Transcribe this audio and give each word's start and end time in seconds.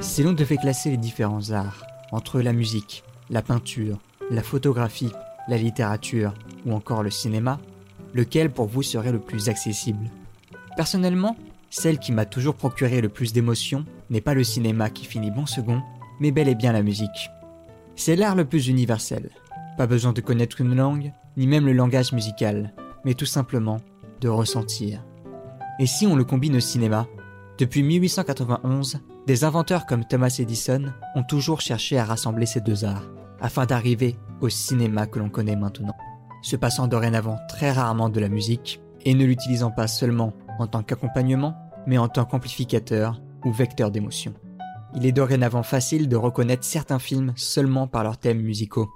Si 0.00 0.22
l'on 0.22 0.32
devait 0.32 0.56
classer 0.56 0.90
les 0.90 0.96
différents 0.96 1.50
arts, 1.50 1.84
entre 2.10 2.40
la 2.40 2.54
musique, 2.54 3.04
la 3.28 3.42
peinture, 3.42 3.98
la 4.30 4.42
photographie, 4.42 5.12
la 5.46 5.58
littérature 5.58 6.32
ou 6.64 6.72
encore 6.72 7.02
le 7.02 7.10
cinéma, 7.10 7.60
lequel 8.14 8.50
pour 8.50 8.66
vous 8.66 8.82
serait 8.82 9.12
le 9.12 9.20
plus 9.20 9.50
accessible? 9.50 10.10
Personnellement, 10.74 11.36
celle 11.68 11.98
qui 11.98 12.12
m'a 12.12 12.24
toujours 12.24 12.54
procuré 12.54 13.02
le 13.02 13.10
plus 13.10 13.34
d'émotions 13.34 13.84
n'est 14.08 14.22
pas 14.22 14.34
le 14.34 14.42
cinéma 14.42 14.88
qui 14.88 15.04
finit 15.04 15.30
bon 15.30 15.44
second, 15.44 15.82
mais 16.18 16.30
bel 16.30 16.48
et 16.48 16.54
bien 16.54 16.72
la 16.72 16.82
musique. 16.82 17.30
C'est 17.94 18.16
l'art 18.16 18.36
le 18.36 18.46
plus 18.46 18.68
universel. 18.68 19.30
Pas 19.76 19.86
besoin 19.86 20.14
de 20.14 20.22
connaître 20.22 20.62
une 20.62 20.74
langue, 20.74 21.12
ni 21.36 21.46
même 21.46 21.66
le 21.66 21.74
langage 21.74 22.12
musical, 22.12 22.72
mais 23.04 23.14
tout 23.14 23.26
simplement 23.26 23.80
de 24.22 24.28
ressentir. 24.28 25.04
Et 25.78 25.86
si 25.86 26.06
on 26.06 26.16
le 26.16 26.24
combine 26.24 26.56
au 26.56 26.60
cinéma? 26.60 27.06
Depuis 27.58 27.82
1891, 27.82 29.00
des 29.26 29.44
inventeurs 29.44 29.86
comme 29.86 30.04
Thomas 30.04 30.34
Edison 30.38 30.92
ont 31.14 31.22
toujours 31.22 31.60
cherché 31.60 31.98
à 31.98 32.04
rassembler 32.04 32.46
ces 32.46 32.60
deux 32.60 32.84
arts, 32.84 33.08
afin 33.40 33.66
d'arriver 33.66 34.16
au 34.40 34.48
cinéma 34.48 35.06
que 35.06 35.18
l'on 35.18 35.28
connaît 35.28 35.56
maintenant, 35.56 35.96
se 36.42 36.56
passant 36.56 36.88
dorénavant 36.88 37.38
très 37.48 37.70
rarement 37.70 38.08
de 38.08 38.20
la 38.20 38.28
musique 38.28 38.80
et 39.04 39.14
ne 39.14 39.24
l'utilisant 39.24 39.70
pas 39.70 39.86
seulement 39.86 40.32
en 40.58 40.66
tant 40.66 40.82
qu'accompagnement, 40.82 41.54
mais 41.86 41.98
en 41.98 42.08
tant 42.08 42.24
qu'amplificateur 42.24 43.20
ou 43.44 43.52
vecteur 43.52 43.90
d'émotion. 43.90 44.34
Il 44.94 45.06
est 45.06 45.12
dorénavant 45.12 45.62
facile 45.62 46.08
de 46.08 46.16
reconnaître 46.16 46.64
certains 46.64 46.98
films 46.98 47.32
seulement 47.36 47.86
par 47.86 48.02
leurs 48.02 48.18
thèmes 48.18 48.40
musicaux. 48.40 48.88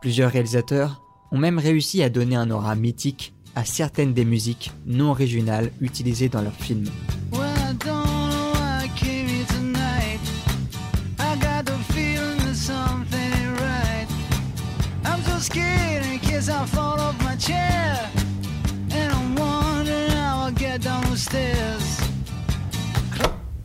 Plusieurs 0.00 0.32
réalisateurs 0.32 1.00
ont 1.34 1.38
même 1.38 1.58
réussi 1.58 2.00
à 2.04 2.08
donner 2.10 2.36
un 2.36 2.48
aura 2.52 2.76
mythique 2.76 3.34
à 3.56 3.64
certaines 3.64 4.14
des 4.14 4.24
musiques 4.24 4.70
non 4.86 5.12
régionales 5.12 5.72
utilisées 5.80 6.28
dans 6.28 6.42
leurs 6.42 6.54
films. 6.54 6.88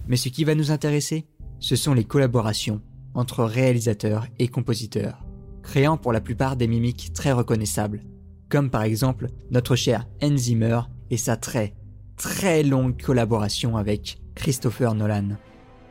Mais 0.07 0.15
ce 0.15 0.29
qui 0.29 0.43
va 0.43 0.55
nous 0.55 0.71
intéresser, 0.71 1.27
ce 1.59 1.75
sont 1.75 1.93
les 1.93 2.03
collaborations 2.03 2.81
entre 3.13 3.43
réalisateurs 3.43 4.25
et 4.39 4.47
compositeurs, 4.47 5.23
créant 5.69 5.97
pour 5.97 6.13
la 6.13 6.19
plupart 6.19 6.55
des 6.55 6.65
mimiques 6.65 7.13
très 7.13 7.31
reconnaissables, 7.31 8.01
comme 8.49 8.71
par 8.71 8.81
exemple 8.81 9.27
notre 9.51 9.75
cher 9.75 10.07
Hans 10.19 10.35
Zimmer 10.35 10.81
et 11.11 11.17
sa 11.17 11.37
très, 11.37 11.75
très 12.17 12.63
longue 12.63 12.99
collaboration 12.99 13.77
avec 13.77 14.19
Christopher 14.33 14.95
Nolan. 14.95 15.37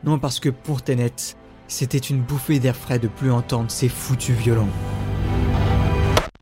Non 0.03 0.19
parce 0.19 0.41
que 0.41 0.49
pour 0.49 0.81
Tenet, 0.81 1.37
c'était 1.69 1.97
une 1.97 2.21
bouffée 2.21 2.59
d'air 2.59 2.75
frais 2.75 2.99
de 2.99 3.07
plus 3.07 3.31
entendre 3.31 3.71
ces 3.71 3.87
foutus 3.87 4.35
violons. 4.35 4.67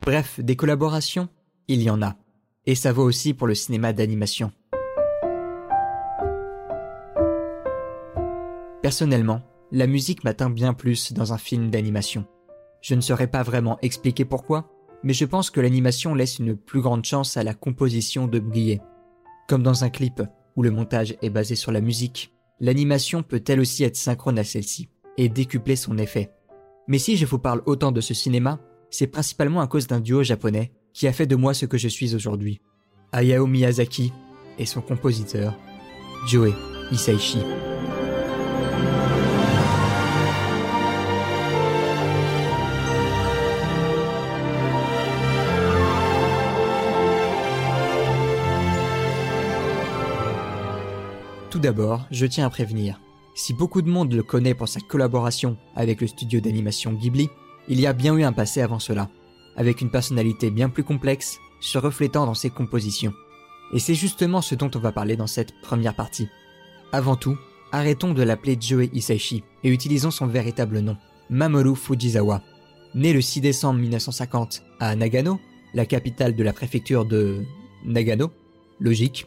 Bref, 0.02 0.40
des 0.40 0.56
collaborations, 0.56 1.30
il 1.68 1.84
y 1.84 1.92
en 1.92 2.02
a. 2.02 2.16
Et 2.66 2.74
ça 2.74 2.92
vaut 2.92 3.04
aussi 3.04 3.36
pour 3.36 3.46
le 3.46 3.54
cinéma 3.54 3.94
d'animation. 3.94 4.52
Personnellement, 8.82 9.44
la 9.72 9.86
musique 9.86 10.24
m'atteint 10.24 10.50
bien 10.50 10.74
plus 10.74 11.14
dans 11.14 11.34
un 11.34 11.38
film 11.38 11.70
d'animation. 11.70 12.26
Je 12.88 12.96
ne 12.96 13.02
saurais 13.02 13.28
pas 13.28 13.44
vraiment 13.44 13.78
expliquer 13.82 14.24
pourquoi, 14.24 14.72
mais 15.04 15.12
je 15.12 15.26
pense 15.26 15.50
que 15.50 15.60
l'animation 15.60 16.16
laisse 16.16 16.40
une 16.40 16.56
plus 16.56 16.80
grande 16.80 17.04
chance 17.04 17.36
à 17.36 17.44
la 17.44 17.54
composition 17.54 18.28
de 18.28 18.40
briller. 18.40 18.80
Comme 19.50 19.62
dans 19.62 19.84
un 19.84 19.90
clip, 19.90 20.24
où 20.56 20.64
le 20.64 20.72
montage 20.72 21.18
est 21.22 21.30
basé 21.30 21.56
sur 21.56 21.74
la 21.74 21.82
musique, 21.82 22.34
l'animation 22.62 23.24
peut 23.24 23.44
elle 23.46 23.60
aussi 23.60 23.84
être 23.84 23.98
synchrone 23.98 24.40
à 24.40 24.46
celle-ci, 24.46 24.88
et 25.18 25.28
décupler 25.28 25.76
son 25.76 25.98
effet. 25.98 26.32
Mais 26.88 26.98
si 26.98 27.18
je 27.18 27.26
vous 27.26 27.40
parle 27.40 27.62
autant 27.66 27.92
de 27.92 28.00
ce 28.00 28.14
cinéma, 28.14 28.58
c'est 28.90 29.08
principalement 29.08 29.60
à 29.60 29.68
cause 29.68 29.88
d'un 29.88 30.00
duo 30.00 30.24
japonais 30.24 30.72
qui 30.94 31.10
a 31.10 31.12
fait 31.12 31.28
de 31.28 31.36
moi 31.36 31.54
ce 31.54 31.66
que 31.66 31.78
je 31.78 31.90
suis 31.90 32.16
aujourd'hui. 32.16 32.62
Hayao 33.12 33.48
Miyazaki 33.48 34.14
et 34.60 34.66
son 34.66 34.80
compositeur, 34.80 35.58
Joe 36.26 36.54
Hisaishi. 36.90 37.40
Tout 51.58 51.64
d'abord, 51.64 52.06
je 52.12 52.28
tiens 52.28 52.46
à 52.46 52.52
prévenir. 52.52 53.02
Si 53.34 53.52
beaucoup 53.52 53.82
de 53.82 53.90
monde 53.90 54.14
le 54.14 54.22
connaît 54.22 54.54
pour 54.54 54.68
sa 54.68 54.80
collaboration 54.80 55.58
avec 55.76 56.02
le 56.02 56.06
studio 56.06 56.40
d'animation 56.40 56.94
Ghibli, 56.94 57.30
il 57.68 57.80
y 57.80 57.88
a 57.88 57.94
bien 57.94 58.16
eu 58.16 58.22
un 58.22 58.32
passé 58.32 58.62
avant 58.62 58.78
cela, 58.78 59.10
avec 59.56 59.82
une 59.82 59.90
personnalité 59.90 60.52
bien 60.52 60.70
plus 60.70 60.84
complexe, 60.84 61.40
se 61.60 61.80
reflétant 61.80 62.28
dans 62.28 62.36
ses 62.36 62.52
compositions. 62.52 63.12
Et 63.74 63.80
c'est 63.80 63.96
justement 63.96 64.44
ce 64.44 64.54
dont 64.54 64.70
on 64.76 64.80
va 64.80 64.92
parler 64.92 65.16
dans 65.16 65.26
cette 65.26 65.60
première 65.62 65.96
partie. 65.96 66.30
Avant 66.92 67.16
tout, 67.16 67.40
arrêtons 67.72 68.14
de 68.14 68.22
l'appeler 68.22 68.56
Joe 68.62 68.88
Hisaishi 68.94 69.44
et 69.64 69.70
utilisons 69.70 70.12
son 70.12 70.28
véritable 70.28 70.82
nom, 70.82 70.96
Mamoru 71.32 71.76
Fujisawa. 71.76 72.44
Né 72.94 73.14
le 73.14 73.22
6 73.22 73.42
décembre 73.42 73.80
1950 73.80 74.62
à 74.80 74.96
Nagano, 74.96 75.40
la 75.74 75.88
capitale 75.88 76.36
de 76.36 76.44
la 76.44 76.54
préfecture 76.54 77.04
de 77.04 77.42
Nagano, 77.84 78.30
logique, 78.80 79.26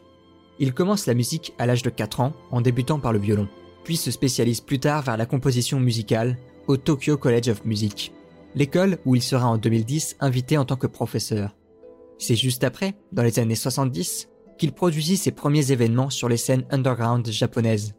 il 0.60 0.75
commence 0.75 1.06
la 1.06 1.15
musique 1.15 1.54
à 1.59 1.66
l'âge 1.66 1.82
de 1.82 1.91
4 1.91 2.21
ans 2.21 2.32
en 2.50 2.60
débutant 2.60 3.00
par 3.00 3.12
le 3.12 3.19
violon, 3.19 3.48
puis 3.82 3.97
se 3.97 4.10
spécialise 4.10 4.60
plus 4.60 4.78
tard 4.78 5.03
vers 5.03 5.16
la 5.16 5.26
composition 5.26 5.81
musicale 5.81 6.37
au 6.69 6.76
Tokyo 6.76 7.16
College 7.16 7.48
of 7.48 7.65
Music, 7.65 8.12
l'école 8.54 8.98
où 9.06 9.16
il 9.16 9.22
sera 9.22 9.48
en 9.48 9.56
2010 9.56 10.16
invité 10.21 10.59
en 10.59 10.66
tant 10.66 10.76
que 10.76 10.87
professeur. 10.87 11.56
C'est 12.19 12.37
juste 12.37 12.62
après, 12.62 12.94
dans 13.12 13.22
les 13.22 13.38
années 13.38 13.54
70, 13.54 14.28
qu'il 14.59 14.72
produisit 14.72 15.16
ses 15.16 15.31
premiers 15.31 15.72
événements 15.72 16.10
sur 16.10 16.28
les 16.28 16.37
scènes 16.37 16.66
underground 16.71 17.27
japonaises. 17.31 17.94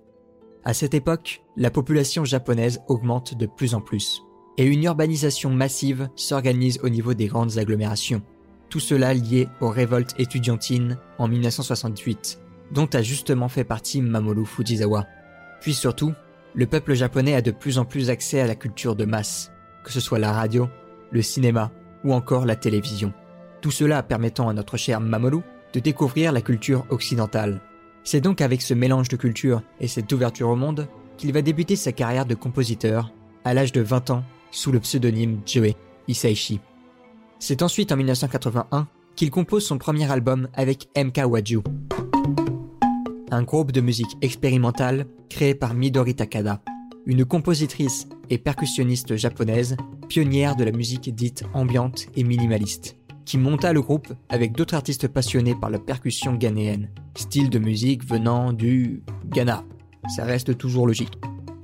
À 0.64 0.76
cette 0.76 0.94
époque, 0.94 1.42
la 1.58 1.72
population 1.72 2.24
japonaise 2.24 2.82
augmente 2.88 3.36
de 3.36 3.48
plus 3.48 3.74
en 3.74 3.82
plus, 3.82 4.22
et 4.60 4.66
une 4.66 4.84
urbanisation 4.84 5.50
massive 5.50 6.10
s'organise 6.16 6.80
au 6.84 6.90
niveau 6.90 7.16
des 7.16 7.26
grandes 7.26 7.58
agglomérations. 7.58 8.22
Tout 8.70 8.80
cela 8.80 9.16
lié 9.16 9.48
aux 9.60 9.70
révoltes 9.70 10.14
étudiantines 10.20 11.00
en 11.18 11.28
1968, 11.28 12.41
dont 12.72 12.88
a 12.94 13.02
justement 13.02 13.50
fait 13.50 13.64
partie 13.64 14.02
Mamoru 14.02 14.46
Fujisawa. 14.46 15.06
Puis 15.62 15.74
surtout, 15.74 16.14
le 16.54 16.66
peuple 16.66 16.94
japonais 16.94 17.36
a 17.36 17.42
de 17.42 17.52
plus 17.52 17.78
en 17.78 17.86
plus 17.86 18.10
accès 18.10 18.42
à 18.42 18.48
la 18.48 18.56
culture 18.56 18.96
de 18.96 19.06
masse, 19.06 19.52
que 19.84 19.92
ce 19.92 20.00
soit 20.00 20.20
la 20.20 20.32
radio, 20.32 20.68
le 21.12 21.22
cinéma 21.22 21.72
ou 22.04 22.14
encore 22.14 22.46
la 22.46 22.56
télévision. 22.56 23.14
Tout 23.62 23.72
cela 23.72 24.04
permettant 24.04 24.50
à 24.50 24.54
notre 24.54 24.78
cher 24.78 25.00
Mamoru 25.00 25.42
de 25.74 25.80
découvrir 25.80 26.32
la 26.32 26.42
culture 26.42 26.86
occidentale. 26.90 27.62
C'est 28.04 28.22
donc 28.22 28.42
avec 28.42 28.62
ce 28.62 28.74
mélange 28.74 29.10
de 29.10 29.16
culture 29.16 29.62
et 29.80 29.88
cette 29.88 30.12
ouverture 30.12 30.50
au 30.50 30.56
monde 30.56 30.88
qu'il 31.18 31.32
va 31.34 31.42
débuter 31.42 31.76
sa 31.76 31.92
carrière 31.92 32.26
de 32.26 32.36
compositeur 32.36 33.12
à 33.46 33.54
l'âge 33.54 33.72
de 33.72 33.82
20 33.82 34.10
ans 34.10 34.24
sous 34.50 34.72
le 34.72 34.80
pseudonyme 34.80 35.40
Joe 35.46 35.74
Hisaishi. 36.08 36.60
C'est 37.40 37.62
ensuite 37.62 37.92
en 37.92 37.98
1981 37.98 38.88
qu'il 39.16 39.30
compose 39.30 39.66
son 39.66 39.78
premier 39.78 40.10
album 40.12 40.48
avec 40.56 40.90
MK 40.98 41.22
Waju 41.26 41.62
un 43.32 43.44
groupe 43.44 43.72
de 43.72 43.82
musique 43.82 44.18
expérimentale 44.22 45.08
créé 45.30 45.56
par 45.56 45.74
Midori 45.74 46.16
Takada, 46.16 46.62
une 47.06 47.26
compositrice 47.26 48.08
et 48.30 48.38
percussionniste 48.38 49.16
japonaise, 49.16 49.78
pionnière 50.10 50.56
de 50.56 50.66
la 50.66 50.72
musique 50.72 51.14
dite 51.16 51.46
ambiante 51.54 52.08
et 52.16 52.24
minimaliste, 52.24 52.98
qui 53.26 53.38
monta 53.38 53.72
le 53.72 53.82
groupe 53.82 54.14
avec 54.30 54.52
d'autres 54.52 54.76
artistes 54.76 55.08
passionnés 55.08 55.56
par 55.56 55.70
la 55.70 55.80
percussion 55.80 56.36
ghanéenne, 56.36 56.90
style 57.16 57.50
de 57.50 57.60
musique 57.60 58.06
venant 58.06 58.52
du 58.52 59.02
Ghana. 59.30 59.64
Ça 60.14 60.26
reste 60.26 60.58
toujours 60.58 60.86
logique. 60.86 61.18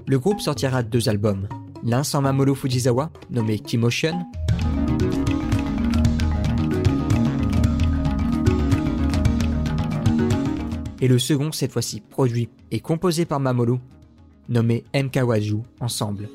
Le 0.07 0.17
groupe 0.17 0.39
sortira 0.39 0.83
deux 0.83 1.09
albums, 1.09 1.49
l'un 1.83 2.03
sans 2.03 2.21
Mamoru 2.21 2.55
Fujisawa, 2.55 3.11
nommé 3.29 3.59
Kimotion, 3.59 4.25
et 11.01 11.07
le 11.07 11.19
second 11.19 11.51
cette 11.51 11.71
fois-ci 11.71 12.01
produit 12.01 12.49
et 12.71 12.79
composé 12.79 13.25
par 13.25 13.39
Mamoru, 13.39 13.77
nommé 14.49 14.83
Nkawaju 14.93 15.61
Ensemble. 15.79 16.29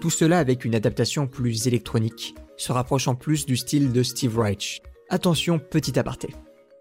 Tout 0.00 0.10
cela 0.10 0.38
avec 0.38 0.64
une 0.64 0.74
adaptation 0.74 1.26
plus 1.26 1.66
électronique, 1.66 2.34
se 2.56 2.72
rapprochant 2.72 3.14
plus 3.14 3.46
du 3.46 3.56
style 3.56 3.92
de 3.92 4.02
Steve 4.02 4.38
Reich. 4.38 4.82
Attention, 5.08 5.58
petit 5.58 5.98
aparté. 5.98 6.28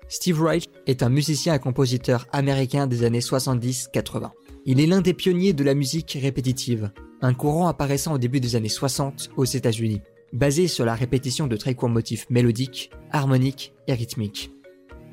Steve 0.07 0.41
Reich 0.41 0.65
est 0.85 1.03
un 1.03 1.09
musicien 1.09 1.56
et 1.56 1.59
compositeur 1.59 2.27
américain 2.31 2.88
des 2.88 3.03
années 3.03 3.19
70-80. 3.19 4.31
Il 4.65 4.80
est 4.80 4.85
l'un 4.85 5.01
des 5.01 5.13
pionniers 5.13 5.53
de 5.53 5.63
la 5.63 5.74
musique 5.74 6.18
répétitive, 6.21 6.91
un 7.21 7.33
courant 7.33 7.68
apparaissant 7.68 8.13
au 8.13 8.18
début 8.18 8.39
des 8.39 8.56
années 8.56 8.69
60 8.69 9.31
aux 9.38 9.45
États-Unis, 9.45 10.01
basé 10.31 10.68
sur 10.68 10.85
la 10.85 10.95
répétition 10.95 11.47
de 11.47 11.56
très 11.56 11.75
courts 11.75 11.89
motifs 11.89 12.30
mélodiques, 12.30 12.91
harmoniques 13.12 13.74
et 13.88 13.94
rythmiques. 13.94 14.51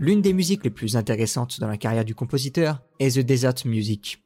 L'une 0.02 0.23
des 0.23 0.32
musiques 0.32 0.64
les 0.64 0.70
plus 0.70 0.97
intéressantes 0.97 1.61
dans 1.61 1.69
la 1.69 1.76
carrière 1.76 2.06
du 2.06 2.14
compositeur 2.14 2.81
est 3.00 3.17
The 3.17 3.19
Desert 3.19 3.67
Music. 3.67 4.25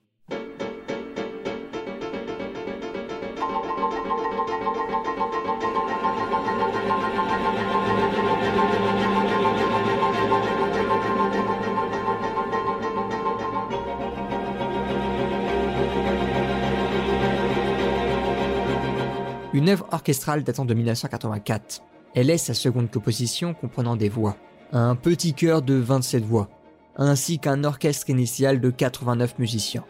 Une 19.52 19.68
œuvre 19.70 19.88
orchestrale 19.90 20.44
datant 20.44 20.64
de 20.64 20.74
1984. 20.74 21.82
Elle 22.14 22.30
est 22.30 22.38
sa 22.38 22.54
seconde 22.54 22.92
composition 22.92 23.54
comprenant 23.54 23.96
des 23.96 24.08
voix. 24.08 24.36
Un 24.72 24.96
petit 24.96 25.34
chœur 25.34 25.62
de 25.62 25.74
27 25.74 26.24
voix, 26.24 26.48
ainsi 26.96 27.38
qu'un 27.38 27.64
orchestre 27.64 28.10
initial 28.10 28.60
de 28.60 28.70
89 28.70 29.38
musiciens. 29.38 29.84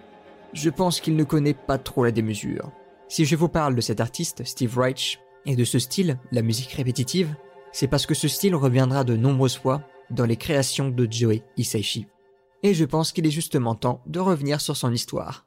Je 0.52 0.70
pense 0.70 1.00
qu'il 1.00 1.16
ne 1.16 1.24
connaît 1.24 1.54
pas 1.54 1.78
trop 1.78 2.04
la 2.04 2.10
démesure. 2.10 2.70
Si 3.08 3.24
je 3.24 3.36
vous 3.36 3.48
parle 3.48 3.74
de 3.74 3.80
cet 3.80 4.00
artiste, 4.00 4.44
Steve 4.44 4.78
Reich, 4.78 5.20
et 5.46 5.56
de 5.56 5.64
ce 5.64 5.78
style, 5.78 6.18
la 6.32 6.42
musique 6.42 6.72
répétitive, 6.72 7.34
c'est 7.72 7.88
parce 7.88 8.06
que 8.06 8.14
ce 8.14 8.28
style 8.28 8.54
reviendra 8.54 9.04
de 9.04 9.16
nombreuses 9.16 9.58
fois 9.58 9.82
dans 10.10 10.26
les 10.26 10.36
créations 10.36 10.90
de 10.90 11.08
Joey 11.10 11.42
Hisaishi. 11.56 12.06
Et 12.62 12.72
je 12.72 12.84
pense 12.84 13.12
qu'il 13.12 13.26
est 13.26 13.30
justement 13.30 13.74
temps 13.74 14.00
de 14.06 14.20
revenir 14.20 14.60
sur 14.60 14.76
son 14.76 14.92
histoire. 14.92 15.44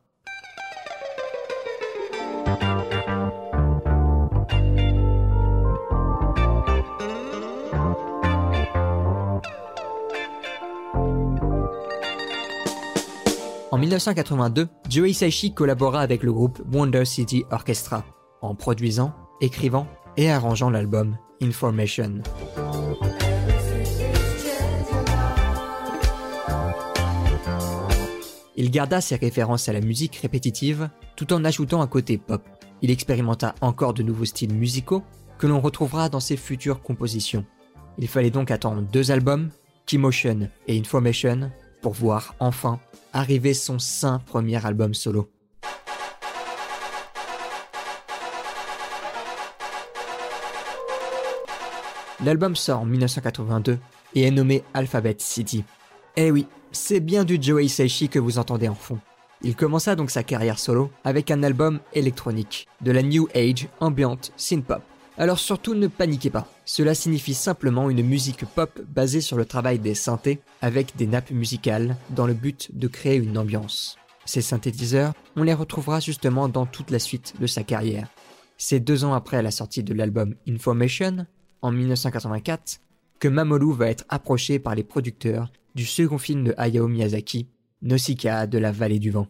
1982, 13.87 14.67
Joe 14.89 15.09
Hisaishi 15.09 15.53
collabora 15.53 16.01
avec 16.01 16.21
le 16.21 16.33
groupe 16.33 16.61
Wonder 16.73 17.05
City 17.05 17.45
Orchestra, 17.51 18.03
en 18.41 18.53
produisant, 18.53 19.13
écrivant 19.39 19.87
et 20.17 20.29
arrangeant 20.29 20.69
l'album 20.69 21.17
Information. 21.41 22.21
Il 28.57 28.71
garda 28.71 28.99
ses 28.99 29.15
références 29.15 29.69
à 29.69 29.73
la 29.73 29.79
musique 29.79 30.17
répétitive 30.17 30.89
tout 31.15 31.31
en 31.31 31.45
ajoutant 31.45 31.81
un 31.81 31.87
côté 31.87 32.17
pop. 32.17 32.41
Il 32.81 32.91
expérimenta 32.91 33.55
encore 33.61 33.93
de 33.93 34.03
nouveaux 34.03 34.25
styles 34.25 34.53
musicaux 34.53 35.03
que 35.37 35.47
l'on 35.47 35.61
retrouvera 35.61 36.09
dans 36.09 36.19
ses 36.19 36.35
futures 36.35 36.81
compositions. 36.81 37.45
Il 37.99 38.09
fallait 38.09 38.31
donc 38.31 38.51
attendre 38.51 38.81
deux 38.81 39.11
albums, 39.11 39.49
Keymotion 39.85 40.49
et 40.67 40.77
Information, 40.77 41.51
pour 41.81 41.93
voir 41.93 42.35
enfin 42.39 42.81
arriver 43.17 43.55
son 43.55 43.79
saint 43.79 44.19
premier 44.19 44.63
album 44.63 44.93
solo. 44.93 45.27
L'album 52.23 52.55
sort 52.55 52.81
en 52.81 52.85
1982 52.85 53.79
et 54.13 54.23
est 54.23 54.31
nommé 54.31 54.63
Alphabet 54.73 55.15
City. 55.19 55.63
Eh 56.15 56.29
oui, 56.29 56.47
c'est 56.71 56.99
bien 56.99 57.23
du 57.23 57.37
Joey 57.41 57.65
Hisaishi 57.65 58.07
que 58.07 58.19
vous 58.19 58.37
entendez 58.37 58.67
en 58.67 58.75
fond. 58.75 58.99
Il 59.41 59.55
commença 59.55 59.95
donc 59.95 60.11
sa 60.11 60.23
carrière 60.23 60.59
solo 60.59 60.91
avec 61.03 61.31
un 61.31 61.41
album 61.41 61.79
électronique, 61.93 62.67
de 62.81 62.91
la 62.91 63.01
New 63.01 63.27
Age 63.35 63.67
ambiante 63.79 64.31
synth-pop. 64.35 64.81
Alors 65.19 65.39
surtout 65.39 65.73
ne 65.73 65.87
paniquez 65.87 66.29
pas, 66.29 66.47
cela 66.63 66.93
signifie 66.93 67.33
simplement 67.33 67.89
une 67.89 68.03
musique 68.03 68.45
pop 68.45 68.79
basée 68.87 69.21
sur 69.21 69.35
le 69.35 69.45
travail 69.45 69.79
des 69.79 69.95
synthés 69.95 70.41
avec 70.61 70.95
des 70.95 71.07
nappes 71.07 71.31
musicales 71.31 71.97
dans 72.11 72.27
le 72.27 72.35
but 72.35 72.69
de 72.77 72.87
créer 72.87 73.15
une 73.15 73.39
ambiance. 73.39 73.97
Ces 74.25 74.41
synthétiseurs, 74.41 75.13
on 75.35 75.41
les 75.41 75.55
retrouvera 75.55 75.99
justement 75.99 76.49
dans 76.49 76.67
toute 76.67 76.91
la 76.91 76.99
suite 76.99 77.33
de 77.39 77.47
sa 77.47 77.63
carrière. 77.63 78.09
C'est 78.57 78.79
deux 78.79 79.05
ans 79.05 79.13
après 79.13 79.41
la 79.41 79.49
sortie 79.49 79.83
de 79.83 79.93
l'album 79.95 80.35
Information, 80.47 81.25
en 81.63 81.71
1984, 81.71 82.81
que 83.19 83.27
Mamoru 83.27 83.73
va 83.73 83.89
être 83.89 84.05
approché 84.09 84.59
par 84.59 84.75
les 84.75 84.83
producteurs 84.83 85.51
du 85.73 85.85
second 85.85 86.19
film 86.19 86.43
de 86.43 86.53
Hayao 86.57 86.87
Miyazaki, 86.87 87.47
Nausicaa 87.81 88.45
de 88.45 88.59
la 88.59 88.71
vallée 88.71 88.99
du 88.99 89.09
vent. 89.09 89.27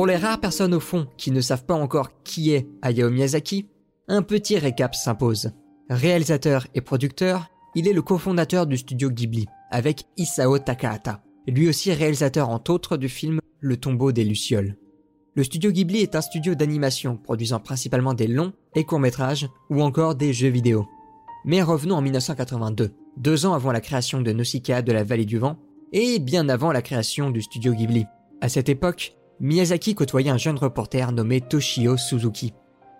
Pour 0.00 0.06
les 0.06 0.16
rares 0.16 0.40
personnes 0.40 0.72
au 0.72 0.80
fond 0.80 1.06
qui 1.18 1.30
ne 1.30 1.42
savent 1.42 1.66
pas 1.66 1.74
encore 1.74 2.22
qui 2.22 2.54
est 2.54 2.66
Hayao 2.80 3.10
Miyazaki, 3.10 3.68
un 4.08 4.22
petit 4.22 4.56
récap 4.56 4.94
s'impose. 4.94 5.50
Réalisateur 5.90 6.66
et 6.74 6.80
producteur, 6.80 7.50
il 7.74 7.86
est 7.86 7.92
le 7.92 8.00
cofondateur 8.00 8.66
du 8.66 8.78
studio 8.78 9.10
Ghibli, 9.10 9.44
avec 9.70 10.04
Isao 10.16 10.58
Takahata, 10.58 11.22
lui 11.46 11.68
aussi 11.68 11.92
réalisateur 11.92 12.48
entre 12.48 12.70
autres 12.72 12.96
du 12.96 13.10
film 13.10 13.40
Le 13.58 13.76
tombeau 13.76 14.10
des 14.10 14.24
Lucioles. 14.24 14.78
Le 15.34 15.44
studio 15.44 15.70
Ghibli 15.70 15.98
est 15.98 16.16
un 16.16 16.22
studio 16.22 16.54
d'animation 16.54 17.18
produisant 17.18 17.60
principalement 17.60 18.14
des 18.14 18.26
longs 18.26 18.54
et 18.74 18.84
courts-métrages 18.84 19.50
ou 19.68 19.82
encore 19.82 20.14
des 20.14 20.32
jeux 20.32 20.48
vidéo. 20.48 20.88
Mais 21.44 21.60
revenons 21.60 21.96
en 21.96 22.00
1982, 22.00 22.92
deux 23.18 23.44
ans 23.44 23.52
avant 23.52 23.70
la 23.70 23.82
création 23.82 24.22
de 24.22 24.32
Nausicaa 24.32 24.80
de 24.80 24.92
la 24.92 25.04
Vallée 25.04 25.26
du 25.26 25.36
Vent 25.36 25.58
et 25.92 26.18
bien 26.20 26.48
avant 26.48 26.72
la 26.72 26.80
création 26.80 27.28
du 27.28 27.42
studio 27.42 27.74
Ghibli. 27.74 28.06
À 28.40 28.48
cette 28.48 28.70
époque, 28.70 29.14
Miyazaki 29.42 29.94
côtoyait 29.94 30.30
un 30.30 30.36
jeune 30.36 30.58
reporter 30.58 31.12
nommé 31.12 31.40
Toshio 31.40 31.96
Suzuki, 31.96 32.52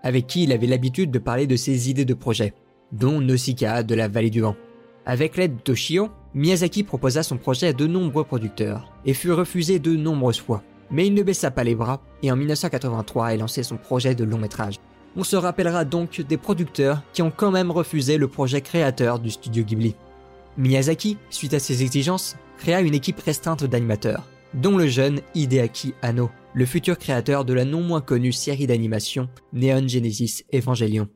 avec 0.03 0.27
qui 0.27 0.45
il 0.45 0.53
avait 0.53 0.67
l'habitude 0.67 1.11
de 1.11 1.19
parler 1.19 1.47
de 1.47 1.55
ses 1.55 1.91
idées 1.91 2.07
de 2.07 2.15
projet, 2.15 2.55
dont 2.93 3.21
Nausicaa 3.21 3.83
de 3.83 3.95
la 3.95 4.09
vallée 4.09 4.31
du 4.31 4.41
vent. 4.41 4.57
Avec 5.05 5.37
l'aide 5.37 5.57
de 5.57 5.61
Toshio, 5.61 6.09
Miyazaki 6.33 6.83
proposa 6.83 7.23
son 7.23 7.37
projet 7.37 7.67
à 7.69 7.73
de 7.75 7.87
nombreux 7.87 8.25
producteurs 8.25 8.91
et 9.05 9.13
fut 9.13 9.33
refusé 9.33 9.79
de 9.81 9.95
nombreuses 9.95 10.41
fois. 10.41 10.63
Mais 10.91 11.07
il 11.07 11.13
ne 11.13 11.23
baissa 11.23 11.51
pas 11.51 11.63
les 11.63 11.75
bras 11.75 12.01
et 12.23 12.33
en 12.33 12.37
1983 12.37 13.35
est 13.35 13.37
lancé 13.37 13.63
son 13.63 13.77
projet 13.77 14.15
de 14.15 14.25
long 14.25 14.39
métrage. 14.39 14.77
On 15.17 15.25
se 15.25 15.37
rappellera 15.37 15.85
donc 15.85 16.23
des 16.23 16.39
producteurs 16.39 17.03
qui 17.13 17.21
ont 17.21 17.33
quand 17.37 17.51
même 17.51 17.71
refusé 17.71 18.17
le 18.17 18.29
projet 18.29 18.63
créateur 18.63 19.19
du 19.19 19.31
studio 19.31 19.63
Ghibli. 19.63 19.95
Miyazaki, 20.57 21.19
suite 21.29 21.53
à 21.53 21.59
ses 21.59 21.83
exigences, 21.83 22.37
créa 22.57 22.81
une 22.81 22.95
équipe 22.95 23.21
restreinte 23.21 23.65
d'animateurs, 23.65 24.27
dont 24.55 24.77
le 24.77 24.87
jeune 24.87 25.21
Hideaki 25.35 25.95
Anno, 26.03 26.31
le 26.55 26.67
futur 26.67 26.99
créateur 26.99 27.45
de 27.45 27.53
la 27.53 27.65
non 27.65 27.83
moins 27.83 28.01
connue 28.01 28.33
série 28.33 28.67
d'animation 28.67 29.29
Neon 29.53 29.87
Genesis 29.87 30.45
Evangelion. 30.53 31.09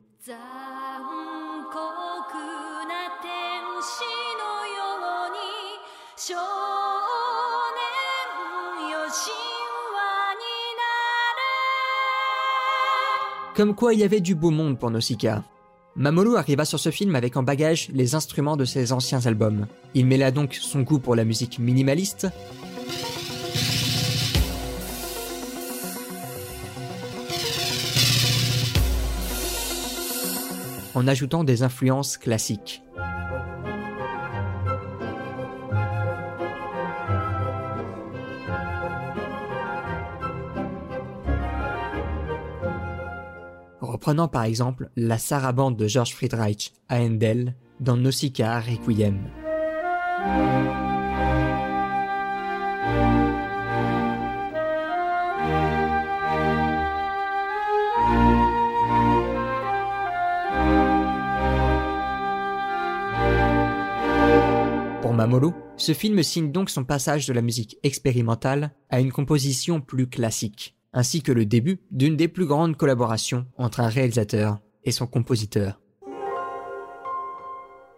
Comme 13.55 13.73
quoi 13.73 13.93
il 13.93 14.01
y 14.01 14.03
avait 14.03 14.19
du 14.19 14.35
beau 14.35 14.51
monde 14.51 14.77
pour 14.77 14.91
Nausicaa. 14.91 15.41
Mamoru 15.95 16.35
arriva 16.35 16.65
sur 16.65 16.77
ce 16.77 16.91
film 16.91 17.15
avec 17.15 17.37
en 17.37 17.43
bagage 17.43 17.87
les 17.93 18.13
instruments 18.13 18.57
de 18.57 18.65
ses 18.65 18.91
anciens 18.91 19.25
albums. 19.25 19.67
Il 19.93 20.05
mêla 20.07 20.31
donc 20.31 20.55
son 20.55 20.81
goût 20.81 20.99
pour 20.99 21.15
la 21.15 21.23
musique 21.23 21.57
minimaliste, 21.57 22.27
en 30.95 31.07
ajoutant 31.07 31.43
des 31.43 31.63
influences 31.63 32.17
classiques. 32.17 32.81
Reprenant 43.81 44.27
par 44.27 44.43
exemple 44.43 44.89
la 44.95 45.17
sarabande 45.17 45.77
de 45.77 45.87
George 45.87 46.13
Friedrich 46.13 46.73
à 46.89 46.99
Handel 46.99 47.55
dans 47.79 47.97
Nausicaa 47.97 48.59
Requiem. 48.59 49.19
Ce 65.77 65.93
film 65.93 66.21
signe 66.23 66.51
donc 66.51 66.69
son 66.69 66.83
passage 66.83 67.27
de 67.27 67.33
la 67.33 67.41
musique 67.41 67.77
expérimentale 67.83 68.71
à 68.89 68.99
une 68.99 69.11
composition 69.11 69.81
plus 69.81 70.07
classique, 70.07 70.75
ainsi 70.93 71.21
que 71.21 71.31
le 71.31 71.45
début 71.45 71.79
d'une 71.91 72.15
des 72.15 72.27
plus 72.27 72.45
grandes 72.45 72.77
collaborations 72.77 73.45
entre 73.57 73.79
un 73.79 73.87
réalisateur 73.87 74.59
et 74.83 74.91
son 74.91 75.07
compositeur. 75.07 75.81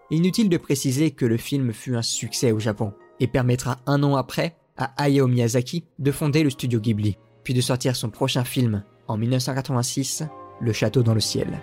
Inutile 0.10 0.50
de 0.50 0.58
préciser 0.58 1.12
que 1.12 1.26
le 1.26 1.38
film 1.38 1.74
fut 1.74 1.96
un 1.96 2.02
succès 2.02 2.52
au 2.52 2.60
Japon 2.60 2.94
et 3.20 3.28
permettra 3.28 3.80
un 3.86 4.04
an 4.04 4.16
après 4.16 4.56
à 4.78 4.94
Hayao 5.04 5.28
Miyazaki 5.28 5.84
de 6.00 6.12
fonder 6.12 6.44
le 6.44 6.50
studio 6.50 6.80
Ghibli, 6.80 7.18
puis 7.44 7.54
de 7.54 7.62
sortir 7.62 7.96
son 7.96 8.10
prochain 8.10 8.44
film 8.44 8.84
en 9.08 9.18
1986, 9.18 10.24
Le 10.62 10.74
Château 10.74 11.04
dans 11.04 11.14
le 11.14 11.20
ciel. 11.20 11.60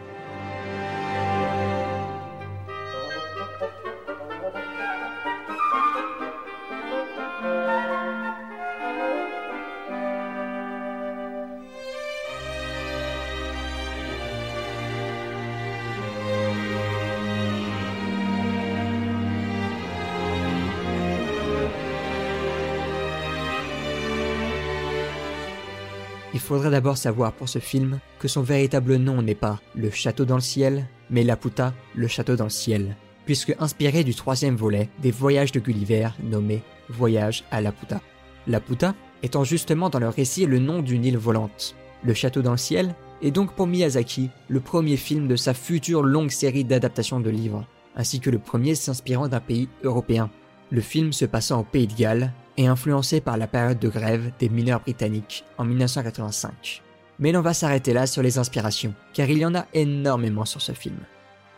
Il 26.34 26.40
faudrait 26.40 26.70
d'abord 26.70 26.96
savoir 26.96 27.32
pour 27.32 27.48
ce 27.48 27.60
film 27.60 28.00
que 28.18 28.26
son 28.26 28.42
véritable 28.42 28.96
nom 28.96 29.22
n'est 29.22 29.36
pas 29.36 29.60
Le 29.76 29.88
Château 29.88 30.24
dans 30.24 30.34
le 30.34 30.40
ciel, 30.40 30.88
mais 31.08 31.22
Laputa, 31.22 31.72
le 31.94 32.08
Château 32.08 32.34
dans 32.34 32.44
le 32.44 32.50
ciel, 32.50 32.96
puisque 33.24 33.54
inspiré 33.60 34.02
du 34.02 34.16
troisième 34.16 34.56
volet 34.56 34.88
des 35.00 35.12
Voyages 35.12 35.52
de 35.52 35.60
Gulliver 35.60 36.08
nommé 36.24 36.62
Voyage 36.88 37.44
à 37.52 37.60
Laputa. 37.60 38.00
Laputa 38.48 38.96
étant 39.22 39.44
justement 39.44 39.90
dans 39.90 40.00
le 40.00 40.08
récit 40.08 40.44
le 40.44 40.58
nom 40.58 40.82
d'une 40.82 41.04
île 41.04 41.18
volante. 41.18 41.76
Le 42.02 42.14
Château 42.14 42.42
dans 42.42 42.50
le 42.50 42.56
ciel 42.56 42.96
est 43.22 43.30
donc 43.30 43.54
pour 43.54 43.68
Miyazaki 43.68 44.28
le 44.48 44.58
premier 44.58 44.96
film 44.96 45.28
de 45.28 45.36
sa 45.36 45.54
future 45.54 46.02
longue 46.02 46.32
série 46.32 46.64
d'adaptations 46.64 47.20
de 47.20 47.30
livres, 47.30 47.64
ainsi 47.94 48.18
que 48.18 48.30
le 48.30 48.40
premier 48.40 48.74
s'inspirant 48.74 49.28
d'un 49.28 49.38
pays 49.38 49.68
européen. 49.84 50.30
Le 50.70 50.80
film 50.80 51.12
se 51.12 51.26
passant 51.26 51.60
au 51.60 51.64
Pays 51.64 51.86
de 51.86 51.94
Galles 51.94 52.32
et 52.56 52.66
influencé 52.66 53.20
par 53.20 53.36
la 53.36 53.46
période 53.46 53.78
de 53.78 53.88
grève 53.88 54.30
des 54.38 54.48
mineurs 54.48 54.80
britanniques 54.80 55.44
en 55.58 55.64
1985. 55.64 56.82
Mais 57.18 57.32
l'on 57.32 57.42
va 57.42 57.54
s'arrêter 57.54 57.92
là 57.92 58.06
sur 58.06 58.22
les 58.22 58.38
inspirations, 58.38 58.94
car 59.12 59.28
il 59.28 59.38
y 59.38 59.46
en 59.46 59.54
a 59.54 59.66
énormément 59.72 60.44
sur 60.44 60.60
ce 60.60 60.72
film. 60.72 60.96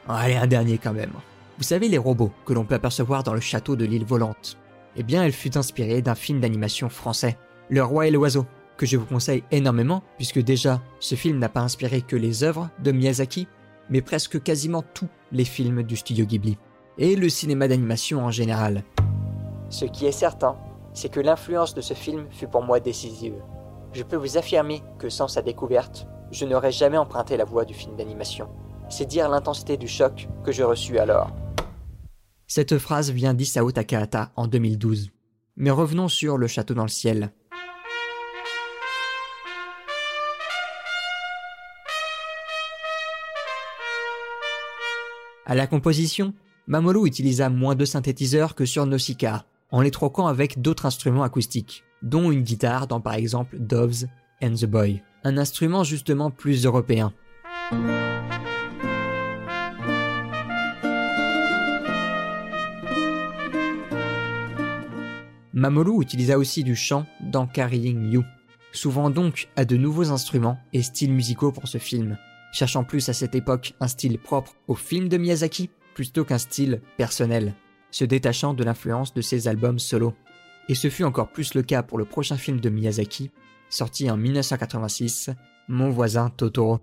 allez, 0.09 0.37
un 0.37 0.47
dernier 0.47 0.79
quand 0.79 0.93
même. 0.93 1.12
Vous 1.59 1.65
savez 1.65 1.88
les 1.88 1.99
robots 1.99 2.33
que 2.45 2.53
l'on 2.53 2.65
peut 2.65 2.75
apercevoir 2.75 3.23
dans 3.23 3.35
le 3.35 3.41
château 3.41 3.76
de 3.76 3.87
l'île 3.87 4.05
volante 4.05 4.59
Eh 4.97 5.03
bien, 5.03 5.25
elle 5.25 5.33
fut 5.33 5.57
inspirée 5.57 6.03
d'un 6.03 6.15
film 6.15 6.41
d'animation 6.41 6.88
français, 6.88 7.38
Le 7.71 7.83
Roi 7.83 8.07
et 8.07 8.11
l'Oiseau, 8.11 8.47
que 8.76 8.85
je 8.85 8.99
vous 8.99 9.07
conseille 9.07 9.43
énormément, 9.50 10.03
puisque 10.17 10.41
déjà, 10.41 10.83
ce 11.00 11.15
film 11.15 11.38
n'a 11.38 11.49
pas 11.49 11.61
inspiré 11.61 12.03
que 12.03 12.17
les 12.17 12.45
œuvres 12.45 12.69
de 12.83 12.93
Miyazaki, 12.93 13.49
mais 13.88 14.03
presque 14.03 14.43
quasiment 14.43 14.85
tous 14.95 15.09
les 15.33 15.45
films 15.47 15.83
du 15.83 15.97
studio 15.97 16.26
Ghibli, 16.26 16.59
et 16.99 17.17
le 17.17 17.29
cinéma 17.31 17.69
d'animation 17.69 18.25
en 18.25 18.31
général. 18.31 18.85
Ce 19.71 19.87
qui 19.87 20.07
est 20.07 20.12
certain, 20.12 20.57
c'est 20.97 21.11
que 21.11 21.21
l'influence 21.21 21.75
de 21.75 21.83
ce 21.83 21.93
film 21.93 22.26
fut 22.31 22.49
pour 22.49 22.62
moi 22.62 22.81
décisive. 22.81 23.35
Je 23.93 24.03
peux 24.03 24.17
vous 24.17 24.38
affirmer 24.38 24.83
que 24.99 25.11
sans 25.11 25.29
sa 25.29 25.43
découverte, 25.43 26.07
je 26.33 26.47
n'aurais 26.47 26.73
jamais 26.73 26.97
emprunté 26.97 27.37
la 27.37 27.45
voie 27.45 27.67
du 27.67 27.75
film 27.75 27.97
d'animation. 27.97 28.49
C'est 28.88 29.05
dire 29.05 29.29
l'intensité 29.29 29.76
du 29.76 29.88
choc 29.88 30.26
que 30.43 30.53
je 30.53 30.62
reçus 30.62 30.99
alors. 30.99 31.31
Cette 32.47 32.79
phrase 32.79 33.11
vient 33.11 33.35
d'Isao 33.35 33.71
Takahata 33.71 34.33
en 34.37 34.47
2012. 34.47 35.11
Mais 35.57 35.71
revenons 35.71 36.09
sur 36.09 36.38
Le 36.38 36.47
Château 36.47 36.73
dans 36.73 36.83
le 36.83 36.88
ciel. 36.88 37.31
À 45.45 45.55
la 45.55 45.67
composition, 45.67 46.33
Mamoru 46.67 47.07
utilisa 47.07 47.50
moins 47.50 47.75
de 47.75 47.85
synthétiseurs 47.85 48.55
que 48.55 48.65
sur 48.65 48.87
Nausicaa, 48.87 49.45
en 49.76 49.83
les 49.83 49.90
troquant 49.90 50.26
avec 50.26 50.62
d'autres 50.62 50.87
instruments 50.87 51.23
acoustiques, 51.23 51.85
dont 52.00 52.30
une 52.30 52.40
guitare 52.40 52.87
dans 52.87 53.02
par 53.02 53.12
exemple 53.12 53.59
Doves 53.59 54.06
and 54.42 54.54
the 54.54 54.64
Boy, 54.64 55.02
un 55.23 55.37
instrument 55.37 55.85
justement 55.85 56.30
plus 56.30 56.64
européen. 56.64 57.12
Mamoru 65.52 66.00
utilisa 66.00 66.38
aussi 66.38 66.64
du 66.64 66.75
chant 66.75 67.04
dans 67.21 67.47
Carrying 67.47 68.11
You, 68.11 68.25
souvent 68.73 69.11
donc 69.11 69.50
à 69.56 69.66
de 69.66 69.76
nouveaux 69.76 70.11
instruments 70.11 70.59
et 70.73 70.80
styles 70.80 71.12
musicaux 71.12 71.52
pour 71.52 71.68
ce 71.68 71.76
film, 71.76 72.16
cherchant 72.50 72.83
plus 72.83 73.06
à 73.11 73.12
cette 73.12 73.35
époque 73.35 73.75
un 73.80 73.88
style 73.88 74.18
propre 74.18 74.54
au 74.68 74.75
film 74.75 75.11
de 75.11 75.18
Miyazaki 75.18 75.68
plutôt 75.95 76.25
qu'un 76.25 76.38
style 76.38 76.80
personnel 76.97 77.54
se 77.90 78.05
détachant 78.05 78.55
de 78.55 78.64
l'influence 78.64 79.14
de 79.14 79.21
ses 79.21 79.49
albums 79.49 79.78
solo. 79.78 80.14
Et 80.69 80.75
ce 80.75 80.90
fut 80.90 81.05
encore 81.05 81.28
plus 81.28 81.55
le 81.55 81.62
cas 81.62 81.83
pour 81.83 81.99
le 81.99 82.05
prochain 82.05 82.37
film 82.37 82.61
de 82.61 82.69
Miyazaki, 82.69 83.31
sorti 83.71 84.11
en 84.11 84.16
1986, 84.16 85.31
Mon 85.69 85.90
voisin 85.90 86.31
Totoro. 86.31 86.81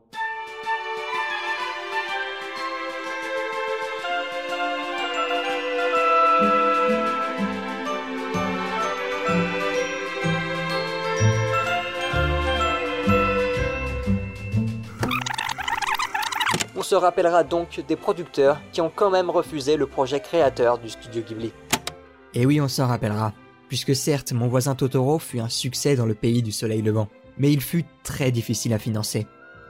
Se 16.93 16.97
rappellera 16.97 17.43
donc 17.43 17.83
des 17.87 17.95
producteurs 17.95 18.61
qui 18.71 18.79
ont 18.79 18.91
quand 18.95 19.09
même 19.09 19.31
refusé 19.31 19.77
le 19.77 19.87
projet 19.87 20.19
créateur 20.19 20.77
du 20.77 20.89
studio 20.89 21.23
Ghibli. 21.23 21.51
Et 22.35 22.45
oui, 22.45 22.61
on 22.61 22.67
s'en 22.67 22.85
rappellera, 22.85 23.33
puisque 23.67 23.95
certes, 23.95 24.31
mon 24.31 24.47
voisin 24.47 24.75
Totoro 24.75 25.17
fut 25.17 25.39
un 25.39 25.49
succès 25.49 25.95
dans 25.95 26.05
le 26.05 26.13
pays 26.13 26.43
du 26.43 26.51
soleil 26.51 26.83
levant, 26.83 27.07
mais 27.39 27.51
il 27.51 27.61
fut 27.61 27.83
très 28.03 28.29
difficile 28.29 28.75
à 28.75 28.77
financer. 28.77 29.25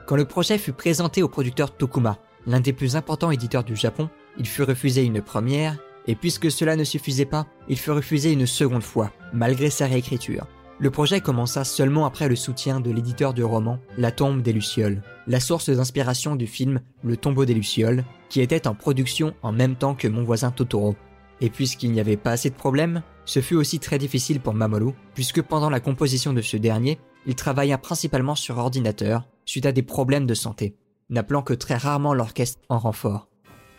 Quand 0.06 0.16
le 0.16 0.26
projet 0.26 0.58
fut 0.58 0.74
présenté 0.74 1.22
au 1.22 1.28
producteur 1.28 1.74
Tokuma, 1.74 2.18
l'un 2.46 2.60
des 2.60 2.74
plus 2.74 2.94
importants 2.94 3.30
éditeurs 3.30 3.64
du 3.64 3.74
Japon, 3.74 4.10
il 4.36 4.46
fut 4.46 4.62
refusé 4.62 5.02
une 5.02 5.22
première, 5.22 5.78
et 6.06 6.16
puisque 6.16 6.50
cela 6.50 6.76
ne 6.76 6.84
suffisait 6.84 7.24
pas, 7.24 7.46
il 7.70 7.78
fut 7.78 7.92
refusé 7.92 8.32
une 8.32 8.46
seconde 8.46 8.82
fois, 8.82 9.12
malgré 9.32 9.70
sa 9.70 9.86
réécriture. 9.86 10.46
Le 10.84 10.90
projet 10.90 11.22
commença 11.22 11.64
seulement 11.64 12.04
après 12.04 12.28
le 12.28 12.36
soutien 12.36 12.78
de 12.78 12.90
l'éditeur 12.90 13.32
du 13.32 13.42
roman 13.42 13.78
La 13.96 14.12
tombe 14.12 14.42
des 14.42 14.52
Lucioles, 14.52 15.00
la 15.26 15.40
source 15.40 15.70
d'inspiration 15.70 16.36
du 16.36 16.46
film 16.46 16.82
Le 17.02 17.16
tombeau 17.16 17.46
des 17.46 17.54
Lucioles, 17.54 18.04
qui 18.28 18.42
était 18.42 18.68
en 18.68 18.74
production 18.74 19.32
en 19.40 19.50
même 19.50 19.76
temps 19.76 19.94
que 19.94 20.08
Mon 20.08 20.24
voisin 20.24 20.50
Totoro. 20.50 20.94
Et 21.40 21.48
puisqu'il 21.48 21.90
n'y 21.90 22.00
avait 22.00 22.18
pas 22.18 22.32
assez 22.32 22.50
de 22.50 22.54
problèmes, 22.54 23.02
ce 23.24 23.40
fut 23.40 23.54
aussi 23.54 23.78
très 23.78 23.96
difficile 23.96 24.40
pour 24.40 24.52
Mamoru, 24.52 24.92
puisque 25.14 25.40
pendant 25.40 25.70
la 25.70 25.80
composition 25.80 26.34
de 26.34 26.42
ce 26.42 26.58
dernier, 26.58 26.98
il 27.24 27.34
travailla 27.34 27.78
principalement 27.78 28.34
sur 28.34 28.58
ordinateur, 28.58 29.26
suite 29.46 29.64
à 29.64 29.72
des 29.72 29.82
problèmes 29.82 30.26
de 30.26 30.34
santé, 30.34 30.76
n'appelant 31.08 31.40
que 31.40 31.54
très 31.54 31.78
rarement 31.78 32.12
l'orchestre 32.12 32.60
en 32.68 32.78
renfort. 32.78 33.26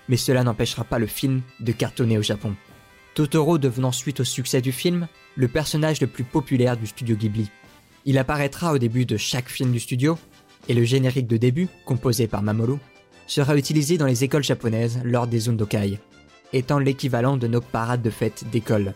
Mais 0.10 0.18
cela 0.18 0.44
n'empêchera 0.44 0.84
pas 0.84 0.98
le 0.98 1.06
film 1.06 1.44
de 1.60 1.72
cartonner 1.72 2.18
au 2.18 2.24
Japon. 2.24 2.56
Totoro 3.16 3.58
devenant 3.58 3.94
suite 3.94 4.20
au 4.20 4.24
succès 4.26 4.60
du 4.60 4.74
film 4.74 5.08
le 5.36 5.48
personnage 5.48 6.02
le 6.02 6.08
plus 6.08 6.26
populaire 6.26 6.76
du 6.76 6.86
studio 6.86 7.16
Ghibli. 7.16 7.50
Il 8.04 8.18
apparaîtra 8.18 8.74
au 8.74 8.78
début 8.78 9.06
de 9.06 9.16
chaque 9.16 9.48
film 9.48 9.72
du 9.72 9.80
studio, 9.80 10.18
et 10.68 10.74
le 10.74 10.84
générique 10.84 11.28
de 11.28 11.38
début, 11.38 11.70
composé 11.86 12.28
par 12.28 12.44
Mamoru, 12.44 12.78
sera 13.26 13.56
utilisé 13.56 13.98
dans 13.98 14.06
les 14.06 14.26
écoles 14.26 14.44
japonaises 14.44 15.00
lors 15.06 15.28
des 15.28 15.48
Undokai, 15.48 15.98
étant 16.52 16.78
l'équivalent 16.78 17.38
de 17.38 17.48
nos 17.48 17.62
parades 17.62 18.02
de 18.02 18.10
fête 18.10 18.44
d'école. 18.52 18.94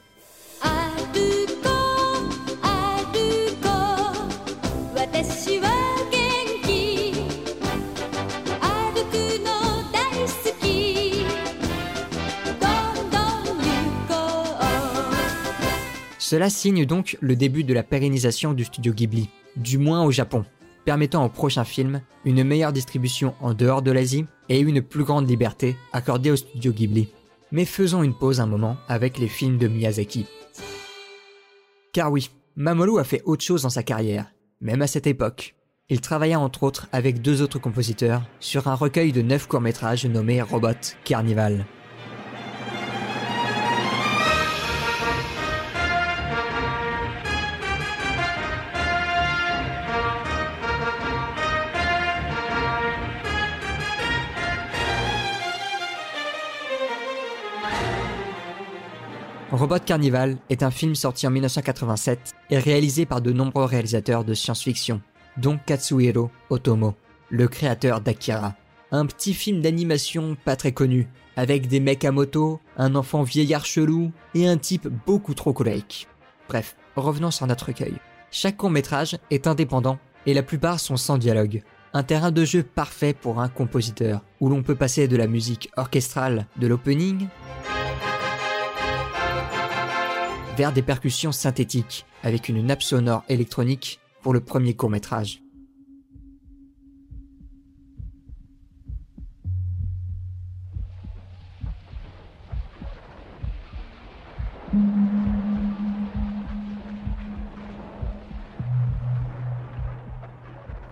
Cela 16.29 16.51
signe 16.51 16.85
donc 16.85 17.17
le 17.21 17.35
début 17.35 17.63
de 17.63 17.73
la 17.73 17.81
pérennisation 17.81 18.53
du 18.53 18.63
studio 18.63 18.93
Ghibli, 18.93 19.31
du 19.55 19.79
moins 19.79 20.03
au 20.03 20.11
Japon, 20.11 20.45
permettant 20.85 21.25
au 21.25 21.29
prochain 21.29 21.63
film 21.63 22.03
une 22.23 22.43
meilleure 22.43 22.71
distribution 22.71 23.33
en 23.41 23.55
dehors 23.55 23.81
de 23.81 23.89
l'Asie 23.89 24.27
et 24.47 24.59
une 24.59 24.83
plus 24.83 25.03
grande 25.03 25.27
liberté 25.27 25.75
accordée 25.91 26.29
au 26.29 26.35
studio 26.35 26.71
Ghibli. 26.71 27.09
Mais 27.51 27.65
faisons 27.65 28.03
une 28.03 28.13
pause 28.13 28.39
un 28.39 28.45
moment 28.45 28.77
avec 28.87 29.17
les 29.17 29.27
films 29.27 29.57
de 29.57 29.67
Miyazaki. 29.67 30.27
Car 31.93 32.11
oui, 32.11 32.29
Mamoru 32.55 32.99
a 32.99 33.03
fait 33.03 33.23
autre 33.25 33.43
chose 33.43 33.63
dans 33.63 33.71
sa 33.71 33.81
carrière, 33.81 34.31
même 34.61 34.83
à 34.83 34.87
cette 34.87 35.07
époque. 35.07 35.55
Il 35.89 35.99
travailla 35.99 36.39
entre 36.39 36.61
autres 36.61 36.87
avec 36.91 37.23
deux 37.23 37.41
autres 37.41 37.57
compositeurs 37.57 38.21
sur 38.39 38.67
un 38.67 38.75
recueil 38.75 39.11
de 39.13 39.23
neuf 39.23 39.47
courts-métrages 39.47 40.05
nommé 40.05 40.43
Robot 40.43 40.93
Carnival. 41.05 41.65
Robot 59.59 59.79
Carnival 59.85 60.37
est 60.49 60.63
un 60.63 60.71
film 60.71 60.95
sorti 60.95 61.27
en 61.27 61.31
1987 61.31 62.33
et 62.49 62.57
réalisé 62.57 63.05
par 63.05 63.19
de 63.19 63.33
nombreux 63.33 63.65
réalisateurs 63.65 64.23
de 64.23 64.33
science-fiction, 64.33 65.01
dont 65.35 65.59
Katsuhiro 65.65 66.31
Otomo, 66.49 66.95
le 67.27 67.49
créateur 67.49 67.99
d'Akira. 67.99 68.55
Un 68.93 69.05
petit 69.05 69.33
film 69.33 69.61
d'animation 69.61 70.37
pas 70.45 70.55
très 70.55 70.71
connu, 70.71 71.09
avec 71.35 71.67
des 71.67 71.81
mecs 71.81 72.05
à 72.05 72.13
moto, 72.13 72.61
un 72.77 72.95
enfant 72.95 73.23
vieillard 73.23 73.65
chelou 73.65 74.13
et 74.33 74.47
un 74.47 74.55
type 74.55 74.87
beaucoup 75.05 75.33
trop 75.33 75.51
colérique. 75.51 76.07
Bref, 76.47 76.77
revenons 76.95 77.29
sur 77.29 77.45
notre 77.45 77.65
recueil. 77.65 77.95
Chaque 78.31 78.55
court 78.55 78.69
métrage 78.69 79.17
est 79.29 79.45
indépendant 79.45 79.99
et 80.25 80.33
la 80.33 80.43
plupart 80.43 80.79
sont 80.79 80.95
sans 80.95 81.17
dialogue. 81.17 81.63
Un 81.93 82.03
terrain 82.03 82.31
de 82.31 82.45
jeu 82.45 82.63
parfait 82.63 83.13
pour 83.13 83.41
un 83.41 83.49
compositeur, 83.49 84.23
où 84.39 84.47
l'on 84.47 84.63
peut 84.63 84.75
passer 84.75 85.09
de 85.09 85.17
la 85.17 85.27
musique 85.27 85.69
orchestrale 85.75 86.47
de 86.55 86.67
l'opening 86.67 87.27
vers 90.59 90.73
des 90.73 90.81
percussions 90.81 91.31
synthétiques 91.31 92.05
avec 92.21 92.49
une 92.49 92.65
nappe 92.65 92.83
sonore 92.83 93.23
électronique 93.29 94.01
pour 94.21 94.33
le 94.33 94.41
premier 94.41 94.73
court 94.73 94.89
métrage. 94.89 95.41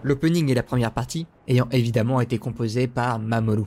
L'opening 0.01 0.49
et 0.49 0.53
la 0.53 0.63
première 0.63 0.93
partie 0.93 1.27
ayant 1.49 1.67
évidemment 1.71 2.21
été 2.21 2.37
composés 2.37 2.87
par 2.87 3.19
Mamoru. 3.19 3.65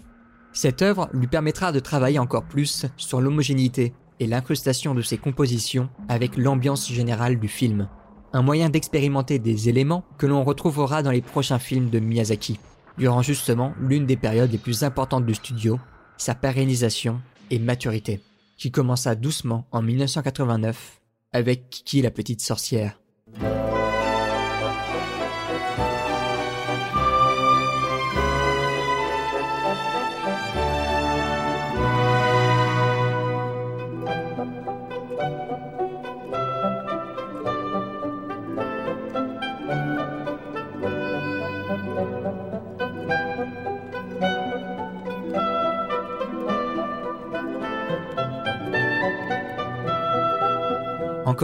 Cette 0.54 0.80
œuvre 0.80 1.11
lui 1.12 1.26
permettra 1.26 1.73
de 1.73 1.78
travailler 1.78 2.19
encore 2.19 2.45
plus 2.45 2.87
sur 2.97 3.21
l'homogénéité 3.21 3.92
et 4.21 4.27
l'incrustation 4.27 4.95
de 4.95 5.03
ses 5.03 5.19
compositions 5.19 5.89
avec 6.09 6.37
l'ambiance 6.37 6.89
générale 6.93 7.41
du 7.41 7.49
film. 7.49 7.89
Un 8.33 8.43
moyen 8.43 8.69
d'expérimenter 8.69 9.41
des 9.41 9.69
éléments 9.69 10.05
que 10.19 10.27
l'on 10.27 10.45
retrouvera 10.45 11.03
dans 11.03 11.11
les 11.11 11.23
prochains 11.23 11.59
films 11.59 11.91
de 11.91 11.99
Miyazaki, 11.99 12.61
durant 12.99 13.23
justement 13.23 13.75
l'une 13.81 14.07
des 14.07 14.17
périodes 14.17 14.53
les 14.53 14.59
plus 14.59 14.85
importantes 14.85 15.27
du 15.27 15.35
studio, 15.35 15.81
sa 16.17 16.35
pérennisation 16.35 17.21
et 17.50 17.59
maturité, 17.59 18.21
qui 18.57 18.71
commença 18.71 19.15
doucement 19.15 19.67
en 19.73 19.83
1989 19.83 21.00
avec 21.33 21.71
Kiki 21.71 22.03
la 22.03 22.11
petite 22.11 22.43
sorcière. 22.43 23.00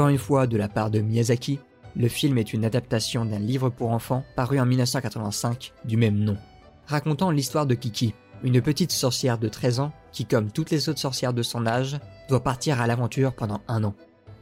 Une 0.08 0.18
fois, 0.18 0.46
de 0.46 0.56
la 0.56 0.68
part 0.68 0.90
de 0.90 1.00
Miyazaki, 1.00 1.58
le 1.96 2.08
film 2.08 2.38
est 2.38 2.52
une 2.52 2.64
adaptation 2.64 3.24
d'un 3.24 3.40
livre 3.40 3.70
pour 3.70 3.90
enfants 3.90 4.24
paru 4.36 4.60
en 4.60 4.66
1985 4.66 5.72
du 5.84 5.96
même 5.96 6.18
nom, 6.18 6.36
racontant 6.86 7.30
l'histoire 7.30 7.66
de 7.66 7.74
Kiki, 7.74 8.14
une 8.44 8.60
petite 8.60 8.92
sorcière 8.92 9.38
de 9.38 9.48
13 9.48 9.80
ans 9.80 9.92
qui, 10.12 10.24
comme 10.24 10.52
toutes 10.52 10.70
les 10.70 10.88
autres 10.88 11.00
sorcières 11.00 11.32
de 11.32 11.42
son 11.42 11.66
âge, 11.66 11.98
doit 12.28 12.42
partir 12.42 12.80
à 12.80 12.86
l'aventure 12.86 13.34
pendant 13.34 13.62
un 13.66 13.82
an. 13.82 13.94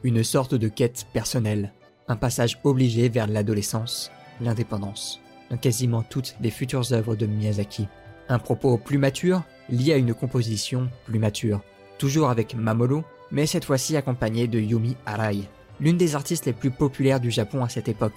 Une 0.03 0.23
sorte 0.23 0.55
de 0.55 0.69
quête 0.69 1.07
personnelle, 1.15 1.73
un 2.09 2.17
passage 2.17 2.59
obligé 2.65 3.09
vers 3.09 3.27
l'adolescence, 3.27 4.11
l'indépendance, 4.43 5.21
dans 5.51 5.57
quasiment 5.57 6.03
toutes 6.03 6.37
les 6.43 6.51
futures 6.51 6.93
œuvres 6.93 7.17
de 7.17 7.27
Miyazaki. 7.27 7.89
Un 8.29 8.39
propos 8.39 8.77
plus 8.77 8.99
mature, 8.99 9.43
lié 9.71 9.95
à 9.95 9.97
une 9.97 10.13
composition 10.13 10.91
plus 11.07 11.19
mature, 11.19 11.63
toujours 11.99 12.29
avec 12.29 12.55
Mamoru, 12.55 13.03
mais 13.35 13.47
cette 13.47 13.65
fois-ci 13.65 13.97
accompagnée 13.97 14.47
de 14.47 14.61
Yumi 14.61 14.97
Arai, 15.05 15.49
l'une 15.81 15.97
des 15.97 16.15
artistes 16.15 16.47
les 16.47 16.53
plus 16.53 16.71
populaires 16.71 17.19
du 17.19 17.33
Japon 17.33 17.65
à 17.65 17.69
cette 17.69 17.89
époque. 17.89 18.15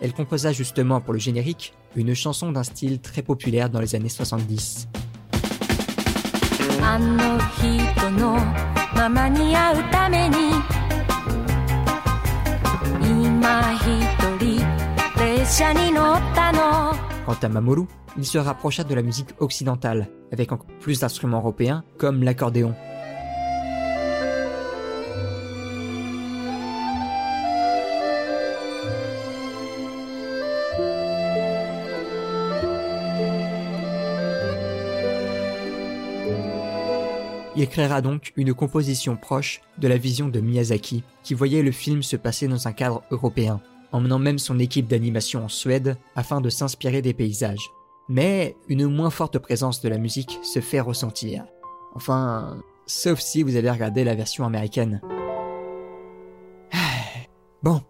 Elle 0.00 0.12
composa 0.12 0.52
justement 0.52 1.00
pour 1.00 1.14
le 1.14 1.20
générique 1.20 1.72
une 1.94 2.14
chanson 2.14 2.50
d'un 2.50 2.64
style 2.64 2.98
très 2.98 3.22
populaire 3.22 3.70
dans 3.70 3.80
les 3.80 3.94
années 3.94 4.08
70. 4.08 4.88
Quant 17.24 17.38
à 17.42 17.48
Mamoru, 17.48 17.86
il 18.18 18.24
se 18.26 18.38
rapprocha 18.38 18.82
de 18.82 18.94
la 18.94 19.02
musique 19.02 19.30
occidentale, 19.38 20.08
avec 20.32 20.50
encore 20.50 20.66
plus 20.80 21.00
d'instruments 21.00 21.38
européens 21.38 21.84
comme 21.98 22.24
l'accordéon. 22.24 22.74
Il 37.58 37.68
créera 37.68 38.02
donc 38.02 38.34
une 38.36 38.52
composition 38.52 39.16
proche 39.16 39.62
de 39.78 39.88
la 39.88 39.96
vision 39.96 40.28
de 40.28 40.40
Miyazaki, 40.40 41.02
qui 41.22 41.32
voyait 41.32 41.62
le 41.62 41.72
film 41.72 42.02
se 42.02 42.16
passer 42.16 42.48
dans 42.48 42.68
un 42.68 42.72
cadre 42.72 43.02
européen, 43.10 43.62
emmenant 43.92 44.18
même 44.18 44.38
son 44.38 44.58
équipe 44.58 44.88
d'animation 44.88 45.44
en 45.44 45.48
Suède 45.48 45.96
afin 46.14 46.42
de 46.42 46.50
s'inspirer 46.50 47.00
des 47.00 47.14
paysages. 47.14 47.70
Mais 48.10 48.56
une 48.68 48.86
moins 48.86 49.08
forte 49.08 49.38
présence 49.38 49.80
de 49.80 49.88
la 49.88 49.96
musique 49.96 50.38
se 50.42 50.60
fait 50.60 50.80
ressentir. 50.80 51.46
Enfin, 51.94 52.58
sauf 52.86 53.20
si 53.20 53.42
vous 53.42 53.56
avez 53.56 53.70
regardé 53.70 54.04
la 54.04 54.14
version 54.14 54.44
américaine. 54.44 55.00
Bon, 57.62 57.80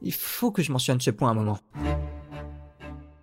il 0.00 0.12
faut 0.12 0.52
que 0.52 0.62
je 0.62 0.70
mentionne 0.70 1.00
ce 1.00 1.10
point 1.10 1.30
un 1.30 1.34
moment. 1.34 1.58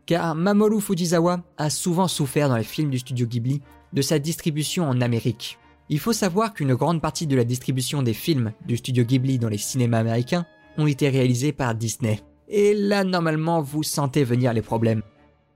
Car 0.05 0.35
Mamoru 0.35 0.81
Fujisawa 0.81 1.41
a 1.57 1.69
souvent 1.69 2.09
souffert 2.09 2.49
dans 2.49 2.57
les 2.57 2.63
films 2.63 2.91
du 2.91 2.99
studio 2.99 3.25
Ghibli 3.25 3.61
de 3.93 4.01
sa 4.01 4.19
distribution 4.19 4.87
en 4.87 5.01
Amérique. 5.01 5.57
Il 5.87 5.99
faut 5.99 6.13
savoir 6.13 6.53
qu'une 6.53 6.73
grande 6.73 6.99
partie 6.99 7.27
de 7.27 7.35
la 7.35 7.43
distribution 7.43 8.01
des 8.01 8.13
films 8.13 8.53
du 8.65 8.75
studio 8.75 9.03
Ghibli 9.03 9.37
dans 9.37 9.49
les 9.49 9.59
cinémas 9.59 9.99
américains 9.99 10.47
ont 10.79 10.87
été 10.87 11.09
réalisés 11.09 11.51
par 11.51 11.75
Disney. 11.75 12.21
Et 12.49 12.73
là, 12.73 13.03
normalement, 13.03 13.61
vous 13.61 13.83
sentez 13.83 14.23
venir 14.23 14.51
les 14.51 14.63
problèmes. 14.63 15.03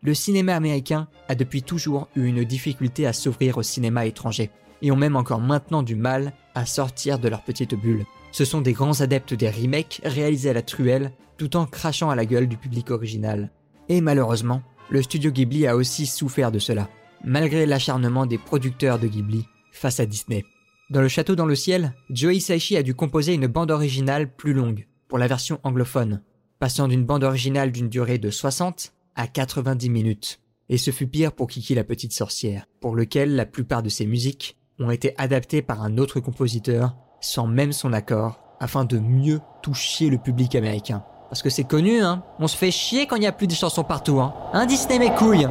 Le 0.03 0.13
cinéma 0.13 0.55
américain 0.55 1.07
a 1.29 1.35
depuis 1.35 1.63
toujours 1.63 2.09
eu 2.15 2.25
une 2.25 2.43
difficulté 2.43 3.07
à 3.07 3.13
s'ouvrir 3.13 3.57
au 3.57 3.63
cinéma 3.63 4.05
étranger, 4.05 4.51
et 4.83 4.91
ont 4.91 4.95
même 4.95 5.15
encore 5.15 5.41
maintenant 5.41 5.81
du 5.81 5.95
mal 5.95 6.33
à 6.53 6.65
sortir 6.65 7.17
de 7.17 7.27
leur 7.27 7.43
petite 7.43 7.73
bulle. 7.73 8.05
Ce 8.31 8.45
sont 8.45 8.61
des 8.61 8.73
grands 8.73 9.01
adeptes 9.01 9.33
des 9.33 9.49
remakes 9.49 9.99
réalisés 10.03 10.51
à 10.51 10.53
la 10.53 10.61
truelle, 10.61 11.11
tout 11.37 11.57
en 11.57 11.65
crachant 11.65 12.11
à 12.11 12.15
la 12.15 12.25
gueule 12.25 12.47
du 12.47 12.55
public 12.55 12.91
original. 12.91 13.51
Et 13.89 13.99
malheureusement, 13.99 14.61
le 14.91 15.01
studio 15.01 15.31
Ghibli 15.31 15.65
a 15.65 15.75
aussi 15.75 16.05
souffert 16.05 16.51
de 16.51 16.59
cela, 16.59 16.87
malgré 17.23 17.65
l'acharnement 17.65 18.27
des 18.27 18.37
producteurs 18.37 18.99
de 18.99 19.07
Ghibli 19.07 19.47
face 19.79 19.99
à 19.99 20.05
Disney. 20.05 20.45
Dans 20.89 21.01
Le 21.01 21.07
Château 21.07 21.35
dans 21.35 21.45
le 21.45 21.55
ciel, 21.55 21.93
Joe 22.09 22.35
Hisaishi 22.35 22.75
a 22.77 22.83
dû 22.83 22.93
composer 22.93 23.33
une 23.33 23.47
bande 23.47 23.71
originale 23.71 24.33
plus 24.33 24.53
longue, 24.53 24.87
pour 25.07 25.17
la 25.17 25.27
version 25.27 25.59
anglophone, 25.63 26.21
passant 26.59 26.87
d'une 26.87 27.05
bande 27.05 27.23
originale 27.23 27.71
d'une 27.71 27.89
durée 27.89 28.17
de 28.17 28.29
60 28.29 28.93
à 29.15 29.27
90 29.27 29.89
minutes. 29.89 30.41
Et 30.67 30.77
ce 30.77 30.91
fut 30.91 31.07
pire 31.07 31.31
pour 31.31 31.47
Kiki 31.47 31.73
la 31.75 31.83
petite 31.83 32.13
sorcière, 32.13 32.65
pour 32.79 32.95
lequel 32.95 33.35
la 33.35 33.45
plupart 33.45 33.81
de 33.81 33.89
ses 33.89 34.05
musiques 34.05 34.57
ont 34.79 34.91
été 34.91 35.13
adaptées 35.17 35.61
par 35.61 35.81
un 35.81 35.97
autre 35.97 36.19
compositeur, 36.19 36.95
sans 37.21 37.47
même 37.47 37.73
son 37.73 37.93
accord, 37.93 38.39
afin 38.59 38.85
de 38.85 38.99
mieux 38.99 39.39
toucher 39.61 40.09
le 40.09 40.17
public 40.17 40.55
américain. 40.55 41.03
Parce 41.29 41.41
que 41.41 41.49
c'est 41.49 41.63
connu, 41.63 42.01
hein, 42.01 42.23
on 42.39 42.47
se 42.47 42.57
fait 42.57 42.71
chier 42.71 43.07
quand 43.07 43.15
il 43.15 43.21
n'y 43.21 43.27
a 43.27 43.31
plus 43.31 43.47
de 43.47 43.53
chansons 43.53 43.83
partout, 43.83 44.19
hein. 44.19 44.33
Un 44.53 44.65
Disney 44.65 44.99
mes 44.99 45.13
couilles? 45.13 45.47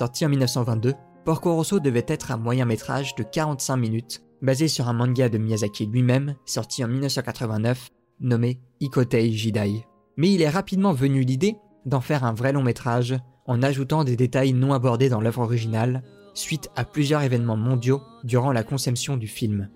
Sorti 0.00 0.24
en 0.24 0.30
1922, 0.30 0.94
Porco 1.26 1.54
Rosso 1.54 1.78
devait 1.78 2.06
être 2.08 2.30
un 2.30 2.38
moyen 2.38 2.64
métrage 2.64 3.14
de 3.16 3.22
45 3.22 3.76
minutes, 3.76 4.22
basé 4.40 4.66
sur 4.66 4.88
un 4.88 4.94
manga 4.94 5.28
de 5.28 5.36
Miyazaki 5.36 5.84
lui-même, 5.84 6.36
sorti 6.46 6.82
en 6.82 6.88
1989, 6.88 7.90
nommé 8.20 8.62
Ikotei 8.80 9.30
Jidai. 9.30 9.84
Mais 10.16 10.32
il 10.32 10.40
est 10.40 10.48
rapidement 10.48 10.94
venu 10.94 11.20
l'idée 11.20 11.56
d'en 11.84 12.00
faire 12.00 12.24
un 12.24 12.32
vrai 12.32 12.54
long 12.54 12.62
métrage, 12.62 13.14
en 13.44 13.62
ajoutant 13.62 14.02
des 14.02 14.16
détails 14.16 14.54
non 14.54 14.72
abordés 14.72 15.10
dans 15.10 15.20
l'œuvre 15.20 15.42
originale, 15.42 16.02
suite 16.32 16.70
à 16.76 16.86
plusieurs 16.86 17.20
événements 17.20 17.58
mondiaux 17.58 18.00
durant 18.24 18.52
la 18.52 18.62
conception 18.62 19.18
du 19.18 19.28
film. 19.28 19.68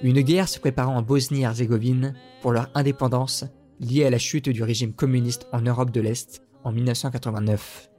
Une 0.00 0.20
guerre 0.20 0.48
se 0.48 0.60
préparant 0.60 0.98
en 0.98 1.02
Bosnie-Herzégovine 1.02 2.14
pour 2.40 2.52
leur 2.52 2.70
indépendance 2.76 3.46
liée 3.80 4.04
à 4.04 4.10
la 4.10 4.18
chute 4.18 4.48
du 4.48 4.62
régime 4.62 4.92
communiste 4.92 5.48
en 5.52 5.62
Europe 5.62 5.90
de 5.90 6.00
l'Est 6.00 6.44
en 6.62 6.70
1989. 6.70 7.90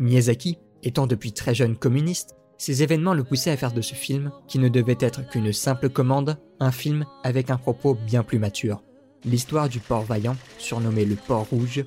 Miyazaki, 0.00 0.58
étant 0.82 1.06
depuis 1.06 1.32
très 1.32 1.54
jeune 1.54 1.76
communiste, 1.76 2.34
ces 2.56 2.82
événements 2.82 3.12
le 3.12 3.22
poussaient 3.22 3.50
à 3.50 3.56
faire 3.56 3.72
de 3.72 3.82
ce 3.82 3.94
film, 3.94 4.32
qui 4.48 4.58
ne 4.58 4.70
devait 4.70 4.96
être 4.98 5.28
qu'une 5.28 5.52
simple 5.52 5.90
commande, 5.90 6.38
un 6.58 6.72
film 6.72 7.04
avec 7.22 7.50
un 7.50 7.58
propos 7.58 7.94
bien 7.94 8.22
plus 8.22 8.38
mature. 8.38 8.82
L'histoire 9.26 9.68
du 9.68 9.78
port 9.78 10.02
vaillant, 10.02 10.36
surnommé 10.56 11.04
le 11.04 11.16
port 11.16 11.46
rouge, 11.50 11.84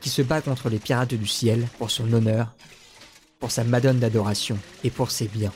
qui 0.00 0.08
se 0.08 0.22
bat 0.22 0.40
contre 0.40 0.70
les 0.70 0.78
pirates 0.78 1.14
du 1.14 1.26
ciel 1.26 1.68
pour 1.78 1.90
son 1.90 2.10
honneur, 2.10 2.56
pour 3.38 3.50
sa 3.50 3.64
madone 3.64 3.98
d'adoration 3.98 4.58
et 4.82 4.90
pour 4.90 5.10
ses 5.10 5.28
biens. 5.28 5.52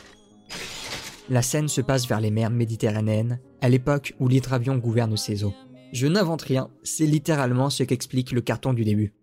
La 1.31 1.41
scène 1.41 1.69
se 1.69 1.81
passe 1.81 2.07
vers 2.07 2.21
les 2.21 2.31
mers 2.31 2.51
méditerranéennes, 2.51 3.41
à 3.63 3.71
l'époque 3.71 4.15
où 4.21 4.29
l'hydravion 4.29 4.77
gouverne 4.77 5.17
ces 5.17 5.45
eaux. 5.45 5.55
Je 5.93 6.07
n'invente 6.07 6.43
rien, 6.43 6.69
c'est 6.83 7.07
littéralement 7.07 7.71
ce 7.71 7.85
qu'explique 7.85 8.33
le 8.33 8.43
carton 8.43 8.75
du 8.75 8.85
début. 8.85 9.15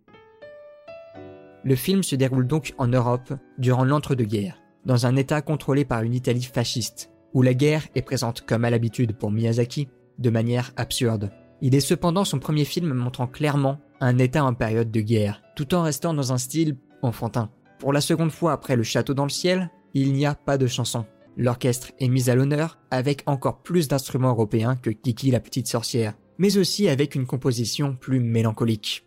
Le 1.66 1.76
film 1.76 2.04
se 2.04 2.16
déroule 2.16 2.46
donc 2.46 2.74
en 2.78 2.88
Europe 2.88 3.34
durant 3.58 3.86
l'entre-deux-guerres, 3.86 4.62
dans 4.86 5.06
un 5.06 5.16
État 5.16 5.42
contrôlé 5.42 5.86
par 5.86 6.04
une 6.04 6.14
Italie 6.14 6.44
fasciste, 6.44 7.10
où 7.34 7.42
la 7.42 7.54
guerre 7.54 7.88
est 7.96 8.02
présente 8.02 8.42
comme 8.42 8.66
à 8.66 8.70
l'habitude 8.70 9.16
pour 9.16 9.32
Miyazaki, 9.32 9.88
de 10.20 10.30
manière 10.30 10.72
absurde. 10.76 11.32
Il 11.62 11.74
est 11.74 11.80
cependant 11.80 12.26
son 12.26 12.40
premier 12.40 12.66
film 12.66 12.94
montrant 12.94 13.28
clairement 13.28 13.80
un 14.02 14.18
État 14.18 14.44
en 14.44 14.54
période 14.54 14.92
de 14.92 15.00
guerre, 15.00 15.42
tout 15.56 15.74
en 15.74 15.84
restant 15.84 16.14
dans 16.14 16.34
un 16.34 16.38
style 16.38 16.76
enfantin. 17.02 17.50
Pour 17.80 17.94
la 17.94 18.02
seconde 18.02 18.32
fois 18.32 18.52
après 18.52 18.76
Le 18.76 18.84
Château 18.84 19.14
dans 19.14 19.24
le 19.24 19.30
ciel, 19.30 19.72
il 19.94 20.12
n'y 20.12 20.26
a 20.26 20.36
pas 20.36 20.58
de 20.58 20.68
chanson. 20.68 21.06
L'orchestre 21.38 21.94
est 22.00 22.10
mis 22.10 22.30
à 22.30 22.36
l'honneur 22.36 22.78
avec 22.92 23.24
encore 23.26 23.64
plus 23.64 23.88
d'instruments 23.88 24.32
européens 24.32 24.76
que 24.76 24.90
Kiki 24.90 25.32
la 25.32 25.40
petite 25.40 25.68
sorcière, 25.68 26.14
mais 26.38 26.58
aussi 26.58 26.90
avec 26.90 27.16
une 27.16 27.26
composition 27.26 27.96
plus 27.96 28.20
mélancolique. 28.20 29.06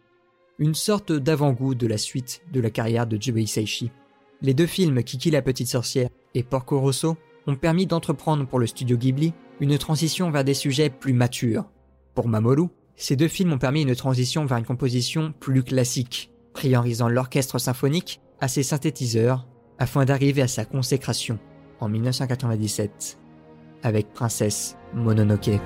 Une 0.59 0.75
sorte 0.75 1.13
d'avant-goût 1.13 1.75
de 1.75 1.87
la 1.87 1.99
suite 1.99 2.41
de 2.51 2.61
la 2.61 2.71
carrière 2.71 3.07
de 3.07 3.21
Jubei 3.21 3.47
Seishi. 3.47 3.91
Les 4.41 4.55
deux 4.55 4.67
films 4.67 5.03
Kiki 5.03 5.31
la 5.31 5.43
petite 5.43 5.69
sorcière 5.69 6.09
et 6.35 6.43
Porco 6.43 6.81
Rosso 6.81 7.19
ont 7.47 7.57
permis 7.57 7.87
d'entreprendre 7.87 8.47
pour 8.47 8.59
le 8.59 8.67
studio 8.67 8.97
Ghibli 8.97 9.35
une 9.61 9.77
transition 9.77 10.31
vers 10.31 10.45
des 10.45 10.55
sujets 10.55 10.89
plus 10.89 11.13
matures. 11.13 11.67
Pour 12.15 12.29
Mamoru, 12.29 12.69
ces 12.97 13.17
deux 13.17 13.29
films 13.29 13.53
ont 13.53 13.59
permis 13.59 13.83
une 13.83 13.95
transition 13.95 14.47
vers 14.47 14.57
une 14.57 14.65
composition 14.65 15.35
plus 15.39 15.63
classique, 15.63 16.33
priorisant 16.55 17.11
l'orchestre 17.11 17.59
symphonique 17.59 18.23
à 18.41 18.49
ses 18.49 18.63
synthétiseurs 18.63 19.47
afin 19.79 20.07
d'arriver 20.07 20.41
à 20.41 20.49
sa 20.49 20.65
consécration 20.65 21.39
en 21.81 21.91
1997 21.91 23.19
avec 23.83 24.11
Princesse 24.15 24.77
Mononoke. 24.95 25.61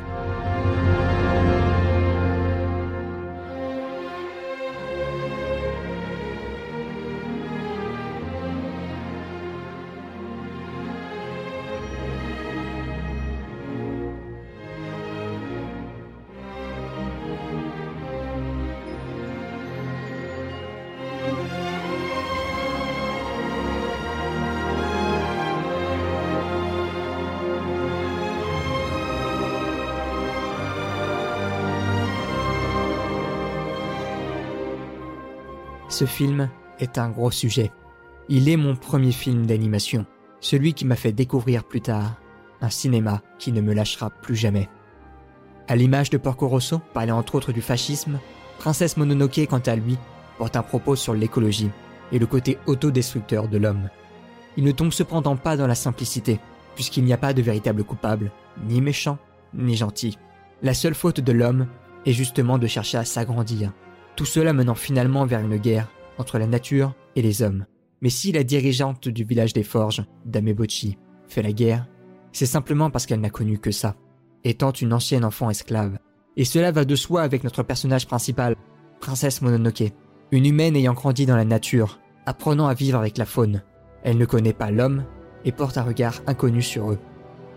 Ce 36.00 36.06
film 36.06 36.48
est 36.78 36.96
un 36.96 37.10
gros 37.10 37.30
sujet. 37.30 37.72
Il 38.30 38.48
est 38.48 38.56
mon 38.56 38.74
premier 38.74 39.12
film 39.12 39.44
d'animation, 39.44 40.06
celui 40.40 40.72
qui 40.72 40.86
m'a 40.86 40.96
fait 40.96 41.12
découvrir 41.12 41.62
plus 41.62 41.82
tard 41.82 42.14
un 42.62 42.70
cinéma 42.70 43.20
qui 43.38 43.52
ne 43.52 43.60
me 43.60 43.74
lâchera 43.74 44.08
plus 44.08 44.34
jamais. 44.34 44.70
À 45.68 45.76
l'image 45.76 46.08
de 46.08 46.16
Porco 46.16 46.48
Rosso, 46.48 46.80
parlant 46.94 47.18
entre 47.18 47.34
autres 47.34 47.52
du 47.52 47.60
fascisme, 47.60 48.18
Princesse 48.58 48.96
Mononoke, 48.96 49.46
quant 49.46 49.58
à 49.58 49.76
lui, 49.76 49.98
porte 50.38 50.56
un 50.56 50.62
propos 50.62 50.96
sur 50.96 51.12
l'écologie 51.12 51.68
et 52.12 52.18
le 52.18 52.26
côté 52.26 52.56
autodestructeur 52.64 53.46
de 53.46 53.58
l'homme. 53.58 53.90
Il 54.56 54.64
ne 54.64 54.72
tombe 54.72 54.92
cependant 54.92 55.36
pas 55.36 55.58
dans 55.58 55.66
la 55.66 55.74
simplicité, 55.74 56.40
puisqu'il 56.76 57.04
n'y 57.04 57.12
a 57.12 57.18
pas 57.18 57.34
de 57.34 57.42
véritable 57.42 57.84
coupable, 57.84 58.32
ni 58.66 58.80
méchant, 58.80 59.18
ni 59.52 59.76
gentil. 59.76 60.16
La 60.62 60.72
seule 60.72 60.94
faute 60.94 61.20
de 61.20 61.32
l'homme 61.32 61.66
est 62.06 62.14
justement 62.14 62.56
de 62.56 62.66
chercher 62.66 62.96
à 62.96 63.04
s'agrandir, 63.04 63.74
tout 64.16 64.24
cela 64.24 64.52
menant 64.52 64.74
finalement 64.74 65.24
vers 65.26 65.40
une 65.40 65.56
guerre 65.56 65.88
entre 66.18 66.38
la 66.38 66.46
nature 66.46 66.94
et 67.16 67.22
les 67.22 67.42
hommes. 67.42 67.66
Mais 68.02 68.10
si 68.10 68.32
la 68.32 68.44
dirigeante 68.44 69.08
du 69.08 69.24
village 69.24 69.52
des 69.52 69.62
forges, 69.62 70.04
Damebochi, 70.24 70.98
fait 71.28 71.42
la 71.42 71.52
guerre, 71.52 71.86
c'est 72.32 72.46
simplement 72.46 72.90
parce 72.90 73.06
qu'elle 73.06 73.20
n'a 73.20 73.30
connu 73.30 73.58
que 73.58 73.70
ça, 73.70 73.96
étant 74.44 74.72
une 74.72 74.92
ancienne 74.92 75.24
enfant 75.24 75.50
esclave. 75.50 75.98
Et 76.36 76.44
cela 76.44 76.70
va 76.70 76.84
de 76.84 76.96
soi 76.96 77.22
avec 77.22 77.44
notre 77.44 77.62
personnage 77.62 78.06
principal, 78.06 78.56
Princesse 79.00 79.42
Mononoke, 79.42 79.92
une 80.30 80.46
humaine 80.46 80.76
ayant 80.76 80.94
grandi 80.94 81.26
dans 81.26 81.36
la 81.36 81.44
nature, 81.44 81.98
apprenant 82.26 82.68
à 82.68 82.74
vivre 82.74 82.98
avec 82.98 83.18
la 83.18 83.26
faune. 83.26 83.62
Elle 84.02 84.18
ne 84.18 84.24
connaît 84.24 84.52
pas 84.52 84.70
l'homme 84.70 85.04
et 85.44 85.52
porte 85.52 85.78
un 85.78 85.82
regard 85.82 86.22
inconnu 86.26 86.62
sur 86.62 86.92
eux. 86.92 86.98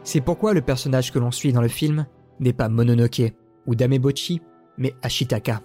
C'est 0.03 0.21
pourquoi 0.21 0.53
le 0.53 0.61
personnage 0.61 1.11
que 1.11 1.19
l'on 1.19 1.31
suit 1.31 1.53
dans 1.53 1.61
le 1.61 1.67
film 1.67 2.05
n'est 2.39 2.53
pas 2.53 2.69
Mononoke 2.69 3.33
ou 3.65 3.75
Damebochi, 3.75 4.41
mais 4.77 4.95
Ashitaka. 5.01 5.61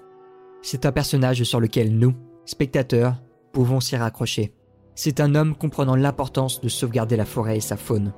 C'est 0.62 0.86
un 0.86 0.92
personnage 0.92 1.42
sur 1.44 1.60
lequel 1.60 1.96
nous, 1.96 2.14
spectateurs, 2.44 3.16
pouvons 3.52 3.80
s'y 3.80 3.96
raccrocher. 3.96 4.52
C'est 4.94 5.20
un 5.20 5.34
homme 5.34 5.54
comprenant 5.54 5.96
l'importance 5.96 6.60
de 6.60 6.68
sauvegarder 6.68 7.16
la 7.16 7.24
forêt 7.24 7.58
et 7.58 7.60
sa 7.60 7.76
faune. 7.76 8.12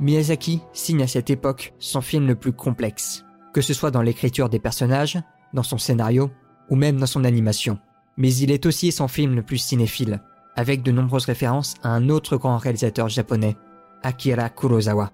Miyazaki 0.00 0.60
signe 0.72 1.02
à 1.02 1.06
cette 1.06 1.30
époque 1.30 1.74
son 1.78 2.00
film 2.00 2.26
le 2.26 2.34
plus 2.34 2.52
complexe, 2.52 3.24
que 3.52 3.60
ce 3.60 3.74
soit 3.74 3.90
dans 3.90 4.02
l'écriture 4.02 4.48
des 4.48 4.60
personnages, 4.60 5.18
dans 5.54 5.62
son 5.62 5.78
scénario, 5.78 6.30
ou 6.70 6.76
même 6.76 6.98
dans 6.98 7.06
son 7.06 7.24
animation. 7.24 7.78
Mais 8.16 8.34
il 8.34 8.50
est 8.50 8.66
aussi 8.66 8.92
son 8.92 9.08
film 9.08 9.34
le 9.34 9.42
plus 9.42 9.58
cinéphile, 9.58 10.20
avec 10.54 10.82
de 10.82 10.92
nombreuses 10.92 11.24
références 11.24 11.74
à 11.82 11.90
un 11.90 12.08
autre 12.10 12.36
grand 12.36 12.58
réalisateur 12.58 13.08
japonais, 13.08 13.56
Akira 14.02 14.50
Kurosawa. 14.50 15.10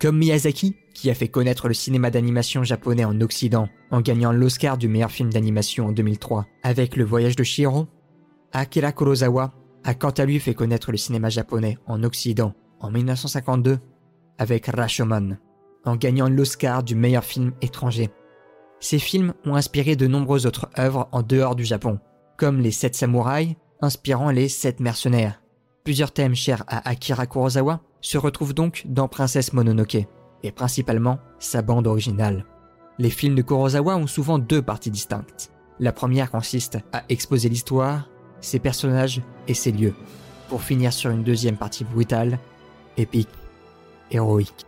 Comme 0.00 0.18
Miyazaki, 0.18 0.76
qui 0.92 1.10
a 1.10 1.14
fait 1.14 1.28
connaître 1.28 1.68
le 1.68 1.74
cinéma 1.74 2.10
d'animation 2.10 2.62
japonais 2.62 3.04
en 3.04 3.20
Occident 3.20 3.68
en 3.90 4.00
gagnant 4.00 4.32
l'Oscar 4.32 4.76
du 4.76 4.88
meilleur 4.88 5.10
film 5.10 5.32
d'animation 5.32 5.86
en 5.86 5.92
2003 5.92 6.46
avec 6.62 6.96
Le 6.96 7.04
Voyage 7.04 7.36
de 7.36 7.44
Shiro, 7.44 7.86
Akira 8.52 8.92
Kurosawa 8.92 9.52
a 9.84 9.94
quant 9.94 10.10
à 10.10 10.24
lui 10.24 10.40
fait 10.40 10.54
connaître 10.54 10.90
le 10.90 10.96
cinéma 10.96 11.28
japonais 11.28 11.78
en 11.86 12.02
Occident 12.02 12.54
en 12.80 12.90
1952 12.90 13.78
avec 14.38 14.66
Rashomon, 14.66 15.36
en 15.84 15.96
gagnant 15.96 16.28
l'Oscar 16.28 16.82
du 16.82 16.94
meilleur 16.94 17.24
film 17.24 17.52
étranger. 17.62 18.10
Ces 18.80 18.98
films 18.98 19.34
ont 19.44 19.54
inspiré 19.54 19.96
de 19.96 20.06
nombreuses 20.06 20.46
autres 20.46 20.68
œuvres 20.78 21.08
en 21.12 21.22
dehors 21.22 21.54
du 21.54 21.64
Japon, 21.64 21.98
comme 22.36 22.60
Les 22.60 22.70
Sept 22.70 22.94
Samouraïs, 22.94 23.54
inspirant 23.80 24.30
les 24.30 24.48
Sept 24.48 24.80
Mercenaires. 24.80 25.40
Plusieurs 25.84 26.12
thèmes 26.12 26.34
chers 26.34 26.64
à 26.66 26.88
Akira 26.88 27.26
Kurosawa 27.26 27.80
se 28.04 28.18
retrouvent 28.18 28.54
donc 28.54 28.84
dans 28.86 29.08
Princesse 29.08 29.54
Mononoke, 29.54 30.06
et 30.42 30.52
principalement 30.52 31.18
sa 31.38 31.62
bande 31.62 31.86
originale. 31.86 32.44
Les 32.98 33.08
films 33.08 33.34
de 33.34 33.40
Kurosawa 33.40 33.96
ont 33.96 34.06
souvent 34.06 34.38
deux 34.38 34.60
parties 34.60 34.90
distinctes. 34.90 35.50
La 35.80 35.90
première 35.90 36.30
consiste 36.30 36.78
à 36.92 37.02
exposer 37.08 37.48
l'histoire, 37.48 38.10
ses 38.42 38.58
personnages 38.58 39.22
et 39.48 39.54
ses 39.54 39.72
lieux, 39.72 39.94
pour 40.50 40.62
finir 40.62 40.92
sur 40.92 41.10
une 41.10 41.24
deuxième 41.24 41.56
partie 41.56 41.84
brutale, 41.84 42.38
épique, 42.98 43.30
héroïque. 44.10 44.66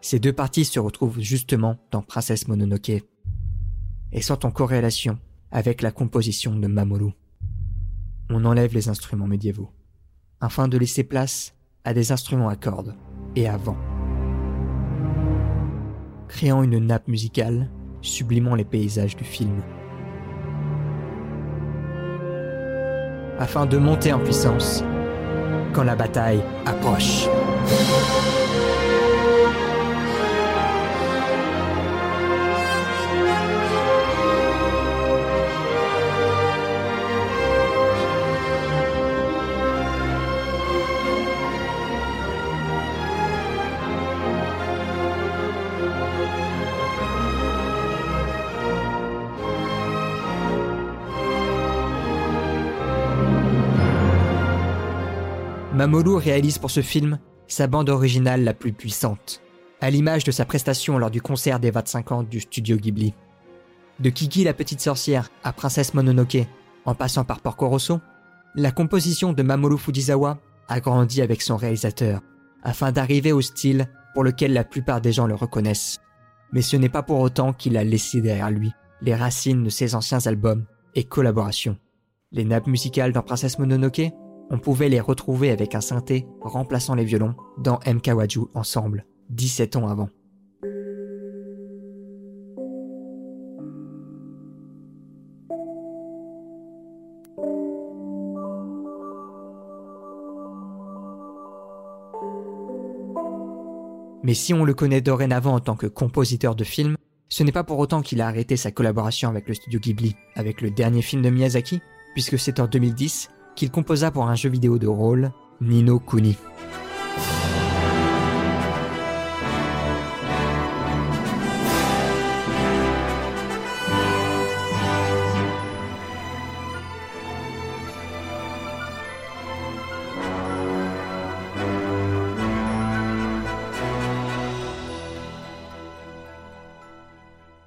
Ces 0.00 0.18
deux 0.18 0.32
parties 0.32 0.64
se 0.64 0.80
retrouvent 0.80 1.20
justement 1.20 1.78
dans 1.92 2.02
Princesse 2.02 2.48
Mononoke 2.48 3.04
et 4.12 4.22
sont 4.22 4.44
en 4.44 4.50
corrélation 4.50 5.20
avec 5.52 5.82
la 5.82 5.92
composition 5.92 6.56
de 6.56 6.66
Mamoru. 6.66 7.12
On 8.28 8.44
enlève 8.44 8.74
les 8.74 8.88
instruments 8.88 9.28
médiévaux 9.28 9.70
afin 10.40 10.66
de 10.66 10.76
laisser 10.76 11.04
place 11.04 11.55
à 11.86 11.94
des 11.94 12.12
instruments 12.12 12.50
à 12.50 12.56
cordes 12.56 12.94
et 13.34 13.48
à 13.48 13.56
vent 13.56 13.78
créant 16.28 16.62
une 16.62 16.78
nappe 16.78 17.08
musicale 17.08 17.70
sublimant 18.02 18.54
les 18.54 18.64
paysages 18.64 19.16
du 19.16 19.24
film. 19.24 19.62
afin 23.38 23.66
de 23.66 23.76
monter 23.76 24.12
en 24.12 24.18
puissance 24.18 24.82
quand 25.72 25.84
la 25.84 25.96
bataille 25.96 26.42
approche. 26.64 27.28
Mamoru 55.86 56.16
réalise 56.16 56.58
pour 56.58 56.72
ce 56.72 56.82
film 56.82 57.20
sa 57.46 57.68
bande 57.68 57.90
originale 57.90 58.42
la 58.42 58.54
plus 58.54 58.72
puissante, 58.72 59.40
à 59.80 59.88
l'image 59.88 60.24
de 60.24 60.32
sa 60.32 60.44
prestation 60.44 60.98
lors 60.98 61.12
du 61.12 61.22
concert 61.22 61.60
des 61.60 61.70
25 61.70 62.10
ans 62.10 62.22
du 62.24 62.40
studio 62.40 62.76
Ghibli. 62.76 63.14
De 64.00 64.10
Kiki 64.10 64.42
la 64.42 64.52
petite 64.52 64.80
sorcière 64.80 65.30
à 65.44 65.52
Princesse 65.52 65.94
Mononoke, 65.94 66.38
en 66.86 66.96
passant 66.96 67.22
par 67.22 67.38
Porco 67.38 67.68
Rosso, 67.68 68.00
la 68.56 68.72
composition 68.72 69.32
de 69.32 69.44
Mamoru 69.44 69.78
Fujisawa 69.78 70.40
a 70.66 70.80
grandi 70.80 71.22
avec 71.22 71.40
son 71.40 71.56
réalisateur, 71.56 72.20
afin 72.64 72.90
d'arriver 72.90 73.30
au 73.30 73.40
style 73.40 73.86
pour 74.12 74.24
lequel 74.24 74.54
la 74.54 74.64
plupart 74.64 75.00
des 75.00 75.12
gens 75.12 75.28
le 75.28 75.36
reconnaissent. 75.36 76.00
Mais 76.50 76.62
ce 76.62 76.76
n'est 76.76 76.88
pas 76.88 77.04
pour 77.04 77.20
autant 77.20 77.52
qu'il 77.52 77.76
a 77.76 77.84
laissé 77.84 78.20
derrière 78.20 78.50
lui 78.50 78.72
les 79.02 79.14
racines 79.14 79.62
de 79.62 79.70
ses 79.70 79.94
anciens 79.94 80.26
albums 80.26 80.64
et 80.96 81.04
collaborations. 81.04 81.78
Les 82.32 82.44
nappes 82.44 82.66
musicales 82.66 83.12
dans 83.12 83.22
Princesse 83.22 83.60
Mononoke 83.60 84.10
on 84.50 84.58
pouvait 84.58 84.88
les 84.88 85.00
retrouver 85.00 85.50
avec 85.50 85.74
un 85.74 85.80
synthé 85.80 86.26
remplaçant 86.40 86.94
les 86.94 87.04
violons 87.04 87.34
dans 87.58 87.80
MK 87.86 88.08
Waju 88.08 88.46
ensemble, 88.54 89.06
17 89.30 89.76
ans 89.76 89.88
avant. 89.88 90.08
Mais 104.22 104.34
si 104.34 104.52
on 104.52 104.64
le 104.64 104.74
connaît 104.74 105.00
dorénavant 105.00 105.54
en 105.54 105.60
tant 105.60 105.76
que 105.76 105.86
compositeur 105.86 106.56
de 106.56 106.64
films, 106.64 106.96
ce 107.28 107.44
n'est 107.44 107.52
pas 107.52 107.62
pour 107.62 107.78
autant 107.78 108.02
qu'il 108.02 108.20
a 108.20 108.26
arrêté 108.26 108.56
sa 108.56 108.72
collaboration 108.72 109.28
avec 109.28 109.46
le 109.46 109.54
studio 109.54 109.78
Ghibli, 109.78 110.16
avec 110.34 110.62
le 110.62 110.70
dernier 110.72 111.02
film 111.02 111.22
de 111.22 111.30
Miyazaki, 111.30 111.80
puisque 112.12 112.36
c'est 112.36 112.58
en 112.58 112.66
2010 112.66 113.30
qu'il 113.56 113.70
composa 113.70 114.10
pour 114.12 114.28
un 114.28 114.36
jeu 114.36 114.50
vidéo 114.50 114.78
de 114.78 114.86
rôle, 114.86 115.32
Nino 115.60 115.98
Kuni. 115.98 116.36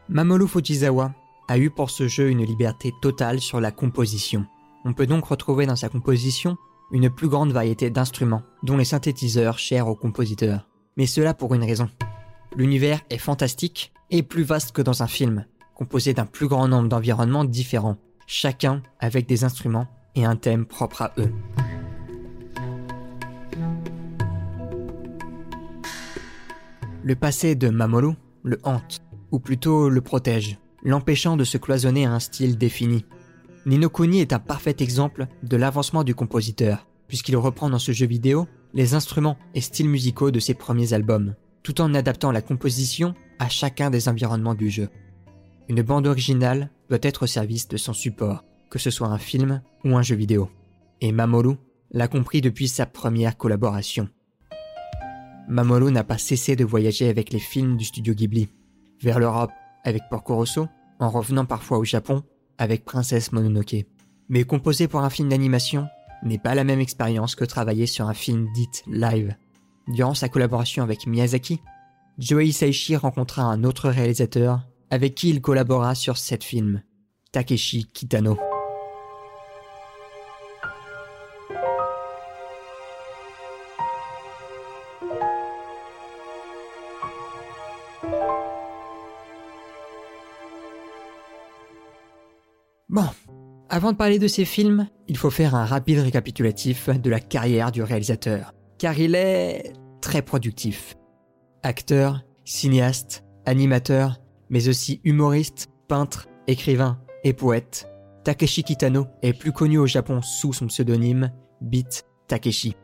Mamoru 0.07 0.47
Fujisawa 0.47 1.11
a 1.47 1.57
eu 1.57 1.69
pour 1.69 1.89
ce 1.89 2.07
jeu 2.07 2.29
une 2.29 2.43
liberté 2.43 2.91
totale 3.01 3.39
sur 3.39 3.61
la 3.61 3.71
composition. 3.71 4.45
On 4.85 4.93
peut 4.93 5.07
donc 5.07 5.25
retrouver 5.25 5.65
dans 5.65 5.75
sa 5.75 5.89
composition 5.89 6.57
une 6.91 7.09
plus 7.09 7.27
grande 7.27 7.51
variété 7.51 7.89
d'instruments, 7.89 8.43
dont 8.63 8.77
les 8.77 8.85
synthétiseurs 8.85 9.59
chers 9.59 9.87
aux 9.87 9.95
compositeurs. 9.95 10.67
Mais 10.97 11.05
cela 11.05 11.33
pour 11.33 11.53
une 11.53 11.63
raison. 11.63 11.89
L'univers 12.55 13.01
est 13.09 13.17
fantastique 13.17 13.93
et 14.09 14.23
plus 14.23 14.43
vaste 14.43 14.71
que 14.71 14.81
dans 14.81 15.03
un 15.03 15.07
film, 15.07 15.45
composé 15.75 16.13
d'un 16.13 16.25
plus 16.25 16.47
grand 16.47 16.67
nombre 16.67 16.89
d'environnements 16.89 17.45
différents, 17.45 17.97
chacun 18.25 18.81
avec 18.99 19.27
des 19.27 19.43
instruments 19.43 19.87
et 20.15 20.25
un 20.25 20.35
thème 20.35 20.65
propre 20.65 21.01
à 21.03 21.13
eux. 21.17 21.31
Le 27.03 27.15
passé 27.15 27.55
de 27.55 27.69
Mamoru 27.69 28.13
le 28.43 28.59
hante, 28.63 29.01
ou 29.31 29.39
plutôt 29.39 29.89
le 29.89 30.01
protège, 30.01 30.57
l'empêchant 30.83 31.37
de 31.37 31.43
se 31.43 31.57
cloisonner 31.57 32.05
à 32.05 32.13
un 32.13 32.19
style 32.19 32.57
défini, 32.57 33.05
Nino 33.65 33.89
Kuni 33.89 34.21
est 34.21 34.33
un 34.33 34.39
parfait 34.39 34.75
exemple 34.79 35.27
de 35.43 35.57
l'avancement 35.57 36.03
du 36.03 36.15
compositeur, 36.15 36.87
puisqu'il 37.07 37.35
reprend 37.35 37.69
dans 37.69 37.79
ce 37.79 37.91
jeu 37.91 38.05
vidéo 38.05 38.47
les 38.73 38.93
instruments 38.93 39.37
et 39.53 39.61
styles 39.61 39.89
musicaux 39.89 40.31
de 40.31 40.39
ses 40.39 40.53
premiers 40.53 40.93
albums, 40.93 41.35
tout 41.63 41.81
en 41.81 41.93
adaptant 41.93 42.31
la 42.31 42.41
composition 42.41 43.15
à 43.37 43.49
chacun 43.49 43.89
des 43.89 44.07
environnements 44.07 44.55
du 44.55 44.69
jeu. 44.69 44.89
Une 45.67 45.81
bande 45.81 46.07
originale 46.07 46.71
doit 46.89 46.99
être 47.01 47.23
au 47.23 47.27
service 47.27 47.67
de 47.67 47.77
son 47.77 47.93
support, 47.93 48.43
que 48.69 48.79
ce 48.79 48.91
soit 48.91 49.07
un 49.07 49.17
film 49.17 49.61
ou 49.83 49.97
un 49.97 50.01
jeu 50.01 50.15
vidéo. 50.15 50.49
Et 51.01 51.11
Mamoru 51.11 51.55
l'a 51.91 52.07
compris 52.07 52.41
depuis 52.41 52.67
sa 52.67 52.85
première 52.85 53.37
collaboration. 53.37 54.07
Mamoru 55.49 55.91
n'a 55.91 56.03
pas 56.03 56.17
cessé 56.17 56.55
de 56.55 56.63
voyager 56.63 57.09
avec 57.09 57.33
les 57.33 57.39
films 57.39 57.75
du 57.75 57.85
studio 57.85 58.13
Ghibli, 58.13 58.49
vers 59.01 59.19
l'Europe 59.19 59.51
avec 59.83 60.03
Porco 60.09 60.35
Rosso, 60.35 60.67
en 60.99 61.09
revenant 61.09 61.45
parfois 61.45 61.77
au 61.77 61.83
Japon 61.83 62.23
avec 62.59 62.85
Princesse 62.85 63.31
Mononoke. 63.31 63.87
Mais 64.27 64.43
composer 64.43 64.87
pour 64.87 64.99
un 64.99 65.09
film 65.09 65.29
d'animation 65.29 65.87
n'est 66.23 66.37
pas 66.37 66.53
la 66.53 66.63
même 66.63 66.81
expérience 66.81 67.35
que 67.35 67.45
travailler 67.45 67.87
sur 67.87 68.07
un 68.07 68.13
film 68.13 68.47
dit 68.53 68.69
live. 68.85 69.35
Durant 69.87 70.13
sa 70.13 70.29
collaboration 70.29 70.83
avec 70.83 71.07
Miyazaki, 71.07 71.61
Joe 72.19 72.43
Hisaishi 72.43 72.95
rencontra 72.95 73.43
un 73.43 73.63
autre 73.63 73.89
réalisateur 73.89 74.61
avec 74.91 75.15
qui 75.15 75.29
il 75.29 75.41
collabora 75.41 75.95
sur 75.95 76.17
sept 76.17 76.43
films, 76.43 76.83
Takeshi 77.31 77.85
Kitano. 77.85 78.37
Avant 93.69 93.91
de 93.91 93.97
parler 93.97 94.17
de 94.17 94.27
ces 94.27 94.45
films, 94.45 94.87
il 95.07 95.17
faut 95.17 95.29
faire 95.29 95.53
un 95.53 95.65
rapide 95.65 95.99
récapitulatif 95.99 96.89
de 96.89 97.09
la 97.09 97.19
carrière 97.19 97.71
du 97.71 97.83
réalisateur, 97.83 98.53
car 98.79 98.97
il 98.97 99.13
est 99.15 99.73
très 100.01 100.21
productif. 100.23 100.95
Acteur, 101.61 102.23
cinéaste, 102.45 103.23
animateur, 103.45 104.17
mais 104.49 104.69
aussi 104.69 105.01
humoriste, 105.03 105.69
peintre, 105.87 106.27
écrivain 106.47 106.99
et 107.23 107.33
poète, 107.33 107.87
Takeshi 108.23 108.63
Kitano 108.63 109.05
est 109.21 109.33
plus 109.33 109.51
connu 109.51 109.77
au 109.77 109.85
Japon 109.85 110.21
sous 110.21 110.53
son 110.53 110.67
pseudonyme 110.67 111.31
Beat 111.61 112.05
Takeshi. 112.27 112.75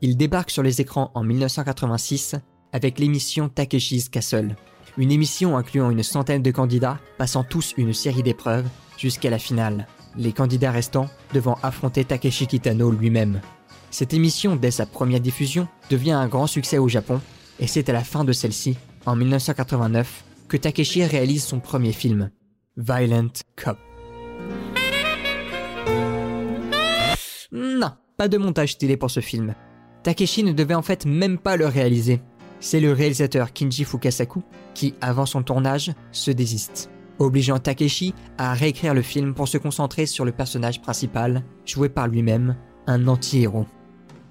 Il 0.00 0.16
débarque 0.16 0.50
sur 0.50 0.62
les 0.62 0.80
écrans 0.80 1.10
en 1.14 1.24
1986 1.24 2.36
avec 2.72 2.98
l'émission 2.98 3.48
Takeshi's 3.48 4.08
Castle, 4.08 4.54
une 4.96 5.10
émission 5.10 5.56
incluant 5.56 5.90
une 5.90 6.02
centaine 6.02 6.42
de 6.42 6.50
candidats 6.50 7.00
passant 7.18 7.42
tous 7.42 7.74
une 7.76 7.92
série 7.92 8.22
d'épreuves 8.22 8.68
jusqu'à 8.96 9.30
la 9.30 9.38
finale, 9.38 9.86
les 10.16 10.32
candidats 10.32 10.70
restants 10.70 11.08
devant 11.34 11.58
affronter 11.62 12.04
Takeshi 12.04 12.46
Kitano 12.46 12.90
lui-même. 12.90 13.40
Cette 13.90 14.14
émission, 14.14 14.56
dès 14.56 14.70
sa 14.70 14.86
première 14.86 15.20
diffusion, 15.20 15.68
devient 15.90 16.12
un 16.12 16.28
grand 16.28 16.46
succès 16.46 16.78
au 16.78 16.88
Japon, 16.88 17.20
et 17.58 17.66
c'est 17.66 17.88
à 17.88 17.92
la 17.92 18.04
fin 18.04 18.24
de 18.24 18.32
celle-ci, 18.32 18.76
en 19.06 19.16
1989, 19.16 20.24
que 20.48 20.56
Takeshi 20.56 21.04
réalise 21.04 21.44
son 21.44 21.60
premier 21.60 21.92
film, 21.92 22.30
Violent 22.76 23.32
Cop. 23.56 23.78
Non, 27.52 27.92
pas 28.16 28.28
de 28.28 28.38
montage 28.38 28.72
stylé 28.72 28.96
pour 28.96 29.10
ce 29.10 29.20
film. 29.20 29.54
Takeshi 30.02 30.44
ne 30.44 30.52
devait 30.52 30.74
en 30.74 30.82
fait 30.82 31.04
même 31.04 31.38
pas 31.38 31.56
le 31.56 31.66
réaliser. 31.66 32.20
C'est 32.60 32.80
le 32.80 32.92
réalisateur 32.92 33.52
Kinji 33.52 33.84
Fukasaku 33.84 34.42
qui, 34.74 34.94
avant 35.00 35.26
son 35.26 35.42
tournage, 35.42 35.92
se 36.12 36.30
désiste 36.30 36.90
obligeant 37.20 37.58
Takeshi 37.58 38.14
à 38.38 38.52
réécrire 38.54 38.94
le 38.94 39.02
film 39.02 39.34
pour 39.34 39.48
se 39.48 39.58
concentrer 39.58 40.06
sur 40.06 40.24
le 40.24 40.32
personnage 40.32 40.80
principal, 40.80 41.44
joué 41.64 41.88
par 41.88 42.08
lui-même, 42.08 42.56
un 42.86 43.06
anti-héros. 43.06 43.66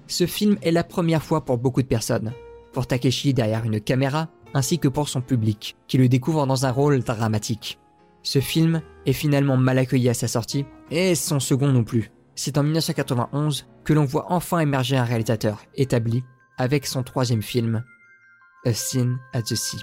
Ce 0.06 0.26
film 0.26 0.58
est 0.62 0.72
la 0.72 0.84
première 0.84 1.22
fois 1.22 1.44
pour 1.44 1.58
beaucoup 1.58 1.82
de 1.82 1.86
personnes, 1.86 2.32
pour 2.72 2.86
Takeshi 2.86 3.32
derrière 3.32 3.64
une 3.64 3.80
caméra, 3.80 4.28
ainsi 4.54 4.78
que 4.78 4.88
pour 4.88 5.08
son 5.08 5.20
public, 5.20 5.76
qui 5.86 5.98
le 5.98 6.08
découvre 6.08 6.46
dans 6.46 6.66
un 6.66 6.72
rôle 6.72 7.00
dramatique. 7.00 7.78
Ce 8.22 8.40
film 8.40 8.82
est 9.06 9.12
finalement 9.12 9.56
mal 9.56 9.78
accueilli 9.78 10.08
à 10.08 10.14
sa 10.14 10.28
sortie, 10.28 10.66
et 10.90 11.14
son 11.14 11.40
second 11.40 11.68
non 11.68 11.84
plus. 11.84 12.10
C'est 12.34 12.58
en 12.58 12.62
1991 12.62 13.66
que 13.84 13.92
l'on 13.92 14.04
voit 14.04 14.26
enfin 14.32 14.58
émerger 14.58 14.96
un 14.96 15.04
réalisateur 15.04 15.62
établi 15.74 16.24
avec 16.58 16.86
son 16.86 17.02
troisième 17.02 17.42
film, 17.42 17.84
A 18.66 18.72
Scene 18.74 19.18
at 19.32 19.42
the 19.42 19.54
Sea. 19.54 19.78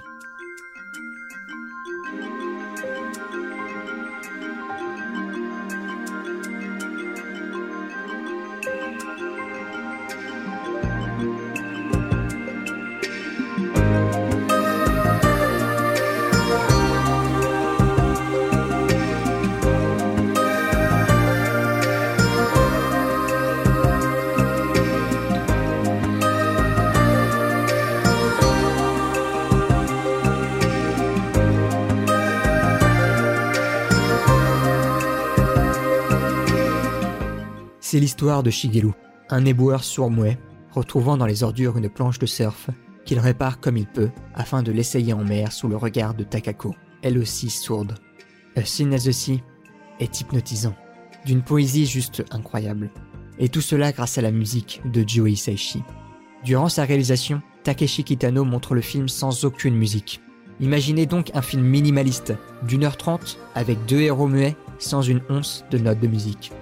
C'est 37.90 38.00
l'histoire 38.00 38.42
de 38.42 38.50
Shigeru, 38.50 38.92
un 39.30 39.46
éboueur 39.46 39.82
sourd-muet, 39.82 40.38
retrouvant 40.72 41.16
dans 41.16 41.24
les 41.24 41.42
ordures 41.42 41.78
une 41.78 41.88
planche 41.88 42.18
de 42.18 42.26
surf 42.26 42.68
qu'il 43.06 43.18
répare 43.18 43.60
comme 43.60 43.78
il 43.78 43.86
peut 43.86 44.10
afin 44.34 44.62
de 44.62 44.70
l'essayer 44.70 45.14
en 45.14 45.24
mer 45.24 45.52
sous 45.52 45.68
le 45.68 45.76
regard 45.78 46.12
de 46.12 46.22
Takako, 46.22 46.74
elle 47.00 47.16
aussi 47.16 47.48
sourde. 47.48 47.94
A 48.56 48.64
Sin 48.66 48.92
as 48.92 49.10
Sea 49.10 49.42
est 50.00 50.20
hypnotisant, 50.20 50.74
d'une 51.24 51.40
poésie 51.40 51.86
juste 51.86 52.22
incroyable. 52.30 52.90
Et 53.38 53.48
tout 53.48 53.62
cela 53.62 53.90
grâce 53.90 54.18
à 54.18 54.20
la 54.20 54.32
musique 54.32 54.82
de 54.84 55.02
Joe 55.08 55.30
Hisaishi. 55.30 55.82
Durant 56.44 56.68
sa 56.68 56.84
réalisation, 56.84 57.40
Takeshi 57.64 58.04
Kitano 58.04 58.44
montre 58.44 58.74
le 58.74 58.82
film 58.82 59.08
sans 59.08 59.46
aucune 59.46 59.74
musique. 59.74 60.20
Imaginez 60.60 61.06
donc 61.06 61.30
un 61.32 61.40
film 61.40 61.62
minimaliste 61.62 62.34
d'une 62.64 62.84
heure 62.84 62.98
trente 62.98 63.38
avec 63.54 63.82
deux 63.86 64.02
héros 64.02 64.28
muets 64.28 64.56
sans 64.78 65.00
une 65.00 65.22
once 65.30 65.64
de 65.70 65.78
notes 65.78 66.00
de 66.00 66.06
musique. 66.06 66.52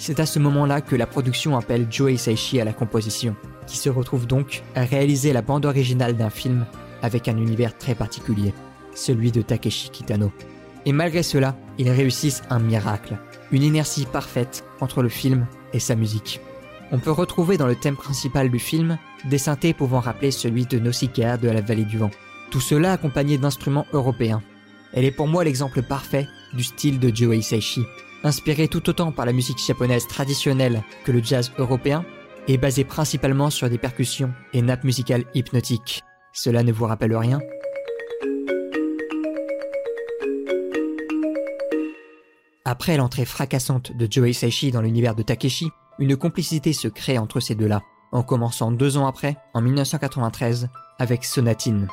C'est 0.00 0.20
à 0.20 0.26
ce 0.26 0.38
moment-là 0.38 0.80
que 0.80 0.94
la 0.94 1.08
production 1.08 1.58
appelle 1.58 1.88
Joe 1.90 2.12
Hisaishi 2.12 2.60
à 2.60 2.64
la 2.64 2.72
composition, 2.72 3.34
qui 3.66 3.76
se 3.76 3.90
retrouve 3.90 4.28
donc 4.28 4.62
à 4.76 4.84
réaliser 4.84 5.32
la 5.32 5.42
bande 5.42 5.66
originale 5.66 6.16
d'un 6.16 6.30
film 6.30 6.66
avec 7.02 7.26
un 7.26 7.36
univers 7.36 7.76
très 7.76 7.96
particulier, 7.96 8.54
celui 8.94 9.32
de 9.32 9.42
Takeshi 9.42 9.90
Kitano. 9.90 10.32
Et 10.86 10.92
malgré 10.92 11.24
cela, 11.24 11.56
ils 11.78 11.90
réussissent 11.90 12.44
un 12.48 12.60
miracle, 12.60 13.18
une 13.50 13.64
inertie 13.64 14.06
parfaite 14.06 14.64
entre 14.80 15.02
le 15.02 15.08
film 15.08 15.46
et 15.72 15.80
sa 15.80 15.96
musique. 15.96 16.40
On 16.92 17.00
peut 17.00 17.10
retrouver 17.10 17.56
dans 17.56 17.66
le 17.66 17.76
thème 17.76 17.96
principal 17.96 18.50
du 18.50 18.60
film 18.60 18.98
des 19.28 19.36
synthés 19.36 19.74
pouvant 19.74 20.00
rappeler 20.00 20.30
celui 20.30 20.64
de 20.64 20.78
Nausicaa 20.78 21.38
de 21.38 21.50
la 21.50 21.60
vallée 21.60 21.84
du 21.84 21.98
vent. 21.98 22.10
Tout 22.52 22.60
cela 22.60 22.92
accompagné 22.92 23.36
d'instruments 23.36 23.86
européens. 23.92 24.42
Elle 24.92 25.04
est 25.04 25.10
pour 25.10 25.26
moi 25.26 25.42
l'exemple 25.42 25.82
parfait 25.82 26.28
du 26.54 26.62
style 26.62 27.00
de 27.00 27.14
Joe 27.14 27.36
Hisaishi, 27.36 27.84
inspiré 28.24 28.68
tout 28.68 28.88
autant 28.88 29.12
par 29.12 29.26
la 29.26 29.32
musique 29.32 29.64
japonaise 29.64 30.06
traditionnelle 30.06 30.82
que 31.04 31.12
le 31.12 31.22
jazz 31.22 31.52
européen, 31.58 32.04
et 32.48 32.56
basé 32.56 32.82
principalement 32.84 33.50
sur 33.50 33.68
des 33.68 33.78
percussions 33.78 34.32
et 34.54 34.62
nappes 34.62 34.84
musicales 34.84 35.24
hypnotiques. 35.34 36.02
Cela 36.32 36.62
ne 36.62 36.72
vous 36.72 36.86
rappelle 36.86 37.14
rien? 37.14 37.40
Après 42.64 42.96
l'entrée 42.96 43.24
fracassante 43.24 43.96
de 43.96 44.06
Joe 44.10 44.30
Hisaishi 44.30 44.70
dans 44.70 44.82
l'univers 44.82 45.14
de 45.14 45.22
Takeshi, 45.22 45.70
une 45.98 46.16
complicité 46.16 46.72
se 46.72 46.88
crée 46.88 47.18
entre 47.18 47.40
ces 47.40 47.54
deux-là, 47.54 47.82
en 48.12 48.22
commençant 48.22 48.70
deux 48.72 48.96
ans 48.96 49.06
après, 49.06 49.36
en 49.54 49.60
1993, 49.60 50.68
avec 50.98 51.24
Sonatine. 51.24 51.88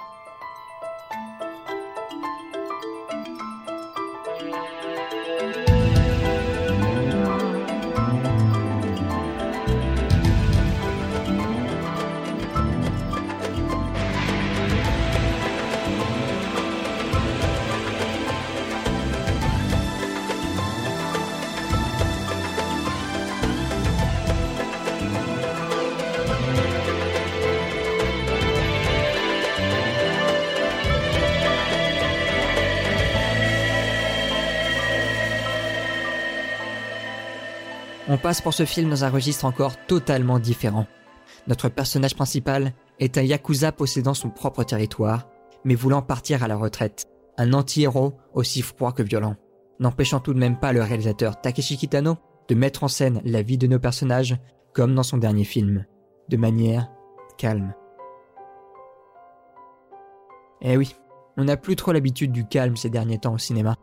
On 38.07 38.17
passe 38.17 38.39
pour 38.39 38.53
ce 38.53 38.65
film 38.65 38.91
dans 38.91 39.03
un 39.03 39.09
registre 39.09 39.45
encore 39.45 39.83
totalement 39.87 40.37
différent. 40.37 40.85
Notre 41.47 41.69
personnage 41.69 42.15
principal 42.15 42.73
est 42.99 43.17
un 43.17 43.23
yakuza 43.23 43.71
possédant 43.71 44.13
son 44.13 44.29
propre 44.29 44.63
territoire, 44.63 45.27
mais 45.63 45.73
voulant 45.73 46.03
partir 46.03 46.43
à 46.43 46.47
la 46.47 46.55
retraite. 46.55 47.05
Un 47.39 47.53
anti-héros 47.53 48.13
aussi 48.33 48.61
froid 48.61 48.91
que 48.91 49.01
violent, 49.01 49.37
n'empêchant 49.79 50.19
tout 50.19 50.35
de 50.35 50.39
même 50.39 50.59
pas 50.59 50.71
le 50.71 50.83
réalisateur 50.83 51.41
Takeshi 51.41 51.77
Kitano 51.77 52.17
de 52.47 52.53
mettre 52.53 52.83
en 52.83 52.87
scène 52.87 53.21
la 53.25 53.41
vie 53.41 53.57
de 53.57 53.65
nos 53.65 53.79
personnages 53.79 54.37
comme 54.73 54.93
dans 54.93 55.03
son 55.03 55.17
dernier 55.17 55.43
film, 55.43 55.85
de 56.29 56.37
manière 56.37 56.91
calme. 57.39 57.73
Eh 60.61 60.77
oui, 60.77 60.95
on 61.37 61.45
n'a 61.45 61.57
plus 61.57 61.75
trop 61.75 61.91
l'habitude 61.91 62.31
du 62.31 62.45
calme 62.47 62.77
ces 62.77 62.91
derniers 62.91 63.17
temps 63.17 63.33
au 63.33 63.39
cinéma. 63.39 63.75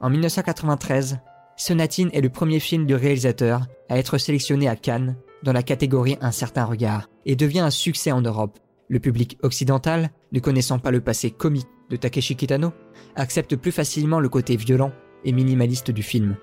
En 0.00 0.08
1993, 0.08 1.18
Sonatine 1.56 2.10
est 2.12 2.20
le 2.20 2.30
premier 2.30 2.58
film 2.58 2.84
du 2.84 2.94
réalisateur 2.94 3.66
à 3.88 3.98
être 3.98 4.18
sélectionné 4.18 4.68
à 4.68 4.74
Cannes 4.74 5.16
dans 5.44 5.52
la 5.52 5.62
catégorie 5.62 6.16
Un 6.20 6.32
certain 6.32 6.64
regard 6.64 7.08
et 7.26 7.36
devient 7.36 7.60
un 7.60 7.70
succès 7.70 8.10
en 8.10 8.20
Europe. 8.20 8.58
Le 8.88 8.98
public 8.98 9.38
occidental, 9.42 10.10
ne 10.32 10.40
connaissant 10.40 10.78
pas 10.78 10.90
le 10.90 11.00
passé 11.00 11.30
comique 11.30 11.68
de 11.90 11.96
Takeshi 11.96 12.34
Kitano, 12.34 12.72
accepte 13.14 13.54
plus 13.56 13.72
facilement 13.72 14.20
le 14.20 14.28
côté 14.28 14.56
violent 14.56 14.92
et 15.24 15.32
minimaliste 15.32 15.90
du 15.90 16.02
film. 16.02 16.36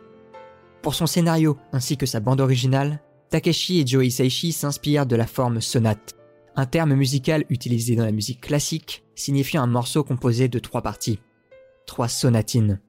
Pour 0.82 0.96
son 0.96 1.08
scénario 1.08 1.58
ainsi 1.74 1.98
que 1.98 2.06
sa 2.06 2.20
bande 2.20 2.42
originale, 2.42 3.02
Takeshi 3.30 3.82
et 3.82 3.88
Joe 3.88 4.06
Hisaishi 4.06 4.54
s'inspirent 4.54 5.06
de 5.06 5.16
la 5.16 5.28
forme 5.28 5.62
sonate, 5.62 6.16
un 6.56 6.66
terme 6.66 6.96
musical 6.96 7.46
utilisé 7.50 7.96
dans 7.96 8.06
la 8.06 8.12
musique 8.12 8.42
classique 8.42 9.04
signifiant 9.16 9.62
un 9.62 9.68
morceau 9.68 10.04
composé 10.04 10.48
de 10.48 10.60
trois 10.60 10.82
parties, 10.82 11.20
trois 11.86 12.08
sonatines. 12.08 12.80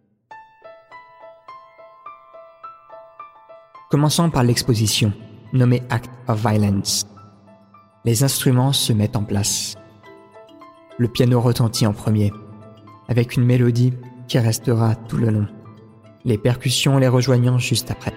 Commençons 3.92 4.30
par 4.30 4.42
l'exposition, 4.42 5.12
nommée 5.52 5.82
Act 5.90 6.10
of 6.26 6.40
Violence. 6.40 7.06
Les 8.06 8.24
instruments 8.24 8.72
se 8.72 8.90
mettent 8.94 9.16
en 9.16 9.22
place. 9.22 9.76
Le 10.96 11.08
piano 11.08 11.38
retentit 11.38 11.86
en 11.86 11.92
premier, 11.92 12.32
avec 13.08 13.36
une 13.36 13.44
mélodie 13.44 13.92
qui 14.28 14.38
restera 14.38 14.94
tout 14.94 15.18
le 15.18 15.28
long, 15.28 15.46
les 16.24 16.38
percussions 16.38 16.96
les 16.96 17.06
rejoignant 17.06 17.58
juste 17.58 17.90
après. 17.90 18.14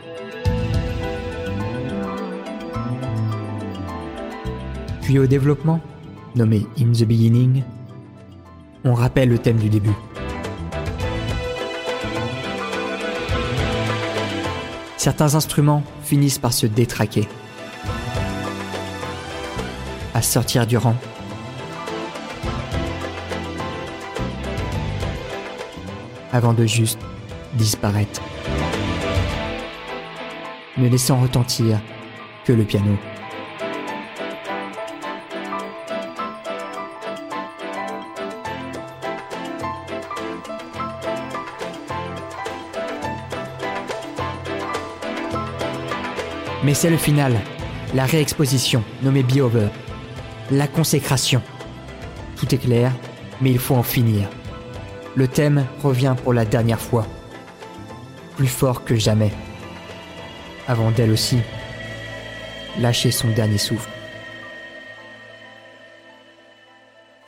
Puis 5.02 5.20
au 5.20 5.28
développement, 5.28 5.82
nommé 6.38 6.66
In 6.80 6.94
the 6.94 7.04
Beginning, 7.04 7.64
on 8.86 8.94
rappelle 8.94 9.28
le 9.28 9.40
thème 9.40 9.58
du 9.58 9.68
début. 9.68 9.92
Certains 15.06 15.36
instruments 15.36 15.84
finissent 16.02 16.40
par 16.40 16.52
se 16.52 16.66
détraquer, 16.66 17.30
à 20.16 20.24
sortir 20.24 20.66
du 20.66 20.78
rang. 20.78 20.96
avant 26.34 26.54
de 26.54 26.66
juste 26.66 27.00
disparaître, 27.54 28.20
ne 30.76 30.90
laissant 30.90 31.22
retentir 31.22 31.80
que 32.44 32.52
le 32.52 32.64
piano. 32.64 32.98
Mais 46.66 46.74
c'est 46.74 46.90
le 46.90 46.98
final, 46.98 47.40
la 47.94 48.06
réexposition, 48.06 48.84
nommée 49.04 49.22
Be 49.22 49.38
Over, 49.38 49.68
la 50.50 50.68
consécration. 50.68 51.44
Tout 52.38 52.56
est 52.56 52.58
clair, 52.58 52.92
mais 53.40 53.52
il 53.52 53.60
faut 53.60 53.76
en 53.76 53.84
finir. 53.84 54.28
Le 55.14 55.28
thème 55.28 55.68
revient 55.84 56.16
pour 56.24 56.34
la 56.34 56.44
dernière 56.44 56.82
fois, 56.82 57.06
plus 58.36 58.48
fort 58.48 58.84
que 58.84 58.96
jamais, 58.96 59.32
avant 60.68 60.90
d'elle 60.90 61.12
aussi 61.12 61.38
lâcher 62.80 63.12
son 63.12 63.30
dernier 63.30 63.60
souffle. 63.60 63.92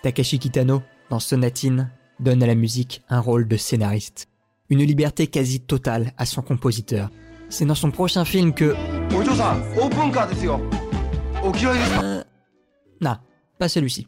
Takashi 0.01 0.39
Kitano, 0.39 0.81
dans 1.11 1.19
Sonatine, 1.19 1.91
donne 2.19 2.41
à 2.41 2.47
la 2.47 2.55
musique 2.55 3.03
un 3.07 3.19
rôle 3.19 3.47
de 3.47 3.55
scénariste, 3.55 4.29
une 4.71 4.83
liberté 4.83 5.27
quasi 5.27 5.59
totale 5.59 6.13
à 6.17 6.25
son 6.25 6.41
compositeur. 6.41 7.11
C'est 7.49 7.65
dans 7.65 7.75
son 7.75 7.91
prochain 7.91 8.25
film 8.25 8.51
que... 8.51 8.75
Euh, 12.03 12.23
non, 13.01 13.17
pas 13.57 13.69
celui-ci. 13.69 14.07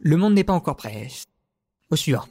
Le 0.00 0.16
monde 0.16 0.34
n'est 0.34 0.44
pas 0.44 0.52
encore 0.52 0.76
prêt. 0.76 1.08
Au 1.90 1.96
suivant. 1.96 2.24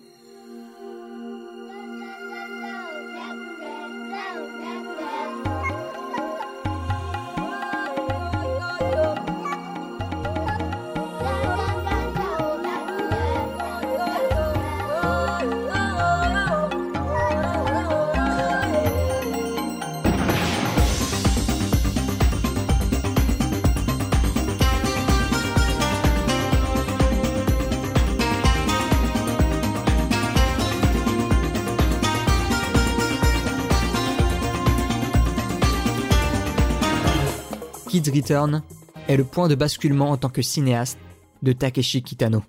Kids 37.91 38.09
Return 38.09 38.63
est 39.09 39.17
le 39.17 39.25
point 39.25 39.49
de 39.49 39.55
basculement 39.55 40.11
en 40.11 40.15
tant 40.15 40.29
que 40.29 40.41
cinéaste 40.41 40.97
de 41.41 41.51
Takeshi 41.51 42.01
Kitano. 42.01 42.41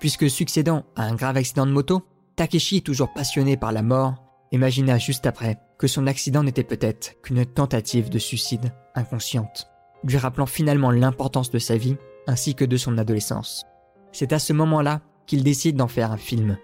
Puisque 0.00 0.30
succédant 0.30 0.86
à 0.96 1.04
un 1.04 1.14
grave 1.14 1.36
accident 1.36 1.66
de 1.66 1.72
moto, 1.72 2.00
Takeshi, 2.36 2.80
toujours 2.80 3.12
passionné 3.12 3.58
par 3.58 3.72
la 3.72 3.82
mort, 3.82 4.14
imagina 4.50 4.96
juste 4.96 5.26
après 5.26 5.58
que 5.76 5.86
son 5.86 6.06
accident 6.06 6.42
n'était 6.42 6.64
peut-être 6.64 7.20
qu'une 7.20 7.44
tentative 7.44 8.08
de 8.08 8.18
suicide 8.18 8.72
inconsciente, 8.94 9.68
lui 10.04 10.16
rappelant 10.16 10.46
finalement 10.46 10.90
l'importance 10.90 11.50
de 11.50 11.58
sa 11.58 11.76
vie 11.76 11.98
ainsi 12.26 12.54
que 12.54 12.64
de 12.64 12.78
son 12.78 12.96
adolescence. 12.96 13.66
C'est 14.10 14.32
à 14.32 14.38
ce 14.38 14.54
moment-là 14.54 15.02
qu'il 15.26 15.44
décide 15.44 15.76
d'en 15.76 15.86
faire 15.86 16.12
un 16.12 16.16
film. 16.16 16.56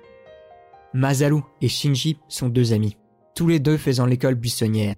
Masaru 0.95 1.43
et 1.61 1.69
Shinji 1.69 2.17
sont 2.29 2.49
deux 2.49 2.73
amis, 2.73 2.97
tous 3.35 3.49
les 3.49 3.61
deux 3.61 3.77
faisant 3.77 4.07
l'école 4.07 4.35
buissonnière. 4.35 4.95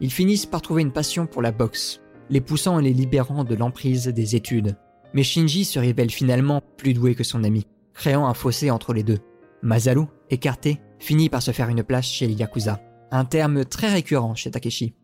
Ils 0.00 0.12
finissent 0.12 0.46
par 0.46 0.60
trouver 0.60 0.82
une 0.82 0.92
passion 0.92 1.26
pour 1.26 1.42
la 1.42 1.52
boxe, 1.52 2.00
les 2.30 2.40
poussant 2.40 2.78
et 2.78 2.82
les 2.82 2.92
libérant 2.92 3.44
de 3.44 3.54
l'emprise 3.54 4.06
des 4.06 4.36
études. 4.36 4.76
Mais 5.14 5.22
Shinji 5.22 5.64
se 5.64 5.78
révèle 5.78 6.10
finalement 6.10 6.62
plus 6.76 6.94
doué 6.94 7.14
que 7.14 7.24
son 7.24 7.44
ami, 7.44 7.66
créant 7.94 8.26
un 8.26 8.34
fossé 8.34 8.70
entre 8.70 8.92
les 8.92 9.02
deux. 9.02 9.18
Masaru, 9.62 10.04
écarté, 10.30 10.80
finit 10.98 11.28
par 11.28 11.42
se 11.42 11.50
faire 11.50 11.68
une 11.68 11.82
place 11.82 12.06
chez 12.06 12.26
Yakuza, 12.26 12.80
un 13.10 13.24
terme 13.24 13.64
très 13.64 13.88
récurrent 13.88 14.34
chez 14.34 14.50
Takeshi. 14.50 14.94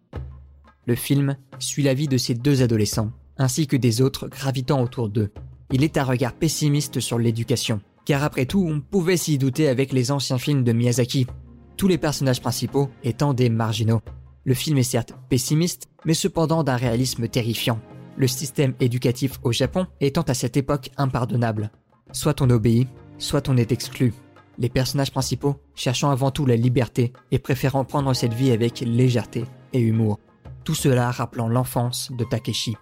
Le 0.87 0.95
film 0.95 1.37
suit 1.59 1.83
la 1.83 1.95
vie 1.95 2.09
de 2.09 2.18
ces 2.18 2.35
deux 2.35 2.62
adolescents, 2.62 3.11
ainsi 3.39 3.66
que 3.66 3.77
des 3.77 4.03
autres 4.03 4.29
gravitant 4.29 4.83
autour 4.83 5.09
d'eux. 5.09 5.33
Il 5.72 5.83
est 5.83 5.97
un 5.97 6.05
regard 6.05 6.35
pessimiste 6.35 7.01
sur 7.01 7.18
l'éducation, 7.18 7.81
car 8.05 8.22
après 8.22 8.47
tout, 8.47 8.64
on 8.68 8.81
pouvait 8.81 9.16
s'y 9.16 9.39
douter 9.39 9.68
avec 9.68 9.93
les 9.93 10.11
anciens 10.11 10.39
films 10.39 10.62
de 10.62 10.72
Miyazaki, 10.72 11.27
tous 11.77 11.89
les 11.89 11.99
personnages 11.99 12.41
principaux 12.41 12.91
étant 13.03 13.35
des 13.35 13.49
marginaux. 13.49 14.03
Le 14.47 14.53
film 14.53 14.76
est 14.76 14.82
certes 14.82 15.14
pessimiste, 15.30 15.88
mais 16.05 16.12
cependant 16.12 16.62
d'un 16.62 16.76
réalisme 16.76 17.28
terrifiant. 17.28 17.80
Le 18.16 18.26
système 18.26 18.74
éducatif 18.78 19.38
au 19.42 19.53
Japon 19.53 19.86
étant 20.01 20.22
à 20.22 20.34
cette 20.34 20.59
époque 20.59 20.90
impardonnable. 20.99 21.70
Soit 22.12 22.42
on 22.42 22.51
obéit, 22.51 22.88
soit 23.18 23.49
on 23.49 23.57
est 23.57 23.72
exclu. 23.72 24.12
Les 24.59 24.68
personnages 24.68 25.11
principaux 25.11 25.57
cherchant 25.74 26.11
avant 26.11 26.30
tout 26.30 26.45
la 26.45 26.57
liberté 26.57 27.12
et 27.30 27.38
préférant 27.38 27.84
prendre 27.84 28.12
cette 28.12 28.34
vie 28.34 28.53
avec 28.53 28.80
légèreté 28.80 29.47
et 29.72 29.80
humour. 29.80 30.20
Tout 30.62 30.74
cela 30.74 31.11
rappelant 31.11 31.49
l'enfance 31.49 32.12
de 32.16 32.24
Takeshi. 32.24 32.76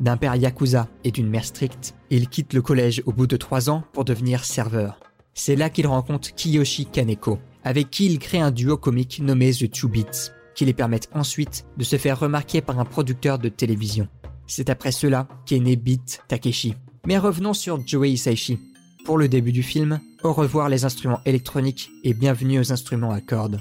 D'un 0.00 0.18
père 0.18 0.36
yakuza 0.36 0.86
et 1.02 1.10
d'une 1.10 1.30
mère 1.30 1.46
stricte, 1.46 1.94
il 2.10 2.28
quitte 2.28 2.52
le 2.52 2.60
collège 2.60 3.02
au 3.06 3.12
bout 3.12 3.26
de 3.26 3.38
trois 3.38 3.70
ans 3.70 3.82
pour 3.94 4.04
devenir 4.04 4.44
serveur. 4.44 5.00
C'est 5.32 5.56
là 5.56 5.70
qu'il 5.70 5.86
rencontre 5.86 6.34
Kiyoshi 6.34 6.86
Kaneko, 6.86 7.38
avec 7.64 7.90
qui 7.90 8.06
il 8.06 8.18
crée 8.18 8.40
un 8.40 8.50
duo 8.50 8.76
comique 8.76 9.20
nommé 9.20 9.52
The 9.52 9.70
Two 9.70 9.88
Beats, 9.88 10.32
qui 10.56 10.64
les 10.64 10.72
permettent 10.72 11.10
ensuite 11.14 11.66
de 11.76 11.84
se 11.84 11.96
faire 11.96 12.18
remarquer 12.18 12.60
par 12.62 12.80
un 12.80 12.84
producteur 12.84 13.38
de 13.38 13.48
télévision. 13.48 14.08
C'est 14.48 14.70
après 14.70 14.90
cela 14.90 15.28
qu'est 15.44 15.60
né 15.60 15.76
Beat 15.76 16.22
Takeshi. 16.26 16.74
Mais 17.06 17.18
revenons 17.18 17.52
sur 17.52 17.86
Joey 17.86 18.12
Hisaishi. 18.12 18.58
Pour 19.04 19.18
le 19.18 19.28
début 19.28 19.52
du 19.52 19.62
film, 19.62 20.00
au 20.24 20.32
revoir 20.32 20.68
les 20.68 20.84
instruments 20.84 21.20
électroniques 21.26 21.90
et 22.02 22.14
bienvenue 22.14 22.58
aux 22.58 22.72
instruments 22.72 23.12
à 23.12 23.20
cordes. 23.20 23.60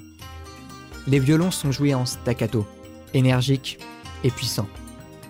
Les 1.05 1.19
violons 1.19 1.51
sont 1.51 1.71
joués 1.71 1.93
en 1.93 2.05
staccato, 2.05 2.65
énergiques 3.13 3.77
et 4.23 4.31
puissants, 4.31 4.69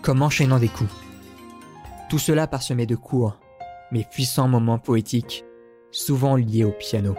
comme 0.02 0.22
enchaînant 0.22 0.60
des 0.60 0.70
coups. 0.70 0.94
Tout 2.10 2.20
cela 2.20 2.48
parsemé 2.48 2.86
de 2.86 2.96
courts, 2.96 3.38
mais 3.92 4.06
puissants 4.10 4.48
moments 4.48 4.80
poétiques, 4.80 5.44
souvent 5.92 6.36
liés 6.36 6.64
au 6.64 6.72
piano. 6.72 7.16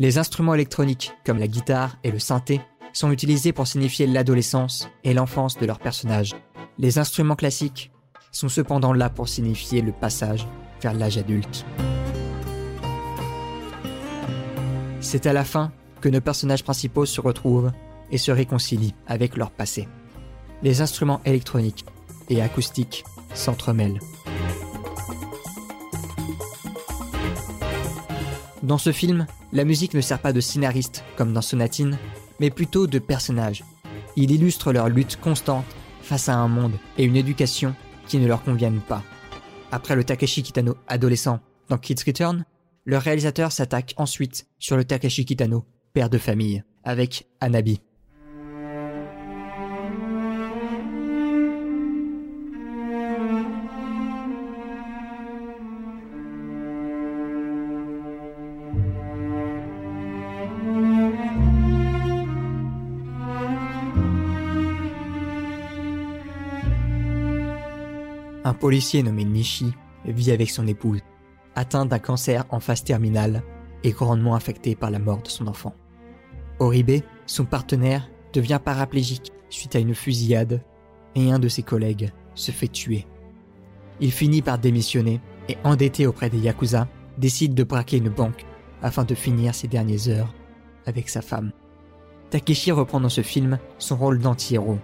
Les 0.00 0.16
instruments 0.16 0.54
électroniques, 0.54 1.12
comme 1.26 1.40
la 1.40 1.48
guitare 1.48 1.96
et 2.04 2.12
le 2.12 2.20
synthé, 2.20 2.60
sont 2.92 3.10
utilisés 3.10 3.52
pour 3.52 3.66
signifier 3.66 4.06
l'adolescence 4.06 4.88
et 5.02 5.12
l'enfance 5.12 5.58
de 5.58 5.66
leurs 5.66 5.80
personnages. 5.80 6.36
Les 6.78 7.00
instruments 7.00 7.34
classiques 7.34 7.90
sont 8.30 8.48
cependant 8.48 8.92
là 8.92 9.10
pour 9.10 9.28
signifier 9.28 9.82
le 9.82 9.90
passage 9.90 10.46
vers 10.80 10.94
l'âge 10.94 11.18
adulte. 11.18 11.66
C'est 15.00 15.26
à 15.26 15.32
la 15.32 15.44
fin 15.44 15.72
que 16.00 16.08
nos 16.08 16.20
personnages 16.20 16.62
principaux 16.62 17.04
se 17.04 17.20
retrouvent 17.20 17.72
et 18.12 18.18
se 18.18 18.30
réconcilient 18.30 18.94
avec 19.08 19.36
leur 19.36 19.50
passé. 19.50 19.88
Les 20.62 20.80
instruments 20.80 21.20
électroniques 21.24 21.84
et 22.28 22.40
acoustiques 22.40 23.02
s'entremêlent. 23.34 23.98
Dans 28.68 28.76
ce 28.76 28.92
film, 28.92 29.26
la 29.50 29.64
musique 29.64 29.94
ne 29.94 30.02
sert 30.02 30.18
pas 30.18 30.34
de 30.34 30.42
scénariste 30.42 31.02
comme 31.16 31.32
dans 31.32 31.40
Sonatine, 31.40 31.96
mais 32.38 32.50
plutôt 32.50 32.86
de 32.86 32.98
personnage. 32.98 33.64
Il 34.14 34.30
illustre 34.30 34.74
leur 34.74 34.90
lutte 34.90 35.18
constante 35.18 35.64
face 36.02 36.28
à 36.28 36.34
un 36.34 36.48
monde 36.48 36.74
et 36.98 37.04
une 37.04 37.16
éducation 37.16 37.74
qui 38.06 38.18
ne 38.18 38.26
leur 38.26 38.42
conviennent 38.42 38.82
pas. 38.82 39.02
Après 39.72 39.96
le 39.96 40.04
Takeshi 40.04 40.42
Kitano 40.42 40.76
adolescent 40.86 41.40
dans 41.70 41.78
Kids 41.78 42.04
Return, 42.06 42.44
le 42.84 42.98
réalisateur 42.98 43.52
s'attaque 43.52 43.94
ensuite 43.96 44.46
sur 44.58 44.76
le 44.76 44.84
Takeshi 44.84 45.24
Kitano, 45.24 45.64
père 45.94 46.10
de 46.10 46.18
famille, 46.18 46.62
avec 46.84 47.26
Anabi. 47.40 47.80
Un 68.48 68.54
policier 68.54 69.02
nommé 69.02 69.26
Nishi 69.26 69.74
vit 70.06 70.30
avec 70.30 70.48
son 70.48 70.66
épouse, 70.66 71.02
atteint 71.54 71.84
d'un 71.84 71.98
cancer 71.98 72.46
en 72.48 72.60
phase 72.60 72.82
terminale 72.82 73.42
et 73.84 73.90
grandement 73.90 74.34
affecté 74.34 74.74
par 74.74 74.90
la 74.90 74.98
mort 74.98 75.20
de 75.20 75.28
son 75.28 75.48
enfant. 75.48 75.74
Oribe, 76.58 77.02
son 77.26 77.44
partenaire, 77.44 78.08
devient 78.32 78.58
paraplégique 78.64 79.32
suite 79.50 79.76
à 79.76 79.80
une 79.80 79.94
fusillade 79.94 80.62
et 81.14 81.30
un 81.30 81.38
de 81.38 81.48
ses 81.48 81.62
collègues 81.62 82.10
se 82.34 82.50
fait 82.50 82.68
tuer. 82.68 83.06
Il 84.00 84.12
finit 84.12 84.40
par 84.40 84.58
démissionner 84.58 85.20
et, 85.50 85.58
endetté 85.62 86.06
auprès 86.06 86.30
des 86.30 86.38
Yakuza, 86.38 86.88
décide 87.18 87.52
de 87.52 87.64
braquer 87.64 87.98
une 87.98 88.08
banque 88.08 88.46
afin 88.80 89.04
de 89.04 89.14
finir 89.14 89.54
ses 89.54 89.68
dernières 89.68 90.08
heures 90.08 90.34
avec 90.86 91.10
sa 91.10 91.20
femme. 91.20 91.52
Takeshi 92.30 92.72
reprend 92.72 93.00
dans 93.00 93.10
ce 93.10 93.20
film 93.20 93.58
son 93.76 93.98
rôle 93.98 94.20
d'anti-héros, 94.20 94.78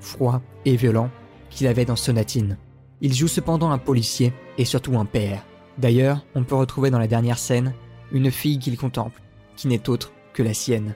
froid 0.00 0.40
et 0.64 0.76
violent 0.76 1.10
qu'il 1.50 1.66
avait 1.66 1.84
dans 1.84 1.96
Sonatine. 1.96 2.56
Il 3.02 3.14
joue 3.14 3.28
cependant 3.28 3.70
un 3.70 3.78
policier 3.78 4.32
et 4.58 4.64
surtout 4.64 4.98
un 4.98 5.04
père. 5.04 5.44
D'ailleurs, 5.78 6.24
on 6.34 6.44
peut 6.44 6.54
retrouver 6.54 6.90
dans 6.90 6.98
la 6.98 7.06
dernière 7.06 7.38
scène 7.38 7.72
une 8.12 8.30
fille 8.30 8.58
qu'il 8.58 8.76
contemple, 8.76 9.22
qui 9.56 9.68
n'est 9.68 9.88
autre 9.88 10.12
que 10.34 10.42
la 10.42 10.52
sienne. 10.52 10.94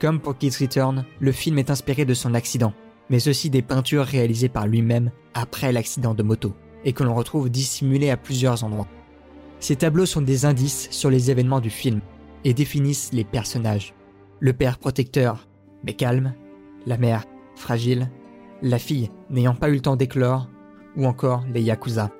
Comme 0.00 0.20
pour 0.20 0.38
Kids 0.38 0.56
Return, 0.60 1.04
le 1.20 1.32
film 1.32 1.58
est 1.58 1.70
inspiré 1.70 2.04
de 2.04 2.14
son 2.14 2.34
accident, 2.34 2.72
mais 3.10 3.28
aussi 3.28 3.50
des 3.50 3.62
peintures 3.62 4.04
réalisées 4.04 4.48
par 4.48 4.66
lui-même 4.66 5.10
après 5.34 5.72
l'accident 5.72 6.14
de 6.14 6.22
moto, 6.22 6.54
et 6.84 6.92
que 6.92 7.04
l'on 7.04 7.14
retrouve 7.14 7.50
dissimulées 7.50 8.10
à 8.10 8.16
plusieurs 8.16 8.64
endroits. 8.64 8.88
Ces 9.60 9.76
tableaux 9.76 10.06
sont 10.06 10.22
des 10.22 10.46
indices 10.46 10.88
sur 10.90 11.10
les 11.10 11.30
événements 11.30 11.60
du 11.60 11.70
film, 11.70 12.00
et 12.44 12.54
définissent 12.54 13.12
les 13.12 13.24
personnages. 13.24 13.94
Le 14.40 14.52
père 14.52 14.78
protecteur, 14.78 15.46
mais 15.84 15.94
calme, 15.94 16.34
la 16.86 16.98
mère 16.98 17.24
fragile, 17.56 18.10
la 18.62 18.78
fille 18.78 19.10
n'ayant 19.30 19.54
pas 19.54 19.68
eu 19.68 19.74
le 19.74 19.80
temps 19.80 19.96
d'éclore, 19.96 20.48
ou 20.96 21.06
encore 21.06 21.44
les 21.52 21.62
Yakuza. 21.62 22.10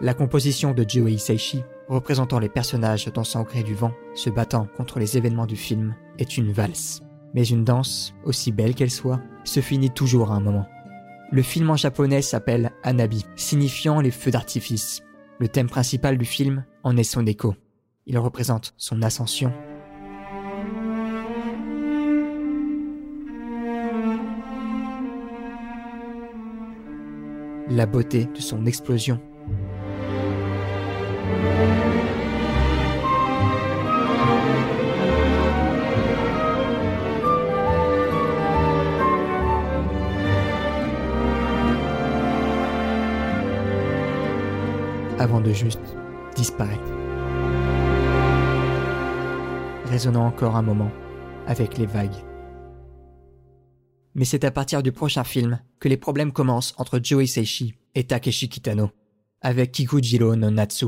La 0.00 0.14
composition 0.14 0.72
de 0.72 0.84
Joe 0.86 1.10
Hisaishi, 1.10 1.62
représentant 1.88 2.38
les 2.38 2.48
personnages 2.48 3.06
dansant 3.06 3.42
au 3.42 3.44
gré 3.44 3.62
du 3.62 3.74
vent, 3.74 3.92
se 4.14 4.30
battant 4.30 4.68
contre 4.76 4.98
les 4.98 5.16
événements 5.16 5.46
du 5.46 5.56
film, 5.56 5.94
est 6.18 6.36
une 6.36 6.52
valse. 6.52 7.02
Mais 7.34 7.44
une 7.44 7.64
danse, 7.64 8.14
aussi 8.24 8.52
belle 8.52 8.74
qu'elle 8.74 8.90
soit, 8.90 9.20
se 9.44 9.60
finit 9.60 9.90
toujours 9.90 10.32
à 10.32 10.34
un 10.34 10.40
moment. 10.40 10.66
Le 11.32 11.42
film 11.42 11.70
en 11.70 11.76
japonais 11.76 12.22
s'appelle 12.22 12.72
Anabi, 12.82 13.24
signifiant 13.36 14.00
les 14.00 14.10
feux 14.10 14.30
d'artifice. 14.30 15.02
Le 15.38 15.48
thème 15.48 15.68
principal 15.68 16.18
du 16.18 16.24
film 16.24 16.64
en 16.82 16.96
est 16.96 17.04
son 17.04 17.26
écho. 17.26 17.54
Il 18.06 18.18
représente 18.18 18.74
son 18.76 19.02
ascension 19.02 19.52
la 27.70 27.86
beauté 27.86 28.26
de 28.26 28.40
son 28.40 28.64
explosion. 28.66 29.20
Avant 45.18 45.40
de 45.40 45.50
juste 45.50 45.80
disparaître. 46.36 46.80
Résonnant 49.86 50.26
encore 50.26 50.56
un 50.56 50.62
moment 50.62 50.90
avec 51.46 51.78
les 51.78 51.86
vagues 51.86 52.10
Mais 54.16 54.24
c'est 54.24 54.44
à 54.44 54.50
partir 54.50 54.82
du 54.82 54.92
prochain 54.92 55.24
film 55.24 55.60
que 55.78 55.90
les 55.90 55.98
problèmes 55.98 56.32
commencent 56.32 56.74
entre 56.78 56.98
Joe 57.02 57.24
Hisaishi 57.24 57.74
et 57.94 58.04
Takeshi 58.04 58.48
Kitano, 58.48 58.90
avec 59.42 59.72
Kikujiro 59.72 60.34
no 60.36 60.50
Natsu. 60.50 60.86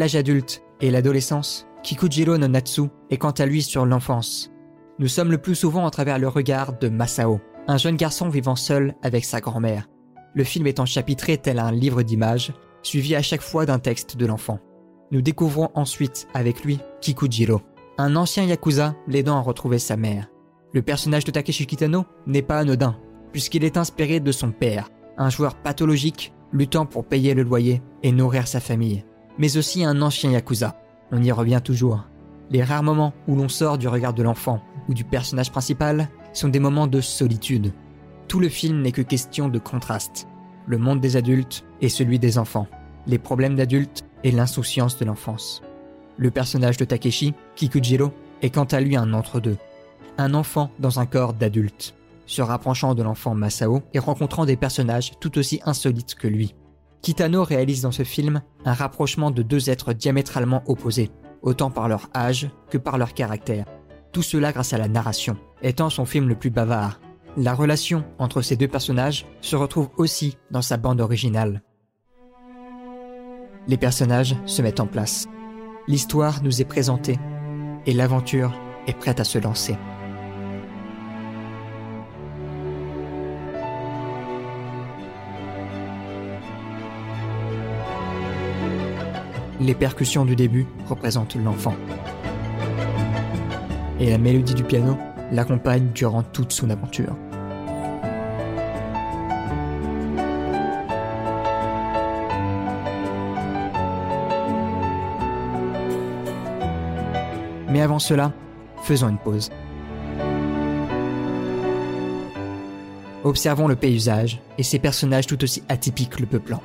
L'âge 0.00 0.16
adulte 0.16 0.62
et 0.80 0.90
l'adolescence, 0.90 1.66
Kikujiro 1.82 2.38
no 2.38 2.48
Natsu 2.48 2.84
est 3.10 3.18
quant 3.18 3.32
à 3.32 3.44
lui 3.44 3.62
sur 3.62 3.84
l'enfance. 3.84 4.50
Nous 4.98 5.08
sommes 5.08 5.30
le 5.30 5.36
plus 5.36 5.54
souvent 5.54 5.86
à 5.86 5.90
travers 5.90 6.18
le 6.18 6.26
regard 6.26 6.78
de 6.78 6.88
Masao, 6.88 7.38
un 7.68 7.76
jeune 7.76 7.96
garçon 7.96 8.30
vivant 8.30 8.56
seul 8.56 8.94
avec 9.02 9.26
sa 9.26 9.42
grand-mère. 9.42 9.88
Le 10.34 10.42
film 10.42 10.66
étant 10.66 10.86
chapitré 10.86 11.36
tel 11.36 11.58
un 11.58 11.70
livre 11.70 12.02
d'images, 12.02 12.54
suivi 12.82 13.14
à 13.14 13.20
chaque 13.20 13.42
fois 13.42 13.66
d'un 13.66 13.78
texte 13.78 14.16
de 14.16 14.24
l'enfant. 14.24 14.58
Nous 15.10 15.20
découvrons 15.20 15.68
ensuite 15.74 16.28
avec 16.32 16.64
lui 16.64 16.78
Kikujiro, 17.02 17.60
un 17.98 18.16
ancien 18.16 18.44
yakuza 18.44 18.94
l'aidant 19.06 19.36
à 19.36 19.42
retrouver 19.42 19.78
sa 19.78 19.98
mère. 19.98 20.28
Le 20.72 20.80
personnage 20.80 21.24
de 21.24 21.30
Takeshi 21.30 21.66
Kitano 21.66 22.06
n'est 22.26 22.40
pas 22.40 22.60
anodin, 22.60 22.96
puisqu'il 23.32 23.64
est 23.64 23.76
inspiré 23.76 24.18
de 24.18 24.32
son 24.32 24.50
père, 24.50 24.88
un 25.18 25.28
joueur 25.28 25.56
pathologique 25.56 26.32
luttant 26.54 26.86
pour 26.86 27.04
payer 27.04 27.34
le 27.34 27.42
loyer 27.42 27.82
et 28.02 28.12
nourrir 28.12 28.48
sa 28.48 28.60
famille 28.60 29.04
mais 29.40 29.56
aussi 29.56 29.84
un 29.84 30.02
ancien 30.02 30.30
Yakuza. 30.30 30.76
On 31.10 31.22
y 31.22 31.32
revient 31.32 31.62
toujours. 31.64 32.04
Les 32.50 32.62
rares 32.62 32.82
moments 32.82 33.14
où 33.26 33.34
l'on 33.34 33.48
sort 33.48 33.78
du 33.78 33.88
regard 33.88 34.12
de 34.12 34.22
l'enfant 34.22 34.60
ou 34.86 34.94
du 34.94 35.02
personnage 35.02 35.50
principal 35.50 36.10
sont 36.34 36.48
des 36.48 36.60
moments 36.60 36.86
de 36.86 37.00
solitude. 37.00 37.72
Tout 38.28 38.38
le 38.38 38.50
film 38.50 38.82
n'est 38.82 38.92
que 38.92 39.00
question 39.00 39.48
de 39.48 39.58
contraste. 39.58 40.28
Le 40.66 40.76
monde 40.76 41.00
des 41.00 41.16
adultes 41.16 41.64
et 41.80 41.88
celui 41.88 42.18
des 42.18 42.36
enfants. 42.36 42.66
Les 43.06 43.18
problèmes 43.18 43.56
d'adultes 43.56 44.04
et 44.24 44.30
l'insouciance 44.30 44.98
de 44.98 45.06
l'enfance. 45.06 45.62
Le 46.18 46.30
personnage 46.30 46.76
de 46.76 46.84
Takeshi, 46.84 47.32
Kikujiro, 47.56 48.12
est 48.42 48.50
quant 48.50 48.64
à 48.64 48.80
lui 48.80 48.94
un 48.94 49.14
entre-deux. 49.14 49.56
Un 50.18 50.34
enfant 50.34 50.70
dans 50.78 51.00
un 51.00 51.06
corps 51.06 51.32
d'adulte, 51.32 51.94
se 52.26 52.42
rapprochant 52.42 52.94
de 52.94 53.02
l'enfant 53.02 53.34
Masao 53.34 53.80
et 53.94 54.00
rencontrant 54.00 54.44
des 54.44 54.56
personnages 54.56 55.12
tout 55.18 55.38
aussi 55.38 55.62
insolites 55.64 56.14
que 56.14 56.28
lui. 56.28 56.54
Kitano 57.02 57.44
réalise 57.44 57.82
dans 57.82 57.92
ce 57.92 58.04
film 58.04 58.42
un 58.64 58.74
rapprochement 58.74 59.30
de 59.30 59.42
deux 59.42 59.70
êtres 59.70 59.92
diamétralement 59.92 60.62
opposés, 60.66 61.10
autant 61.42 61.70
par 61.70 61.88
leur 61.88 62.10
âge 62.14 62.50
que 62.70 62.78
par 62.78 62.98
leur 62.98 63.14
caractère. 63.14 63.66
Tout 64.12 64.22
cela 64.22 64.52
grâce 64.52 64.72
à 64.72 64.78
la 64.78 64.88
narration, 64.88 65.36
étant 65.62 65.88
son 65.88 66.04
film 66.04 66.28
le 66.28 66.34
plus 66.34 66.50
bavard. 66.50 67.00
La 67.36 67.54
relation 67.54 68.04
entre 68.18 68.42
ces 68.42 68.56
deux 68.56 68.68
personnages 68.68 69.24
se 69.40 69.56
retrouve 69.56 69.88
aussi 69.96 70.36
dans 70.50 70.62
sa 70.62 70.76
bande 70.76 71.00
originale. 71.00 71.62
Les 73.68 73.76
personnages 73.76 74.36
se 74.46 74.62
mettent 74.62 74.80
en 74.80 74.86
place. 74.86 75.28
L'histoire 75.86 76.42
nous 76.42 76.60
est 76.60 76.64
présentée 76.64 77.18
et 77.86 77.92
l'aventure 77.92 78.52
est 78.86 78.98
prête 78.98 79.20
à 79.20 79.24
se 79.24 79.38
lancer. 79.38 79.76
Les 89.60 89.74
percussions 89.74 90.24
du 90.24 90.36
début 90.36 90.66
représentent 90.88 91.36
l'enfant. 91.36 91.74
Et 93.98 94.08
la 94.08 94.16
mélodie 94.16 94.54
du 94.54 94.64
piano 94.64 94.96
l'accompagne 95.32 95.90
durant 95.94 96.22
toute 96.22 96.52
son 96.52 96.70
aventure. 96.70 97.14
Mais 107.68 107.82
avant 107.82 107.98
cela, 107.98 108.32
faisons 108.82 109.10
une 109.10 109.18
pause. 109.18 109.50
Observons 113.24 113.68
le 113.68 113.76
paysage 113.76 114.40
et 114.56 114.62
ses 114.62 114.78
personnages 114.78 115.26
tout 115.26 115.44
aussi 115.44 115.62
atypiques 115.68 116.18
le 116.18 116.26
peuplant. 116.26 116.62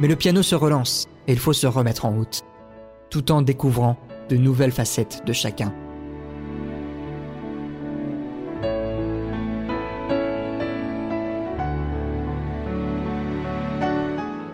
Mais 0.00 0.06
le 0.06 0.14
piano 0.14 0.42
se 0.42 0.54
relance 0.54 1.08
et 1.26 1.32
il 1.32 1.38
faut 1.38 1.52
se 1.52 1.66
remettre 1.66 2.04
en 2.04 2.10
route, 2.10 2.42
tout 3.10 3.32
en 3.32 3.42
découvrant 3.42 3.96
de 4.28 4.36
nouvelles 4.36 4.72
facettes 4.72 5.22
de 5.26 5.32
chacun. 5.32 5.74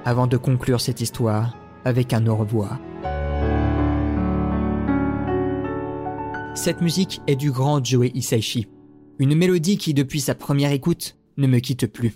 Avant 0.07 0.27
de 0.27 0.37
conclure 0.37 0.81
cette 0.81 1.01
histoire 1.01 1.57
avec 1.85 2.13
un 2.15 2.27
au 2.27 2.37
revoir. 2.37 2.79
Cette 6.55 6.81
musique 6.81 7.21
est 7.27 7.37
du 7.37 7.51
grand 7.51 7.85
Joe 7.85 8.09
Hisaishi, 8.15 8.69
une 9.19 9.35
mélodie 9.35 9.77
qui 9.77 9.93
depuis 9.93 10.21
sa 10.21 10.35
première 10.35 10.73
écoute 10.73 11.17
ne 11.37 11.47
me 11.47 11.59
quitte 11.59 11.87
plus 11.87 12.15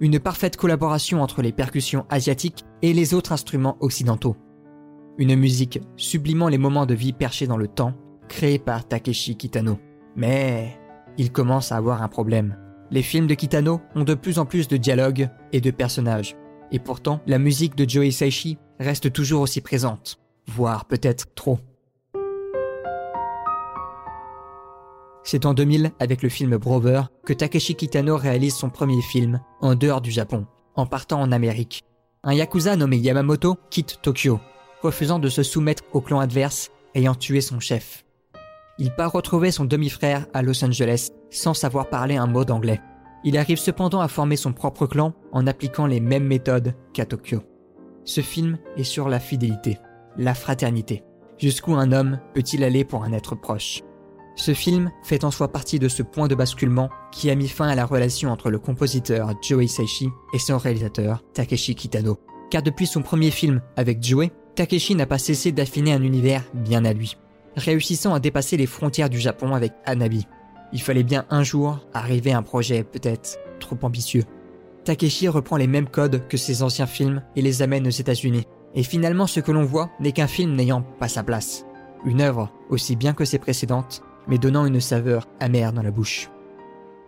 une 0.00 0.18
parfaite 0.18 0.56
collaboration 0.56 1.22
entre 1.22 1.42
les 1.42 1.52
percussions 1.52 2.06
asiatiques 2.08 2.64
et 2.82 2.92
les 2.92 3.14
autres 3.14 3.32
instruments 3.32 3.76
occidentaux. 3.80 4.36
Une 5.18 5.36
musique 5.36 5.80
sublimant 5.96 6.48
les 6.48 6.58
moments 6.58 6.86
de 6.86 6.94
vie 6.94 7.12
perchés 7.12 7.46
dans 7.46 7.56
le 7.56 7.68
temps, 7.68 7.94
créée 8.28 8.58
par 8.58 8.86
Takeshi 8.86 9.36
Kitano. 9.36 9.78
Mais 10.16 10.76
il 11.18 11.30
commence 11.30 11.70
à 11.70 11.76
avoir 11.76 12.02
un 12.02 12.08
problème. 12.08 12.56
Les 12.90 13.02
films 13.02 13.26
de 13.26 13.34
Kitano 13.34 13.80
ont 13.94 14.04
de 14.04 14.14
plus 14.14 14.38
en 14.38 14.46
plus 14.46 14.68
de 14.68 14.76
dialogues 14.76 15.28
et 15.52 15.60
de 15.60 15.70
personnages. 15.70 16.36
Et 16.72 16.78
pourtant, 16.78 17.20
la 17.26 17.38
musique 17.38 17.76
de 17.76 17.88
Joe 17.88 18.06
Hisaishi 18.06 18.58
reste 18.80 19.12
toujours 19.12 19.42
aussi 19.42 19.60
présente, 19.60 20.18
voire 20.46 20.86
peut-être 20.86 21.32
trop. 21.34 21.58
C'est 25.24 25.46
en 25.46 25.54
2000, 25.54 25.92
avec 25.98 26.22
le 26.22 26.28
film 26.28 26.56
Brover, 26.58 27.02
que 27.24 27.32
Takeshi 27.32 27.74
Kitano 27.74 28.18
réalise 28.18 28.54
son 28.54 28.68
premier 28.68 29.00
film, 29.00 29.40
en 29.62 29.74
dehors 29.74 30.02
du 30.02 30.10
Japon, 30.10 30.46
en 30.76 30.84
partant 30.84 31.20
en 31.20 31.32
Amérique. 31.32 31.82
Un 32.22 32.34
yakuza 32.34 32.76
nommé 32.76 32.98
Yamamoto 32.98 33.56
quitte 33.70 34.00
Tokyo, 34.02 34.38
refusant 34.82 35.18
de 35.18 35.30
se 35.30 35.42
soumettre 35.42 35.82
au 35.92 36.02
clan 36.02 36.20
adverse 36.20 36.70
ayant 36.94 37.14
tué 37.14 37.40
son 37.40 37.58
chef. 37.58 38.04
Il 38.78 38.90
part 38.90 39.12
retrouver 39.12 39.50
son 39.50 39.64
demi-frère 39.64 40.26
à 40.34 40.42
Los 40.42 40.62
Angeles 40.62 41.10
sans 41.30 41.54
savoir 41.54 41.88
parler 41.88 42.16
un 42.16 42.26
mot 42.26 42.44
d'anglais. 42.44 42.80
Il 43.24 43.38
arrive 43.38 43.58
cependant 43.58 44.00
à 44.00 44.08
former 44.08 44.36
son 44.36 44.52
propre 44.52 44.86
clan 44.86 45.14
en 45.32 45.46
appliquant 45.46 45.86
les 45.86 46.00
mêmes 46.00 46.26
méthodes 46.26 46.74
qu'à 46.92 47.06
Tokyo. 47.06 47.42
Ce 48.04 48.20
film 48.20 48.58
est 48.76 48.84
sur 48.84 49.08
la 49.08 49.20
fidélité, 49.20 49.78
la 50.18 50.34
fraternité. 50.34 51.02
Jusqu'où 51.38 51.74
un 51.74 51.92
homme 51.92 52.20
peut-il 52.34 52.62
aller 52.62 52.84
pour 52.84 53.04
un 53.04 53.12
être 53.12 53.34
proche? 53.34 53.82
Ce 54.36 54.52
film 54.52 54.90
fait 55.02 55.24
en 55.24 55.30
soi 55.30 55.48
partie 55.48 55.78
de 55.78 55.88
ce 55.88 56.02
point 56.02 56.26
de 56.26 56.34
basculement 56.34 56.90
qui 57.12 57.30
a 57.30 57.34
mis 57.34 57.48
fin 57.48 57.68
à 57.68 57.74
la 57.74 57.86
relation 57.86 58.30
entre 58.30 58.50
le 58.50 58.58
compositeur 58.58 59.32
Joe 59.42 59.64
Hisaishi 59.64 60.08
et 60.32 60.38
son 60.38 60.58
réalisateur 60.58 61.22
Takeshi 61.34 61.74
Kitano. 61.74 62.18
Car 62.50 62.62
depuis 62.62 62.86
son 62.86 63.02
premier 63.02 63.30
film 63.30 63.60
avec 63.76 64.02
Joe, 64.02 64.28
Takeshi 64.56 64.96
n'a 64.96 65.06
pas 65.06 65.18
cessé 65.18 65.52
d'affiner 65.52 65.92
un 65.92 66.02
univers 66.02 66.42
bien 66.52 66.84
à 66.84 66.92
lui, 66.92 67.16
réussissant 67.56 68.14
à 68.14 68.20
dépasser 68.20 68.56
les 68.56 68.66
frontières 68.66 69.10
du 69.10 69.20
Japon 69.20 69.54
avec 69.54 69.72
Anabi. 69.84 70.26
Il 70.72 70.82
fallait 70.82 71.04
bien 71.04 71.26
un 71.30 71.44
jour 71.44 71.78
arriver 71.92 72.32
à 72.32 72.38
un 72.38 72.42
projet 72.42 72.82
peut-être 72.82 73.38
trop 73.60 73.78
ambitieux. 73.82 74.24
Takeshi 74.84 75.28
reprend 75.28 75.56
les 75.56 75.68
mêmes 75.68 75.88
codes 75.88 76.26
que 76.28 76.36
ses 76.36 76.62
anciens 76.62 76.86
films 76.86 77.22
et 77.36 77.42
les 77.42 77.62
amène 77.62 77.86
aux 77.86 77.90
États-Unis. 77.90 78.46
Et 78.74 78.82
finalement, 78.82 79.26
ce 79.26 79.40
que 79.40 79.52
l'on 79.52 79.64
voit 79.64 79.90
n'est 80.00 80.12
qu'un 80.12 80.26
film 80.26 80.54
n'ayant 80.54 80.82
pas 80.82 81.08
sa 81.08 81.22
place. 81.22 81.64
Une 82.04 82.20
œuvre, 82.20 82.50
aussi 82.68 82.96
bien 82.96 83.14
que 83.14 83.24
ses 83.24 83.38
précédentes, 83.38 84.02
mais 84.28 84.38
donnant 84.38 84.66
une 84.66 84.80
saveur 84.80 85.26
amère 85.40 85.72
dans 85.72 85.82
la 85.82 85.90
bouche. 85.90 86.30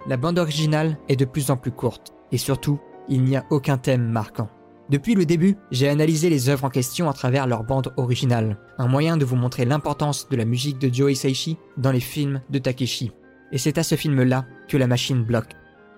La 0.07 0.17
bande 0.17 0.39
originale 0.39 0.99
est 1.09 1.17
de 1.17 1.25
plus 1.25 1.51
en 1.51 1.57
plus 1.57 1.73
courte, 1.73 2.13
et 2.33 2.39
surtout, 2.39 2.79
il 3.09 3.23
n'y 3.23 3.37
a 3.37 3.45
aucun 3.51 3.79
thème 3.79 4.09
marquant. 4.09 4.49
Depuis 4.89 5.17
le 5.17 5.27
début, 5.27 5.57
j'ai 5.73 5.89
analysé 5.89 6.31
les 6.31 6.49
œuvres 6.49 6.65
en 6.65 6.71
question 6.71 7.11
à 7.11 7.13
travers 7.13 7.49
leur 7.49 7.65
bande 7.65 7.93
originale, 7.97 8.57
un 8.79 8.87
moyen 8.87 9.17
de 9.17 9.25
vous 9.25 9.35
montrer 9.35 9.65
l'importance 9.65 10.29
de 10.29 10.37
la 10.37 10.45
musique 10.45 10.79
de 10.79 10.93
Joe 10.93 11.11
Hisaishi 11.11 11.59
dans 11.77 11.91
les 11.91 12.01
films 12.01 12.41
de 12.51 12.61
Takeshi. 12.61 13.11
Et 13.51 13.59
c'est 13.59 13.79
à 13.79 13.83
ce 13.83 13.97
film-là 13.97 14.45
que 14.69 14.77
la 14.77 14.87
machine 14.87 15.25
bloque. 15.25 15.55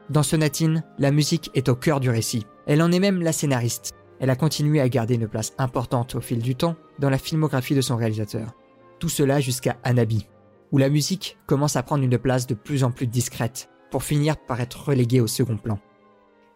Dans 0.09 0.23
Sonatine, 0.23 0.85
la 0.99 1.11
musique 1.11 1.51
est 1.55 1.69
au 1.69 1.75
cœur 1.75 2.01
du 2.01 2.09
récit. 2.09 2.47
Elle 2.67 2.81
en 2.81 2.91
est 2.91 2.99
même 2.99 3.21
la 3.21 3.33
scénariste. 3.33 3.93
Elle 4.21 4.31
a 4.31 4.37
continué 4.37 4.81
à 4.81 4.89
garder 4.89 5.17
une 5.17 5.29
place 5.29 5.53
importante 5.59 6.15
au 6.15 6.23
fil 6.23 6.39
du 6.39 6.55
temps 6.55 6.77
dans 6.99 7.11
la 7.11 7.19
filmographie 7.19 7.75
de 7.75 7.83
son 7.83 7.97
réalisateur. 7.97 8.55
Tout 9.01 9.11
cela 9.11 9.39
jusqu'à 9.41 9.77
Anabi, 9.85 10.27
où 10.73 10.79
la 10.79 10.89
musique 10.89 11.39
commence 11.47 11.77
à 11.77 11.83
prendre 11.83 12.05
une 12.05 12.19
place 12.19 12.47
de 12.47 12.55
plus 12.55 12.85
en 12.85 12.91
plus 12.91 13.07
discrète, 13.07 13.71
pour 13.91 14.03
finir 14.03 14.37
par 14.37 14.61
être 14.61 14.89
reléguée 14.89 15.21
au 15.21 15.27
second 15.27 15.57
plan. 15.57 15.79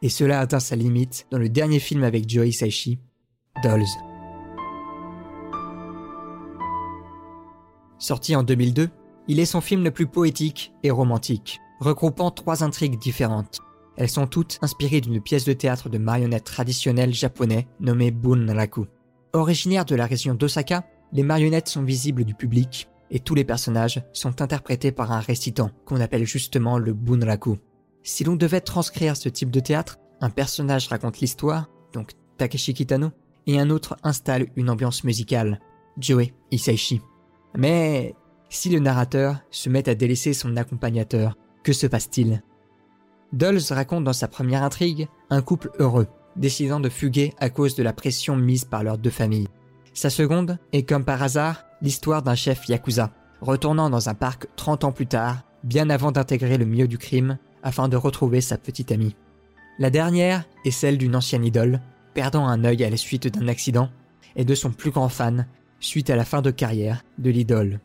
Et 0.02 0.08
cela 0.08 0.40
atteint 0.40 0.60
sa 0.60 0.76
limite 0.76 1.26
dans 1.30 1.38
le 1.38 1.48
dernier 1.48 1.78
film 1.78 2.04
avec 2.04 2.28
Joey 2.28 2.52
Saishi, 2.52 2.98
Dolls. 3.62 3.84
Sorti 7.98 8.34
en 8.34 8.42
2002, 8.42 8.90
il 9.28 9.38
est 9.38 9.46
son 9.46 9.60
film 9.60 9.84
le 9.84 9.92
plus 9.92 10.06
poétique 10.06 10.72
et 10.82 10.90
romantique 10.90 11.60
regroupant 11.82 12.30
trois 12.30 12.62
intrigues 12.62 12.98
différentes. 12.98 13.60
Elles 13.96 14.08
sont 14.08 14.26
toutes 14.26 14.58
inspirées 14.62 15.02
d'une 15.02 15.20
pièce 15.20 15.44
de 15.44 15.52
théâtre 15.52 15.90
de 15.90 15.98
marionnettes 15.98 16.44
traditionnelles 16.44 17.12
japonais 17.12 17.66
nommée 17.80 18.10
Bunraku. 18.10 18.86
Originaires 19.34 19.84
de 19.84 19.96
la 19.96 20.06
région 20.06 20.34
d'Osaka, 20.34 20.84
les 21.12 21.22
marionnettes 21.22 21.68
sont 21.68 21.82
visibles 21.82 22.24
du 22.24 22.34
public 22.34 22.88
et 23.12 23.20
tous 23.20 23.34
les 23.34 23.44
personnages 23.44 24.02
sont 24.12 24.42
interprétés 24.42 24.90
par 24.90 25.12
un 25.12 25.20
récitant 25.20 25.70
qu'on 25.84 26.00
appelle 26.00 26.26
justement 26.26 26.78
le 26.78 26.94
Bunraku. 26.94 27.58
Si 28.02 28.24
l'on 28.24 28.34
devait 28.34 28.62
transcrire 28.62 29.16
ce 29.16 29.28
type 29.28 29.50
de 29.50 29.60
théâtre, 29.60 30.00
un 30.20 30.30
personnage 30.30 30.88
raconte 30.88 31.20
l'histoire, 31.20 31.68
donc 31.92 32.12
Takeshi 32.38 32.74
Kitano, 32.74 33.10
et 33.46 33.60
un 33.60 33.70
autre 33.70 33.96
installe 34.02 34.48
une 34.56 34.70
ambiance 34.70 35.04
musicale, 35.04 35.60
Joe 35.98 36.28
Isaichi. 36.50 37.02
Mais 37.54 38.14
si 38.48 38.70
le 38.70 38.78
narrateur 38.78 39.40
se 39.50 39.68
met 39.68 39.88
à 39.88 39.94
délaisser 39.94 40.32
son 40.32 40.56
accompagnateur 40.56 41.36
que 41.62 41.72
se 41.72 41.86
passe-t-il? 41.86 42.42
Dolls 43.32 43.60
raconte 43.70 44.04
dans 44.04 44.12
sa 44.12 44.28
première 44.28 44.62
intrigue 44.62 45.08
un 45.28 45.42
couple 45.42 45.70
heureux, 45.78 46.06
décidant 46.36 46.80
de 46.80 46.88
fuguer 46.88 47.34
à 47.38 47.50
cause 47.50 47.74
de 47.74 47.82
la 47.82 47.92
pression 47.92 48.36
mise 48.36 48.64
par 48.64 48.82
leurs 48.82 48.98
deux 48.98 49.10
familles. 49.10 49.48
Sa 49.92 50.08
seconde 50.08 50.58
est 50.72 50.88
comme 50.88 51.04
par 51.04 51.22
hasard 51.22 51.64
l'histoire 51.82 52.22
d'un 52.22 52.34
chef 52.34 52.68
yakuza, 52.68 53.10
retournant 53.40 53.90
dans 53.90 54.08
un 54.08 54.14
parc 54.14 54.46
30 54.56 54.84
ans 54.84 54.92
plus 54.92 55.06
tard, 55.06 55.42
bien 55.64 55.90
avant 55.90 56.12
d'intégrer 56.12 56.56
le 56.56 56.64
milieu 56.64 56.88
du 56.88 56.96
crime, 56.96 57.38
afin 57.62 57.88
de 57.88 57.96
retrouver 57.96 58.40
sa 58.40 58.56
petite 58.56 58.92
amie. 58.92 59.16
La 59.78 59.90
dernière 59.90 60.44
est 60.64 60.70
celle 60.70 60.96
d'une 60.96 61.16
ancienne 61.16 61.44
idole, 61.44 61.80
perdant 62.14 62.46
un 62.46 62.64
œil 62.64 62.84
à 62.84 62.90
la 62.90 62.96
suite 62.96 63.26
d'un 63.26 63.48
accident, 63.48 63.90
et 64.36 64.44
de 64.44 64.54
son 64.54 64.70
plus 64.70 64.90
grand 64.90 65.08
fan, 65.08 65.46
suite 65.80 66.10
à 66.10 66.16
la 66.16 66.24
fin 66.24 66.40
de 66.40 66.50
carrière 66.50 67.04
de 67.18 67.30
l'idole. 67.30 67.80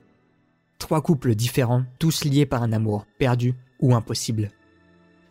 Trois 0.79 1.01
couples 1.01 1.35
différents, 1.35 1.83
tous 1.99 2.23
liés 2.23 2.45
par 2.45 2.61
un 2.63 2.71
amour 2.71 3.05
perdu 3.17 3.55
ou 3.79 3.95
impossible. 3.95 4.51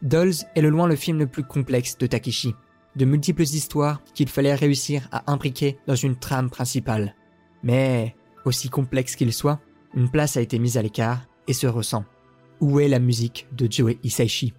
Dolls 0.02 0.34
est 0.54 0.60
le 0.60 0.68
loin 0.68 0.86
le 0.86 0.96
film 0.96 1.18
le 1.18 1.26
plus 1.26 1.44
complexe 1.44 1.96
de 1.98 2.06
Takeshi, 2.06 2.54
de 2.96 3.04
multiples 3.04 3.42
histoires 3.42 4.02
qu'il 4.14 4.28
fallait 4.28 4.54
réussir 4.54 5.08
à 5.12 5.30
imbriquer 5.30 5.78
dans 5.86 5.94
une 5.94 6.16
trame 6.16 6.50
principale. 6.50 7.14
Mais, 7.62 8.16
aussi 8.46 8.70
complexe 8.70 9.16
qu'il 9.16 9.32
soit, 9.32 9.60
une 9.94 10.08
place 10.08 10.36
a 10.36 10.40
été 10.40 10.58
mise 10.58 10.78
à 10.78 10.82
l'écart 10.82 11.26
et 11.46 11.52
se 11.52 11.66
ressent. 11.66 12.04
Où 12.60 12.80
est 12.80 12.88
la 12.88 12.98
musique 12.98 13.46
de 13.52 13.70
Joe 13.70 13.94
Hisaishi? 14.02 14.54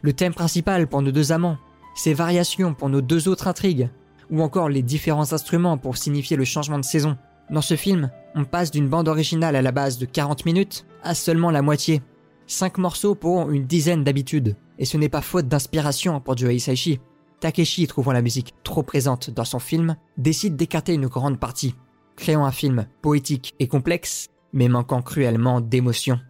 Le 0.00 0.12
thème 0.12 0.34
principal 0.34 0.86
pour 0.86 1.02
nos 1.02 1.12
deux 1.12 1.32
amants, 1.32 1.58
ses 1.94 2.14
variations 2.14 2.74
pour 2.74 2.88
nos 2.88 3.02
deux 3.02 3.28
autres 3.28 3.48
intrigues, 3.48 3.90
ou 4.30 4.42
encore 4.42 4.68
les 4.68 4.82
différents 4.82 5.32
instruments 5.32 5.76
pour 5.76 5.98
signifier 5.98 6.36
le 6.36 6.44
changement 6.44 6.78
de 6.78 6.84
saison. 6.84 7.18
Dans 7.50 7.60
ce 7.60 7.76
film, 7.76 8.10
on 8.34 8.44
passe 8.44 8.70
d'une 8.70 8.88
bande 8.88 9.08
originale 9.08 9.56
à 9.56 9.62
la 9.62 9.72
base 9.72 9.98
de 9.98 10.06
40 10.06 10.46
minutes 10.46 10.86
à 11.02 11.14
seulement 11.14 11.50
la 11.50 11.60
moitié, 11.60 12.00
Cinq 12.46 12.76
morceaux 12.76 13.14
pour 13.14 13.50
une 13.50 13.64
dizaine 13.64 14.04
d'habitudes. 14.04 14.56
Et 14.78 14.84
ce 14.84 14.96
n'est 14.96 15.08
pas 15.08 15.22
faute 15.22 15.48
d'inspiration 15.48 16.20
pour 16.20 16.36
Joe 16.36 16.52
Hisaishi. 16.52 17.00
Takeshi, 17.40 17.86
trouvant 17.86 18.12
la 18.12 18.20
musique 18.20 18.52
trop 18.62 18.82
présente 18.82 19.30
dans 19.30 19.44
son 19.44 19.58
film, 19.58 19.96
décide 20.18 20.56
d'écarter 20.56 20.94
une 20.94 21.06
grande 21.06 21.38
partie, 21.40 21.74
créant 22.16 22.44
un 22.44 22.52
film 22.52 22.86
poétique 23.00 23.54
et 23.58 23.68
complexe, 23.68 24.28
mais 24.52 24.68
manquant 24.68 25.02
cruellement 25.02 25.60
d'émotion. 25.60 26.20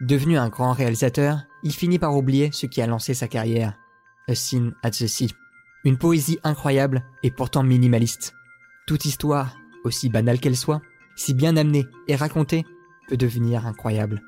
Devenu 0.00 0.36
un 0.36 0.48
grand 0.48 0.72
réalisateur, 0.72 1.40
il 1.62 1.72
finit 1.72 1.98
par 1.98 2.14
oublier 2.14 2.50
ce 2.52 2.66
qui 2.66 2.82
a 2.82 2.86
lancé 2.86 3.14
sa 3.14 3.28
carrière. 3.28 3.74
A 4.28 4.34
Scene 4.34 4.74
at 4.82 4.90
the 4.90 5.06
Sea. 5.06 5.32
Une 5.84 5.98
poésie 5.98 6.38
incroyable 6.42 7.04
et 7.22 7.30
pourtant 7.30 7.62
minimaliste. 7.62 8.34
Toute 8.86 9.04
histoire, 9.04 9.56
aussi 9.84 10.08
banale 10.08 10.40
qu'elle 10.40 10.56
soit, 10.56 10.82
si 11.14 11.32
bien 11.32 11.56
amenée 11.56 11.86
et 12.08 12.16
racontée, 12.16 12.66
peut 13.08 13.16
devenir 13.16 13.66
incroyable. 13.66 14.22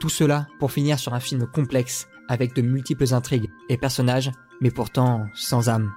Tout 0.00 0.08
cela 0.08 0.46
pour 0.58 0.72
finir 0.72 0.98
sur 0.98 1.14
un 1.14 1.20
film 1.20 1.46
complexe 1.46 2.08
avec 2.28 2.54
de 2.54 2.62
multiples 2.62 3.12
intrigues 3.12 3.50
et 3.68 3.76
personnages, 3.76 4.30
mais 4.60 4.70
pourtant 4.70 5.26
sans 5.34 5.68
âme. 5.68 5.92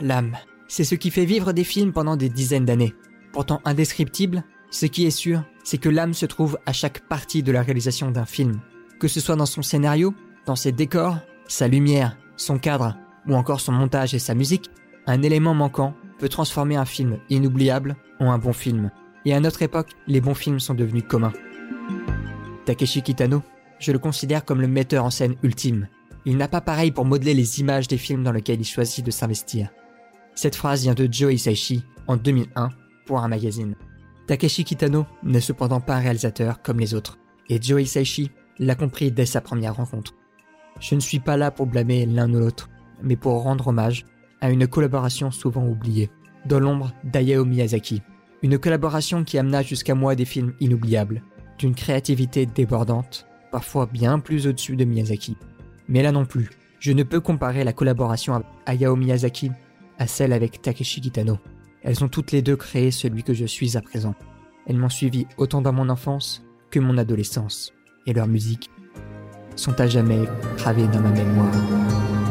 L'âme, 0.00 0.36
c'est 0.72 0.84
ce 0.84 0.94
qui 0.94 1.10
fait 1.10 1.26
vivre 1.26 1.52
des 1.52 1.64
films 1.64 1.92
pendant 1.92 2.16
des 2.16 2.30
dizaines 2.30 2.64
d'années. 2.64 2.94
Pourtant 3.34 3.60
indescriptible, 3.66 4.42
ce 4.70 4.86
qui 4.86 5.04
est 5.04 5.10
sûr, 5.10 5.44
c'est 5.64 5.76
que 5.76 5.90
l'âme 5.90 6.14
se 6.14 6.24
trouve 6.24 6.58
à 6.64 6.72
chaque 6.72 7.06
partie 7.08 7.42
de 7.42 7.52
la 7.52 7.60
réalisation 7.60 8.10
d'un 8.10 8.24
film. 8.24 8.58
Que 8.98 9.06
ce 9.06 9.20
soit 9.20 9.36
dans 9.36 9.44
son 9.44 9.60
scénario, 9.60 10.14
dans 10.46 10.56
ses 10.56 10.72
décors, 10.72 11.18
sa 11.46 11.68
lumière, 11.68 12.16
son 12.38 12.58
cadre, 12.58 12.96
ou 13.28 13.34
encore 13.34 13.60
son 13.60 13.72
montage 13.72 14.14
et 14.14 14.18
sa 14.18 14.34
musique, 14.34 14.70
un 15.06 15.20
élément 15.20 15.52
manquant 15.52 15.92
peut 16.18 16.30
transformer 16.30 16.76
un 16.76 16.86
film 16.86 17.18
inoubliable 17.28 17.94
en 18.18 18.30
un 18.30 18.38
bon 18.38 18.54
film 18.54 18.90
et 19.26 19.34
à 19.34 19.40
notre 19.40 19.60
époque, 19.60 19.90
les 20.06 20.22
bons 20.22 20.34
films 20.34 20.58
sont 20.58 20.72
devenus 20.72 21.04
communs. 21.06 21.34
Takeshi 22.64 23.02
Kitano, 23.02 23.42
je 23.78 23.92
le 23.92 23.98
considère 23.98 24.46
comme 24.46 24.62
le 24.62 24.68
metteur 24.68 25.04
en 25.04 25.10
scène 25.10 25.36
ultime. 25.42 25.88
Il 26.24 26.38
n'a 26.38 26.48
pas 26.48 26.62
pareil 26.62 26.92
pour 26.92 27.04
modeler 27.04 27.34
les 27.34 27.60
images 27.60 27.88
des 27.88 27.98
films 27.98 28.22
dans 28.22 28.32
lesquels 28.32 28.60
il 28.60 28.64
choisit 28.64 29.04
de 29.04 29.10
s'investir. 29.10 29.68
Cette 30.34 30.56
phrase 30.56 30.82
vient 30.82 30.94
de 30.94 31.08
Joe 31.10 31.34
Hisaishi 31.34 31.84
en 32.06 32.16
2001 32.16 32.70
pour 33.06 33.18
un 33.18 33.28
magazine. 33.28 33.74
Takeshi 34.26 34.64
Kitano 34.64 35.06
n'est 35.22 35.40
cependant 35.40 35.80
pas 35.80 35.96
un 35.96 36.00
réalisateur 36.00 36.62
comme 36.62 36.78
les 36.78 36.94
autres, 36.94 37.18
et 37.48 37.60
Joe 37.60 37.82
Hisaishi 37.82 38.30
l'a 38.58 38.74
compris 38.74 39.12
dès 39.12 39.26
sa 39.26 39.40
première 39.40 39.76
rencontre. 39.76 40.14
Je 40.80 40.94
ne 40.94 41.00
suis 41.00 41.20
pas 41.20 41.36
là 41.36 41.50
pour 41.50 41.66
blâmer 41.66 42.06
l'un 42.06 42.32
ou 42.32 42.38
l'autre, 42.38 42.70
mais 43.02 43.16
pour 43.16 43.42
rendre 43.42 43.68
hommage 43.68 44.04
à 44.40 44.50
une 44.50 44.66
collaboration 44.66 45.30
souvent 45.30 45.66
oubliée, 45.66 46.10
dans 46.46 46.60
l'ombre 46.60 46.92
d'Ayao 47.04 47.44
Miyazaki, 47.44 48.02
une 48.42 48.58
collaboration 48.58 49.22
qui 49.22 49.38
amena 49.38 49.62
jusqu'à 49.62 49.94
moi 49.94 50.14
des 50.14 50.24
films 50.24 50.54
inoubliables, 50.60 51.22
d'une 51.58 51.74
créativité 51.74 52.46
débordante, 52.46 53.26
parfois 53.52 53.86
bien 53.86 54.18
plus 54.18 54.46
au-dessus 54.46 54.76
de 54.76 54.84
Miyazaki. 54.84 55.36
Mais 55.88 56.02
là 56.02 56.10
non 56.10 56.24
plus, 56.24 56.50
je 56.80 56.92
ne 56.92 57.04
peux 57.04 57.20
comparer 57.20 57.62
la 57.62 57.72
collaboration 57.72 58.34
avec 58.34 58.46
Hayao 58.66 58.96
Miyazaki 58.96 59.52
à 60.02 60.08
celle 60.08 60.32
avec 60.32 60.60
Takeshi 60.60 61.00
Kitano. 61.00 61.38
Elles 61.82 62.02
ont 62.02 62.08
toutes 62.08 62.32
les 62.32 62.42
deux 62.42 62.56
créé 62.56 62.90
celui 62.90 63.22
que 63.22 63.34
je 63.34 63.46
suis 63.46 63.76
à 63.76 63.80
présent. 63.80 64.16
Elles 64.66 64.76
m'ont 64.76 64.88
suivi 64.88 65.26
autant 65.38 65.62
dans 65.62 65.72
mon 65.72 65.88
enfance 65.88 66.42
que 66.70 66.80
mon 66.80 66.98
adolescence, 66.98 67.72
et 68.06 68.12
leurs 68.12 68.26
musiques 68.26 68.68
sont 69.54 69.80
à 69.80 69.86
jamais 69.86 70.20
gravées 70.56 70.88
dans 70.88 71.00
ma 71.00 71.10
mémoire. 71.10 72.21